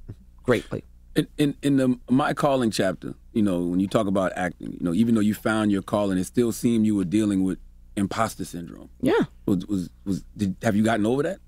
greatly. 0.44 0.84
In, 1.16 1.28
in 1.38 1.56
in 1.62 1.78
the 1.78 2.00
my 2.10 2.34
calling 2.34 2.70
chapter, 2.70 3.16
you 3.34 3.42
know, 3.42 3.62
when 3.62 3.80
you 3.80 3.88
talk 3.88 4.08
about 4.08 4.34
acting, 4.36 4.74
you 4.74 4.80
know, 4.82 4.94
even 4.94 5.16
though 5.16 5.22
you 5.22 5.34
found 5.34 5.72
your 5.72 5.82
calling, 5.82 6.18
it 6.18 6.26
still 6.26 6.52
seemed 6.52 6.86
you 6.86 6.96
were 6.96 7.06
dealing 7.06 7.44
with 7.44 7.58
imposter 7.96 8.46
syndrome. 8.46 8.90
Yeah. 9.02 9.26
Was 9.46 9.66
was 9.68 9.90
was 10.06 10.24
did, 10.36 10.58
have 10.62 10.76
you 10.76 10.84
gotten 10.84 11.06
over 11.06 11.24
that? 11.24 11.40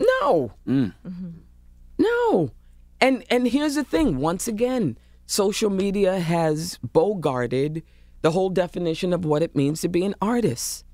No. 0.00 0.52
Mm. 0.66 0.92
No. 1.98 2.50
And 3.00 3.24
and 3.30 3.48
here's 3.48 3.74
the 3.74 3.84
thing, 3.84 4.18
once 4.18 4.46
again, 4.48 4.96
social 5.26 5.70
media 5.70 6.18
has 6.18 6.78
bogarted 6.86 7.82
the 8.22 8.30
whole 8.30 8.50
definition 8.50 9.12
of 9.12 9.24
what 9.24 9.42
it 9.42 9.56
means 9.56 9.80
to 9.80 9.88
be 9.88 10.04
an 10.04 10.14
artist. 10.22 10.84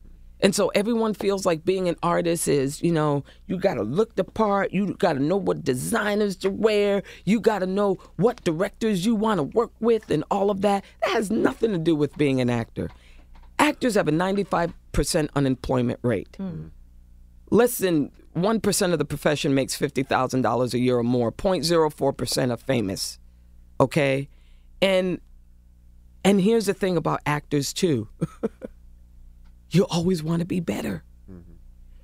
And 0.40 0.54
so 0.54 0.68
everyone 0.68 1.14
feels 1.14 1.44
like 1.44 1.64
being 1.64 1.88
an 1.88 1.96
artist 2.02 2.46
is, 2.46 2.80
you 2.80 2.92
know, 2.92 3.24
you 3.46 3.58
got 3.58 3.74
to 3.74 3.82
look 3.82 4.14
the 4.14 4.24
part, 4.24 4.72
you 4.72 4.94
got 4.94 5.14
to 5.14 5.18
know 5.20 5.36
what 5.36 5.64
designers 5.64 6.36
to 6.36 6.50
wear, 6.50 7.02
you 7.24 7.40
got 7.40 7.58
to 7.60 7.66
know 7.66 7.98
what 8.16 8.44
directors 8.44 9.04
you 9.04 9.14
want 9.16 9.38
to 9.38 9.42
work 9.42 9.72
with 9.80 10.10
and 10.10 10.22
all 10.30 10.50
of 10.50 10.60
that. 10.60 10.84
That 11.02 11.10
has 11.10 11.30
nothing 11.30 11.72
to 11.72 11.78
do 11.78 11.96
with 11.96 12.16
being 12.16 12.40
an 12.40 12.50
actor. 12.50 12.88
Actors 13.58 13.96
have 13.96 14.06
a 14.06 14.12
95% 14.12 14.72
unemployment 15.34 15.98
rate. 16.02 16.36
Hmm. 16.36 16.66
Less 17.50 17.78
than 17.78 18.12
1% 18.36 18.92
of 18.92 18.98
the 18.98 19.04
profession 19.04 19.54
makes 19.54 19.76
$50,000 19.76 20.74
a 20.74 20.78
year 20.78 20.98
or 20.98 21.02
more. 21.02 21.32
0.04% 21.32 22.52
are 22.52 22.56
famous. 22.56 23.18
Okay? 23.80 24.28
And 24.80 25.20
and 26.24 26.40
here's 26.40 26.66
the 26.66 26.74
thing 26.74 26.96
about 26.96 27.20
actors 27.26 27.72
too. 27.72 28.08
you 29.70 29.86
always 29.86 30.22
want 30.22 30.40
to 30.40 30.46
be 30.46 30.60
better. 30.60 31.04
Mm-hmm. 31.30 31.52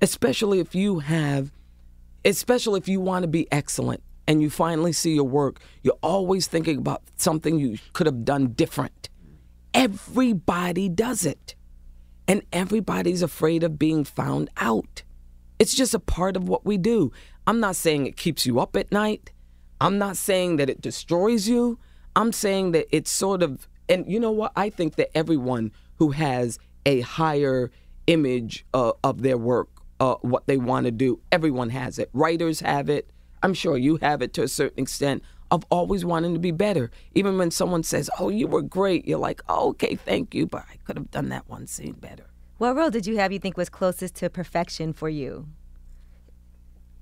Especially 0.01 0.59
if 0.59 0.73
you 0.73 0.99
have 0.99 1.51
especially 2.23 2.79
if 2.79 2.87
you 2.87 2.99
want 2.99 3.23
to 3.23 3.27
be 3.27 3.47
excellent 3.51 4.01
and 4.27 4.41
you 4.41 4.49
finally 4.49 4.91
see 4.91 5.13
your 5.13 5.25
work, 5.25 5.59
you're 5.83 5.97
always 6.01 6.47
thinking 6.47 6.77
about 6.77 7.03
something 7.17 7.59
you 7.59 7.77
could 7.93 8.07
have 8.07 8.25
done 8.25 8.47
different. 8.47 9.09
Mm-hmm. 9.23 9.35
Everybody 9.73 10.89
does 10.89 11.25
it. 11.25 11.55
And 12.27 12.41
everybody's 12.51 13.21
afraid 13.21 13.63
of 13.63 13.77
being 13.77 14.03
found 14.03 14.49
out. 14.57 15.03
It's 15.59 15.75
just 15.75 15.93
a 15.93 15.99
part 15.99 16.35
of 16.35 16.49
what 16.49 16.65
we 16.65 16.77
do. 16.77 17.11
I'm 17.45 17.59
not 17.59 17.75
saying 17.75 18.07
it 18.07 18.17
keeps 18.17 18.47
you 18.47 18.59
up 18.59 18.75
at 18.75 18.91
night. 18.91 19.31
I'm 19.85 19.99
not 19.99 20.17
saying 20.17 20.55
that 20.55 20.67
it 20.67 20.81
destroys 20.81 21.47
you. 21.47 21.77
I'm 22.15 22.31
saying 22.31 22.71
that 22.71 22.87
it's 22.89 23.11
sort 23.11 23.43
of, 23.43 23.67
and 23.87 24.11
you 24.11 24.19
know 24.19 24.31
what? 24.31 24.51
I 24.55 24.71
think 24.71 24.95
that 24.95 25.15
everyone 25.15 25.71
who 25.97 26.09
has 26.09 26.57
a 26.87 27.01
higher 27.01 27.69
image 28.07 28.65
uh, 28.73 28.93
of 29.03 29.21
their 29.21 29.37
work, 29.37 29.69
uh, 29.99 30.15
what 30.21 30.47
they 30.47 30.57
want 30.57 30.87
to 30.87 30.91
do, 30.91 31.19
everyone 31.31 31.69
has 31.69 31.99
it. 31.99 32.09
Writers 32.13 32.61
have 32.61 32.89
it. 32.89 33.11
I'm 33.43 33.53
sure 33.53 33.77
you 33.77 33.97
have 33.97 34.23
it 34.23 34.33
to 34.33 34.41
a 34.41 34.47
certain 34.47 34.81
extent 34.81 35.21
of 35.51 35.63
always 35.69 36.03
wanting 36.03 36.33
to 36.33 36.39
be 36.39 36.49
better. 36.49 36.89
Even 37.13 37.37
when 37.37 37.51
someone 37.51 37.83
says, 37.83 38.09
Oh, 38.17 38.29
you 38.29 38.47
were 38.47 38.63
great, 38.63 39.07
you're 39.07 39.19
like, 39.19 39.43
oh, 39.47 39.69
Okay, 39.69 39.93
thank 39.93 40.33
you, 40.33 40.47
but 40.47 40.65
I 40.67 40.77
could 40.85 40.97
have 40.97 41.11
done 41.11 41.29
that 41.29 41.47
one 41.47 41.67
scene 41.67 41.93
better. 41.93 42.25
What 42.57 42.75
role 42.75 42.89
did 42.89 43.05
you 43.05 43.17
have 43.17 43.31
you 43.31 43.37
think 43.37 43.55
was 43.55 43.69
closest 43.69 44.15
to 44.15 44.31
perfection 44.31 44.93
for 44.93 45.09
you? 45.09 45.45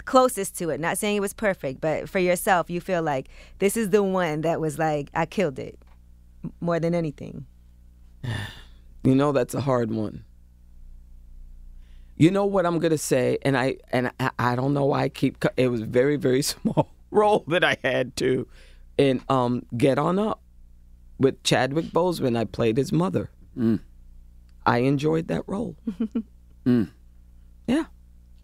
Closest 0.06 0.58
to 0.58 0.70
it. 0.70 0.80
Not 0.80 0.98
saying 0.98 1.18
it 1.18 1.22
was 1.22 1.34
perfect, 1.34 1.82
but 1.82 2.10
for 2.10 2.20
yourself, 2.20 2.70
you 2.70 2.82
feel 2.82 3.02
like 3.02 3.30
this 3.60 3.78
is 3.78 3.90
the 3.90 4.04
one 4.04 4.42
that 4.42 4.60
was 4.60 4.78
like, 4.78 5.10
I 5.14 5.26
killed 5.26 5.60
it 5.60 5.80
more 6.60 6.80
than 6.80 6.94
anything. 6.96 7.46
You 9.06 9.16
know 9.16 9.34
that's 9.34 9.54
a 9.54 9.60
hard 9.60 9.92
one. 9.92 10.24
You 12.16 12.32
know 12.32 12.46
what 12.46 12.66
I'm 12.66 12.80
gonna 12.80 12.98
say, 12.98 13.38
and 13.42 13.58
I 13.58 13.76
and 13.92 14.14
I, 14.18 14.32
I 14.40 14.56
don't 14.56 14.74
know 14.74 14.86
why 14.86 15.02
I 15.02 15.10
keep. 15.10 15.44
It 15.58 15.68
was 15.68 15.82
very 15.82 16.16
very 16.16 16.42
small 16.54 16.90
role 17.12 17.44
that 17.48 17.66
I 17.66 17.76
had 17.84 18.16
to, 18.16 18.48
in 18.98 19.22
um 19.28 19.66
Get 19.76 20.00
On 20.00 20.18
Up, 20.20 20.42
with 21.20 21.44
Chadwick 21.44 21.88
Boseman. 21.88 22.38
I 22.38 22.46
played 22.46 22.78
his 22.78 22.94
mother. 22.94 23.30
I 24.66 24.78
enjoyed 24.78 25.28
that 25.28 25.44
role. 25.48 25.76
Yeah. 27.68 27.84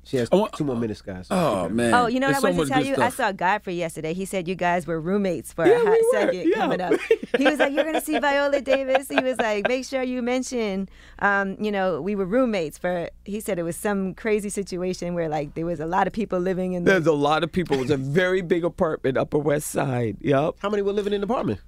She 0.10 0.18
has 0.18 0.28
two 0.55 0.64
more 0.64 0.76
minutes, 0.76 1.01
guys. 1.03 1.28
Oh 1.30 1.70
man. 1.70 1.93
Oh, 1.93 2.07
you 2.07 2.20
know 2.20 2.28
what 2.28 2.41
There's 2.41 2.43
I 2.45 2.51
so 2.51 2.57
wanted 2.57 2.68
to 2.68 2.74
tell 2.74 2.84
good 2.84 2.97
you? 2.97 3.03
I 3.03 3.10
saw 3.10 3.32
Godfrey 3.32 3.76
yesterday. 3.76 4.14
He 4.14 4.26
said 4.26 4.47
you 4.47 4.55
guys 4.55 4.88
were 4.88 4.99
roommates 4.99 5.53
for 5.53 5.68
Yeah, 5.68 5.74
a 5.76 5.86
hot 5.86 5.91
we 5.91 6.07
second 6.12 6.49
Yeah. 6.49 6.55
coming 6.55 6.82
up. 6.82 6.93
He 7.38 7.43
was 7.45 7.60
like, 7.60 7.72
"You're 7.74 7.84
gonna 7.84 8.01
see 8.01 8.18
Viola 8.18 8.60
Davis." 8.60 9.07
He 9.07 9.22
was 9.22 9.38
like, 9.38 9.68
"Make 9.68 9.86
sure 9.86 10.01
you 10.01 10.24
mention, 10.24 10.89
um, 11.20 11.55
you 11.60 11.72
know, 11.72 12.01
we 12.01 12.16
were 12.16 12.26
roommates 12.26 12.80
for." 12.80 13.07
He 13.24 13.39
said 13.39 13.60
it 13.60 13.64
was 13.64 13.76
some 13.78 14.16
crazy 14.16 14.49
situation 14.49 15.14
where 15.14 15.30
like 15.30 15.53
there 15.53 15.66
was 15.68 15.80
a 15.80 15.86
lot 15.86 16.07
of 16.07 16.14
people 16.14 16.39
living 16.39 16.74
in. 16.74 16.86
The, 16.86 16.91
There's 16.93 17.05
a 17.07 17.12
lot 17.14 17.43
of 17.43 17.51
people. 17.51 17.78
It 17.78 17.82
was 17.82 17.91
a 17.91 17.97
very 17.97 18.41
big 18.41 18.66
apartment, 18.66 19.16
Upper 19.16 19.38
West 19.38 19.68
Side. 19.70 20.18
Yep. 20.22 20.55
How 20.57 20.70
many 20.72 20.82
were 20.82 20.91
living 20.91 21.14
in 21.14 21.22
the 21.22 21.26
apartment? 21.26 21.60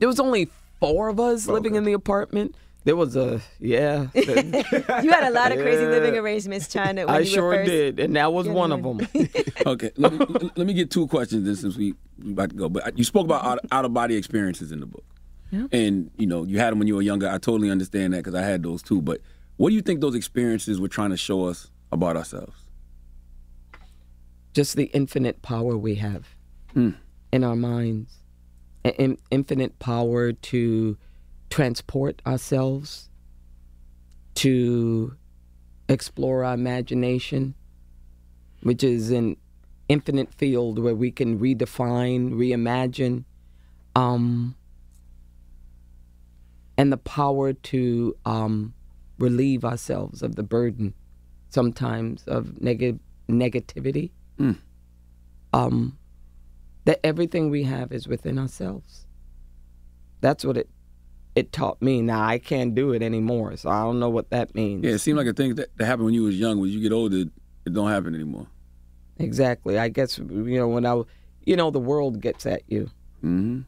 There 0.00 0.08
was 0.08 0.18
only 0.18 0.50
four 0.80 1.08
of 1.08 1.20
us 1.20 1.46
living 1.46 1.76
in 1.76 1.84
the 1.84 1.92
apartment. 1.92 2.56
There 2.88 2.96
was 2.96 3.16
a 3.16 3.42
yeah. 3.60 4.06
you 4.14 4.24
had 4.24 5.24
a 5.24 5.30
lot 5.30 5.52
of 5.52 5.58
crazy 5.58 5.82
Yeah. 5.82 5.90
living 5.90 6.16
arrangements 6.16 6.68
China. 6.68 7.04
When 7.04 7.16
I 7.16 7.18
you 7.18 7.26
sure 7.26 7.48
were 7.48 7.56
first 7.56 7.70
did, 7.70 8.00
and 8.00 8.16
that 8.16 8.32
was 8.32 8.46
getting 8.46 8.56
one 8.56 8.72
of 8.72 8.82
them. 8.82 9.06
okay, 9.66 9.90
let 9.98 10.10
me, 10.10 10.50
let 10.56 10.66
me 10.66 10.72
get 10.72 10.90
two 10.90 11.06
questions 11.06 11.44
then 11.44 11.54
since 11.54 11.76
we 11.76 11.92
we 12.24 12.32
about 12.32 12.48
to 12.48 12.56
go. 12.56 12.70
But 12.70 12.96
you 12.96 13.04
spoke 13.04 13.26
about 13.26 13.44
out, 13.44 13.58
out 13.70 13.84
of 13.84 13.92
body 13.92 14.16
experiences 14.16 14.72
in 14.72 14.80
the 14.80 14.86
book, 14.86 15.04
and 15.70 16.10
you 16.16 16.26
know 16.26 16.44
you 16.44 16.60
had 16.60 16.72
them 16.72 16.78
when 16.78 16.88
you 16.88 16.94
were 16.94 17.02
younger. 17.02 17.28
I 17.28 17.36
totally 17.36 17.70
understand 17.70 18.14
that 18.14 18.24
because 18.24 18.34
I 18.34 18.40
had 18.40 18.62
those 18.62 18.82
too. 18.82 19.02
But 19.02 19.20
what 19.58 19.68
do 19.68 19.74
you 19.74 19.82
think 19.82 20.00
those 20.00 20.14
experiences 20.14 20.80
were 20.80 20.88
trying 20.88 21.10
to 21.10 21.18
show 21.18 21.44
us 21.44 21.70
about 21.92 22.16
ourselves? 22.16 22.56
just 24.54 24.76
the 24.76 24.84
infinite 24.94 25.42
power 25.42 25.76
we 25.76 25.96
have 25.96 26.26
mm. 26.74 26.94
in 27.32 27.44
our 27.44 27.54
minds, 27.54 28.14
An 28.82 28.92
in- 28.92 29.18
infinite 29.30 29.78
power 29.78 30.32
to 30.32 30.96
transport 31.50 32.20
ourselves, 32.26 33.08
to 34.34 35.16
explore 35.88 36.44
our 36.44 36.54
imagination, 36.54 37.54
which 38.62 38.84
is 38.84 39.10
an 39.10 39.36
infinite 39.88 40.32
field 40.34 40.78
where 40.78 40.94
we 40.94 41.10
can 41.10 41.38
redefine, 41.38 42.32
reimagine, 42.34 43.24
um, 43.96 44.54
and 46.76 46.92
the 46.92 46.98
power 46.98 47.52
to 47.52 48.14
um, 48.24 48.74
relieve 49.18 49.64
ourselves 49.64 50.22
of 50.22 50.36
the 50.36 50.42
burden 50.42 50.94
sometimes 51.50 52.22
of 52.26 52.60
neg- 52.60 53.00
negativity. 53.28 54.10
Mm. 54.38 54.58
Um, 55.52 55.98
that 56.84 57.00
everything 57.04 57.50
we 57.50 57.64
have 57.64 57.92
is 57.92 58.06
within 58.06 58.38
ourselves. 58.38 59.06
That's 60.20 60.44
what 60.44 60.56
it 60.56 60.68
it 61.38 61.52
taught 61.52 61.80
me. 61.80 62.02
Now 62.02 62.24
I 62.24 62.38
can't 62.38 62.74
do 62.74 62.92
it 62.92 63.00
anymore, 63.00 63.56
so 63.56 63.70
I 63.70 63.82
don't 63.82 64.00
know 64.00 64.10
what 64.10 64.30
that 64.30 64.56
means. 64.56 64.84
Yeah, 64.84 64.92
it 64.92 64.98
seemed 64.98 65.18
like 65.18 65.28
a 65.28 65.32
thing 65.32 65.54
that, 65.54 65.68
that 65.76 65.86
happened 65.86 66.06
when 66.06 66.14
you 66.14 66.24
was 66.24 66.34
young. 66.34 66.58
When 66.58 66.68
you 66.68 66.80
get 66.80 66.92
older, 66.92 67.26
it 67.64 67.72
don't 67.72 67.88
happen 67.88 68.14
anymore. 68.16 68.48
Exactly. 69.18 69.78
I 69.78 69.88
guess 69.88 70.18
you 70.18 70.58
know 70.58 70.66
when 70.66 70.84
I, 70.84 71.00
you 71.44 71.54
know, 71.54 71.70
the 71.70 71.78
world 71.78 72.20
gets 72.20 72.44
at 72.44 72.62
you, 72.66 72.90
mm-hmm. 73.18 73.60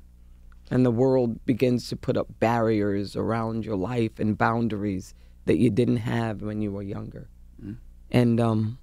and 0.73 0.85
the 0.85 0.91
world 0.91 1.45
begins 1.47 1.89
to 1.91 1.97
put 1.97 2.17
up 2.17 2.27
barriers 2.41 3.15
around 3.15 3.65
your 3.65 3.77
life 3.77 4.19
and 4.19 4.37
boundaries 4.37 5.15
that 5.45 5.59
you 5.59 5.71
didn't 5.71 5.99
have 5.99 6.43
when 6.43 6.61
you 6.61 6.73
were 6.73 6.83
younger, 6.83 7.29
mm-hmm. 7.63 7.75
and 8.11 8.41
um. 8.41 8.79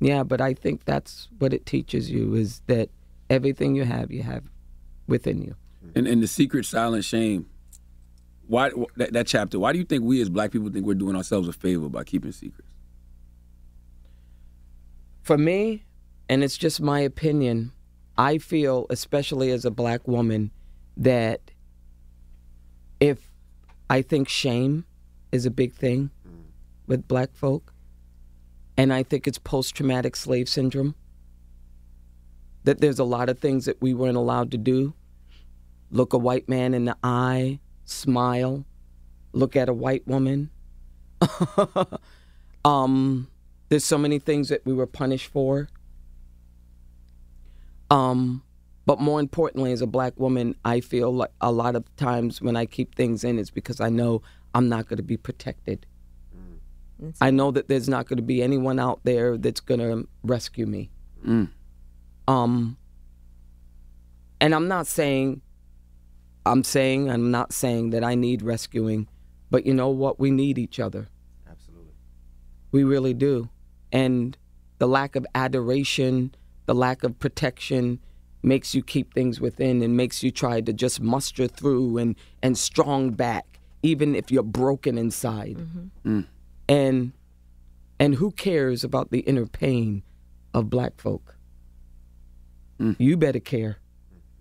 Yeah, 0.00 0.22
but 0.22 0.40
I 0.40 0.54
think 0.54 0.84
that's 0.84 1.28
what 1.38 1.54
it 1.54 1.64
teaches 1.64 2.10
you 2.10 2.34
is 2.34 2.60
that 2.66 2.90
everything 3.30 3.74
you 3.74 3.84
have, 3.84 4.12
you 4.12 4.22
have 4.22 4.44
within 5.06 5.40
you. 5.40 5.56
And 5.94 6.06
and 6.06 6.22
the 6.22 6.26
secret 6.26 6.66
silent 6.66 7.04
shame. 7.04 7.46
Why 8.46 8.70
that, 8.96 9.12
that 9.12 9.26
chapter? 9.26 9.58
Why 9.58 9.72
do 9.72 9.78
you 9.78 9.84
think 9.84 10.04
we 10.04 10.20
as 10.20 10.28
black 10.28 10.50
people 10.50 10.68
think 10.70 10.86
we're 10.86 10.94
doing 10.94 11.16
ourselves 11.16 11.48
a 11.48 11.52
favor 11.52 11.88
by 11.88 12.04
keeping 12.04 12.32
secrets? 12.32 12.70
For 15.22 15.38
me, 15.38 15.84
and 16.28 16.44
it's 16.44 16.58
just 16.58 16.80
my 16.80 17.00
opinion, 17.00 17.72
I 18.18 18.38
feel, 18.38 18.86
especially 18.90 19.50
as 19.50 19.64
a 19.64 19.70
black 19.70 20.06
woman, 20.06 20.50
that 20.96 21.50
if 23.00 23.30
I 23.88 24.02
think 24.02 24.28
shame 24.28 24.84
is 25.32 25.46
a 25.46 25.50
big 25.50 25.72
thing 25.72 26.10
with 26.86 27.08
black 27.08 27.34
folk, 27.34 27.72
and 28.76 28.92
I 28.92 29.02
think 29.02 29.26
it's 29.26 29.38
post 29.38 29.74
traumatic 29.74 30.16
slave 30.16 30.48
syndrome, 30.48 30.94
that 32.64 32.80
there's 32.80 32.98
a 32.98 33.04
lot 33.04 33.28
of 33.28 33.38
things 33.38 33.64
that 33.64 33.80
we 33.80 33.94
weren't 33.94 34.16
allowed 34.16 34.50
to 34.50 34.58
do. 34.58 34.94
Look 35.94 36.12
a 36.12 36.18
white 36.18 36.48
man 36.48 36.74
in 36.74 36.86
the 36.86 36.96
eye, 37.04 37.60
smile, 37.84 38.64
look 39.32 39.54
at 39.54 39.68
a 39.68 39.72
white 39.72 40.04
woman. 40.08 40.50
um, 42.64 43.28
there's 43.68 43.84
so 43.84 43.96
many 43.96 44.18
things 44.18 44.48
that 44.48 44.66
we 44.66 44.72
were 44.72 44.88
punished 44.88 45.30
for. 45.30 45.68
Um, 47.92 48.42
but 48.86 49.00
more 49.00 49.20
importantly, 49.20 49.70
as 49.70 49.82
a 49.82 49.86
black 49.86 50.18
woman, 50.18 50.56
I 50.64 50.80
feel 50.80 51.14
like 51.14 51.30
a 51.40 51.52
lot 51.52 51.76
of 51.76 51.84
times 51.94 52.42
when 52.42 52.56
I 52.56 52.66
keep 52.66 52.96
things 52.96 53.22
in, 53.22 53.38
it's 53.38 53.50
because 53.50 53.80
I 53.80 53.88
know 53.88 54.20
I'm 54.52 54.68
not 54.68 54.88
going 54.88 54.96
to 54.96 55.04
be 55.04 55.16
protected. 55.16 55.86
Mm. 57.00 57.14
I 57.20 57.30
know 57.30 57.52
that 57.52 57.68
there's 57.68 57.88
not 57.88 58.08
going 58.08 58.16
to 58.16 58.22
be 58.24 58.42
anyone 58.42 58.80
out 58.80 58.98
there 59.04 59.38
that's 59.38 59.60
going 59.60 59.78
to 59.78 60.08
rescue 60.24 60.66
me. 60.66 60.90
Mm. 61.24 61.50
Um, 62.26 62.78
and 64.40 64.56
I'm 64.56 64.66
not 64.66 64.88
saying, 64.88 65.40
I'm 66.46 66.64
saying, 66.64 67.10
I'm 67.10 67.30
not 67.30 67.52
saying 67.52 67.90
that 67.90 68.04
I 68.04 68.14
need 68.14 68.42
rescuing, 68.42 69.08
but 69.50 69.64
you 69.66 69.74
know 69.74 69.88
what? 69.88 70.20
We 70.20 70.30
need 70.30 70.58
each 70.58 70.78
other. 70.78 71.08
Absolutely. 71.48 71.94
We 72.70 72.84
really 72.84 73.14
do. 73.14 73.48
And 73.92 74.36
the 74.78 74.88
lack 74.88 75.16
of 75.16 75.26
adoration, 75.34 76.34
the 76.66 76.74
lack 76.74 77.04
of 77.04 77.18
protection 77.18 78.00
makes 78.42 78.74
you 78.74 78.82
keep 78.82 79.14
things 79.14 79.40
within 79.40 79.82
and 79.82 79.96
makes 79.96 80.22
you 80.22 80.30
try 80.30 80.60
to 80.60 80.72
just 80.72 81.00
muster 81.00 81.48
through 81.48 81.98
and, 81.98 82.16
and 82.42 82.58
strong 82.58 83.10
back, 83.10 83.58
even 83.82 84.14
if 84.14 84.30
you're 84.30 84.42
broken 84.42 84.98
inside. 84.98 85.56
Mm. 86.04 86.26
And 86.68 87.12
and 88.00 88.16
who 88.16 88.32
cares 88.32 88.82
about 88.82 89.10
the 89.12 89.20
inner 89.20 89.46
pain 89.46 90.02
of 90.52 90.68
black 90.68 91.00
folk? 91.00 91.36
Mm. 92.80 92.96
You 92.98 93.16
better 93.16 93.40
care. 93.40 93.78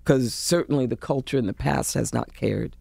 Because 0.03 0.33
certainly 0.33 0.85
the 0.85 0.97
culture 0.97 1.37
in 1.37 1.45
the 1.45 1.53
past 1.53 1.93
has 1.93 2.13
not 2.13 2.33
cared. 2.33 2.75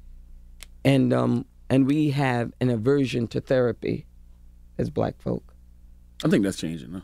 And 0.84 1.12
um 1.12 1.46
and 1.70 1.86
we 1.86 2.10
have 2.10 2.52
an 2.60 2.68
aversion 2.68 3.28
to 3.28 3.40
therapy 3.40 4.06
as 4.78 4.90
black 4.90 5.20
folk. 5.22 5.54
I 6.24 6.28
think 6.28 6.44
that's 6.44 6.58
changing 6.58 6.92
though. 6.92 7.02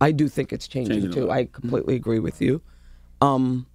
I 0.00 0.12
do 0.12 0.28
think 0.28 0.52
it's 0.52 0.68
changing, 0.68 1.00
Changing 1.00 1.12
too. 1.12 1.30
I 1.30 1.46
completely 1.46 1.94
agree 1.96 2.18
with 2.18 2.42
you. 2.42 2.60
Um, 3.22 3.66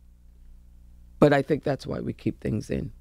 but 1.19 1.33
I 1.33 1.41
think 1.41 1.63
that's 1.63 1.87
why 1.87 1.99
we 1.99 2.13
keep 2.13 2.39
things 2.39 2.69
in. 2.69 2.91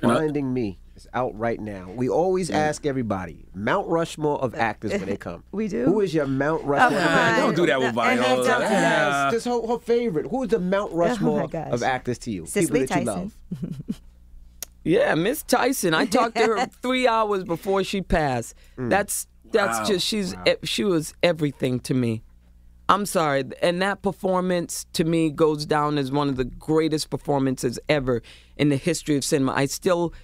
Finding 0.00 0.52
Me 0.52 0.78
is 0.96 1.08
out 1.14 1.36
right 1.38 1.60
now. 1.60 1.90
We 1.94 2.08
always 2.08 2.50
mm. 2.50 2.54
ask 2.54 2.86
everybody 2.86 3.46
Mount 3.54 3.88
Rushmore 3.88 4.40
of 4.40 4.54
actors 4.54 4.92
when 4.92 5.06
they 5.06 5.16
come. 5.28 5.44
We 5.52 5.68
do? 5.68 5.84
Who 5.84 6.00
is 6.00 6.12
your 6.14 6.26
Mount 6.26 6.62
oh, 6.64 6.68
Rushmore? 6.68 7.00
come 7.00 7.18
on. 7.18 7.38
Don't 7.40 7.56
do 7.56 7.66
that 7.66 7.78
with 7.80 7.94
No, 7.94 8.02
and 8.02 8.20
Viola. 8.20 8.36
hands 8.44 8.48
up 8.48 9.30
to 9.30 9.36
This 9.36 9.44
her, 9.44 9.66
her 9.66 9.78
favorite. 9.78 10.26
Who 10.30 10.42
is 10.44 10.48
the 10.50 10.58
Mount 10.60 10.92
oh, 10.92 10.96
Rushmore 10.96 11.42
Oh 11.42 11.48
gosh. 11.48 11.72
of 11.72 11.82
actors 11.82 12.18
to 12.18 12.30
you? 12.30 12.46
Cicely 12.46 12.80
People 12.80 12.96
that 12.96 13.00
you 13.00 13.06
Tyson. 13.06 13.32
love. 13.62 14.00
Yeah, 14.84 15.14
Miss 15.16 15.42
Tyson. 15.42 15.92
I 15.92 16.06
talked 16.06 16.36
to 16.36 16.44
her 16.44 16.66
three 16.82 17.06
hours 17.06 17.44
before 17.44 17.84
she 17.84 18.00
passed. 18.00 18.54
Mm. 18.78 18.88
That's 18.88 19.26
that's 19.52 19.78
Wow. 19.80 19.84
just 19.84 20.06
she's 20.06 20.34
e- 20.46 20.54
she 20.64 20.84
was 20.84 21.12
everything 21.22 21.80
to 21.80 21.94
me. 21.94 22.22
I'm 22.88 23.04
sorry, 23.04 23.44
and 23.60 23.82
that 23.82 24.00
performance 24.00 24.86
to 24.94 25.04
me 25.04 25.30
goes 25.30 25.66
down 25.66 25.98
as 25.98 26.10
one 26.10 26.28
of 26.28 26.36
the 26.36 26.44
greatest 26.44 27.10
performances 27.10 27.78
ever 27.88 28.22
in 28.56 28.70
the 28.70 28.76
history 28.76 29.16
of 29.16 29.24
cinema. 29.24 29.52
I 29.52 29.66
still, 29.66 30.14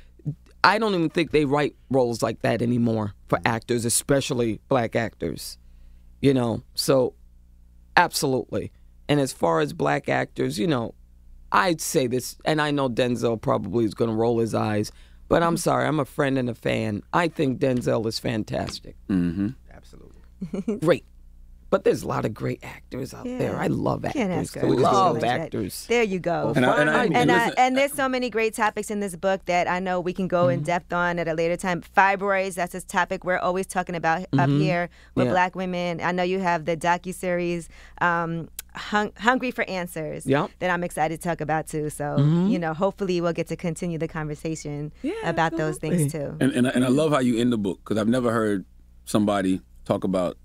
I 0.63 0.79
don't 0.79 0.95
even 0.95 1.11
think 1.11 1.31
they 1.31 1.45
write 1.45 1.77
roles 1.91 2.23
like 2.23 2.41
that 2.41 2.63
anymore 2.63 3.13
for 3.29 3.39
actors, 3.45 3.85
especially 3.85 4.61
black 4.69 4.97
actors. 4.97 5.59
You 6.23 6.33
know, 6.33 6.63
so 6.75 7.15
absolutely. 7.99 8.73
And 9.11 9.21
as 9.21 9.35
far 9.35 9.61
as 9.61 9.75
black 9.75 10.09
actors, 10.09 10.59
you 10.59 10.67
know, 10.67 10.95
I'd 11.53 11.83
say 11.83 12.07
this, 12.07 12.39
and 12.47 12.63
I 12.63 12.71
know 12.71 12.89
Denzel 12.89 13.39
probably 13.39 13.85
is 13.85 13.93
going 13.93 14.09
to 14.09 14.17
roll 14.17 14.39
his 14.39 14.55
eyes, 14.55 14.91
but 15.29 15.43
I'm 15.43 15.59
sorry, 15.59 15.87
I'm 15.87 16.01
a 16.01 16.07
friend 16.07 16.39
and 16.39 16.49
a 16.49 16.55
fan. 16.55 17.03
I 17.13 17.29
think 17.29 17.61
Denzel 17.61 18.07
is 18.07 18.19
fantastic. 18.19 18.97
Mm-hmm. 19.09 19.49
Absolutely. 19.71 20.79
Great. 20.79 21.05
But 21.75 21.83
there's 21.83 22.05
a 22.05 22.07
lot 22.07 22.25
of 22.25 22.33
great 22.33 22.63
actors 22.63 23.13
out 23.13 23.25
there. 23.25 23.57
I 23.57 23.67
love 23.67 24.05
actors. 24.05 24.21
Can't 24.23 24.33
ask 24.33 24.55
her. 24.55 24.69
Love 24.71 25.21
Like 25.21 25.51
that. 25.51 25.87
There 25.89 26.05
you 26.05 26.21
go. 26.21 26.53
And 26.55 26.65
I- 26.65 26.81
and 26.81 26.89
I- 26.91 27.05
and, 27.07 27.17
and 27.17 27.31
uh, 27.33 27.35
listen- 27.35 27.55
and 27.59 27.77
there's 27.77 27.93
so 27.93 28.09
many 28.09 28.31
great 28.31 28.55
topics 28.55 28.93
in 28.93 29.01
this 29.01 29.17
book 29.17 29.45
that 29.47 29.67
I 29.67 29.81
know 29.81 29.99
we 30.01 30.13
can 30.13 30.29
go 30.29 30.47
in 30.49 30.63
depth 30.63 30.93
on 30.93 31.19
at 31.19 31.27
a 31.27 31.35
later 31.35 31.57
time. 31.57 31.83
Fibroids, 31.97 32.55
that's 32.55 32.77
a 32.77 32.81
topic 32.81 33.25
we're 33.25 33.39
always 33.39 33.67
talking 33.67 33.97
about 33.97 34.21
up 34.23 34.49
Mhm. 34.51 34.61
here 34.61 34.89
with 35.17 35.27
Yeah. 35.27 35.33
black 35.33 35.57
women. 35.57 36.01
I 36.01 36.13
know 36.13 36.23
you 36.23 36.39
have 36.39 36.65
the 36.65 36.77
docu 36.77 37.13
series. 37.13 37.69
Um, 38.01 38.49
Hung- 38.77 39.13
Hungry 39.19 39.51
for 39.51 39.65
Answers 39.69 40.27
Yep. 40.27 40.51
that 40.61 40.71
I'm 40.71 40.85
excited 40.85 41.21
to 41.21 41.29
talk 41.29 41.41
about 41.41 41.67
too. 41.67 41.91
So, 41.91 42.05
Mhm. 42.21 42.51
you 42.51 42.59
know, 42.61 42.73
hopefully 42.75 43.21
we'll 43.21 43.33
get 43.33 43.49
to 43.49 43.57
continue 43.57 43.99
the 43.99 44.09
conversation 44.09 44.93
about 45.25 45.57
those 45.57 45.79
things 45.79 46.13
too. 46.13 46.37
And 46.41 46.53
and, 46.53 46.69
and 46.69 46.85
I 46.85 46.89
love 46.89 47.11
how 47.11 47.19
you 47.19 47.37
end 47.41 47.53
the 47.53 47.59
book 47.59 47.81
because 47.83 47.99
I've 47.99 48.09
never 48.09 48.31
heard 48.33 48.65
somebody 49.07 49.61
talk 49.85 50.05
about 50.05 50.37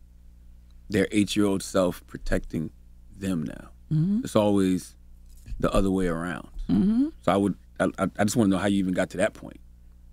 their 0.90 1.08
eight 1.12 1.36
year 1.36 1.46
old 1.46 1.62
self 1.64 2.06
protecting 2.08 2.72
them 3.18 3.44
now. 3.44 3.70
Mhm. 3.92 4.24
It's 4.24 4.36
always 4.36 4.96
the 5.60 5.72
other 5.74 5.92
way 5.92 6.08
around. 6.08 6.48
Mhm. 6.70 7.12
So 7.22 7.32
I 7.32 7.38
would 7.38 7.56
I, 7.80 7.86
I 7.98 8.10
I 8.18 8.24
just 8.24 8.36
want 8.36 8.48
to 8.50 8.52
know 8.56 8.58
how 8.58 8.68
you 8.68 8.78
even 8.80 8.94
got 8.94 9.10
to 9.12 9.18
that 9.18 9.34
point 9.34 9.60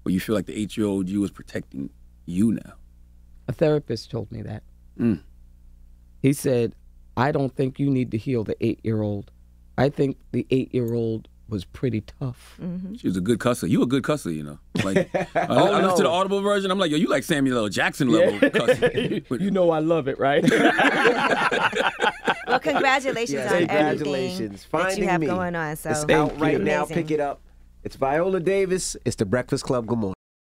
where 0.02 0.12
you 0.12 0.20
feel 0.20 0.34
like 0.34 0.46
the 0.46 0.56
eight 0.56 0.76
year 0.76 0.86
old 0.86 1.08
you 1.08 1.22
is 1.24 1.30
protecting 1.30 1.90
you 2.26 2.52
now. 2.52 2.74
A 3.48 3.52
therapist 3.52 4.10
told 4.10 4.30
me 4.32 4.42
that. 4.42 4.62
Mm. 4.98 5.20
He 6.22 6.32
said, 6.32 6.74
I 7.16 7.30
don't 7.32 7.54
think 7.54 7.78
you 7.78 7.90
need 7.90 8.10
to 8.10 8.18
heal 8.18 8.42
the 8.44 8.56
eight 8.64 8.80
year 8.82 9.02
old. 9.02 9.30
I 9.78 9.88
think 9.88 10.16
the 10.32 10.46
eight 10.50 10.74
year 10.74 10.94
old 10.94 11.28
was 11.48 11.64
pretty 11.64 12.00
tough. 12.00 12.56
Mm-hmm. 12.60 12.94
She 12.96 13.06
was 13.06 13.16
a 13.16 13.20
good 13.20 13.38
cusser. 13.38 13.68
You 13.68 13.82
a 13.82 13.86
good 13.86 14.02
cusser, 14.02 14.34
you 14.34 14.42
know. 14.42 14.58
Like 14.84 15.08
I, 15.14 15.46
Oh, 15.48 15.72
I 15.72 15.80
listen 15.82 15.96
to 15.98 16.02
the 16.04 16.08
audible 16.08 16.40
version. 16.40 16.70
I'm 16.70 16.78
like, 16.78 16.90
yo, 16.90 16.96
you 16.96 17.08
like 17.08 17.22
Samuel 17.24 17.58
L. 17.58 17.68
Jackson 17.68 18.08
level 18.08 18.50
cussing. 18.50 19.24
you 19.40 19.50
know 19.50 19.70
I 19.70 19.78
love 19.80 20.08
it, 20.08 20.18
right? 20.18 20.44
Well, 22.46 22.60
congratulations 22.60 23.32
Yes, 23.32 23.50
on 23.52 23.58
congratulations. 23.58 24.66
everything 24.72 24.88
that 24.90 24.98
you 24.98 25.08
have 25.08 25.20
Me. 25.20 25.26
going 25.26 25.56
on. 25.56 25.74
So 25.76 25.90
it's 25.90 26.08
out 26.10 26.38
right 26.38 26.60
now. 26.60 26.84
Amazing. 26.84 26.94
Pick 26.94 27.10
it 27.10 27.18
up. 27.20 27.40
It's 27.82 27.96
Viola 27.96 28.38
Davis. 28.38 28.96
It's 29.04 29.16
the 29.16 29.24
Breakfast 29.26 29.64
Club. 29.64 29.86
Good 29.86 29.98
morning. 29.98 30.15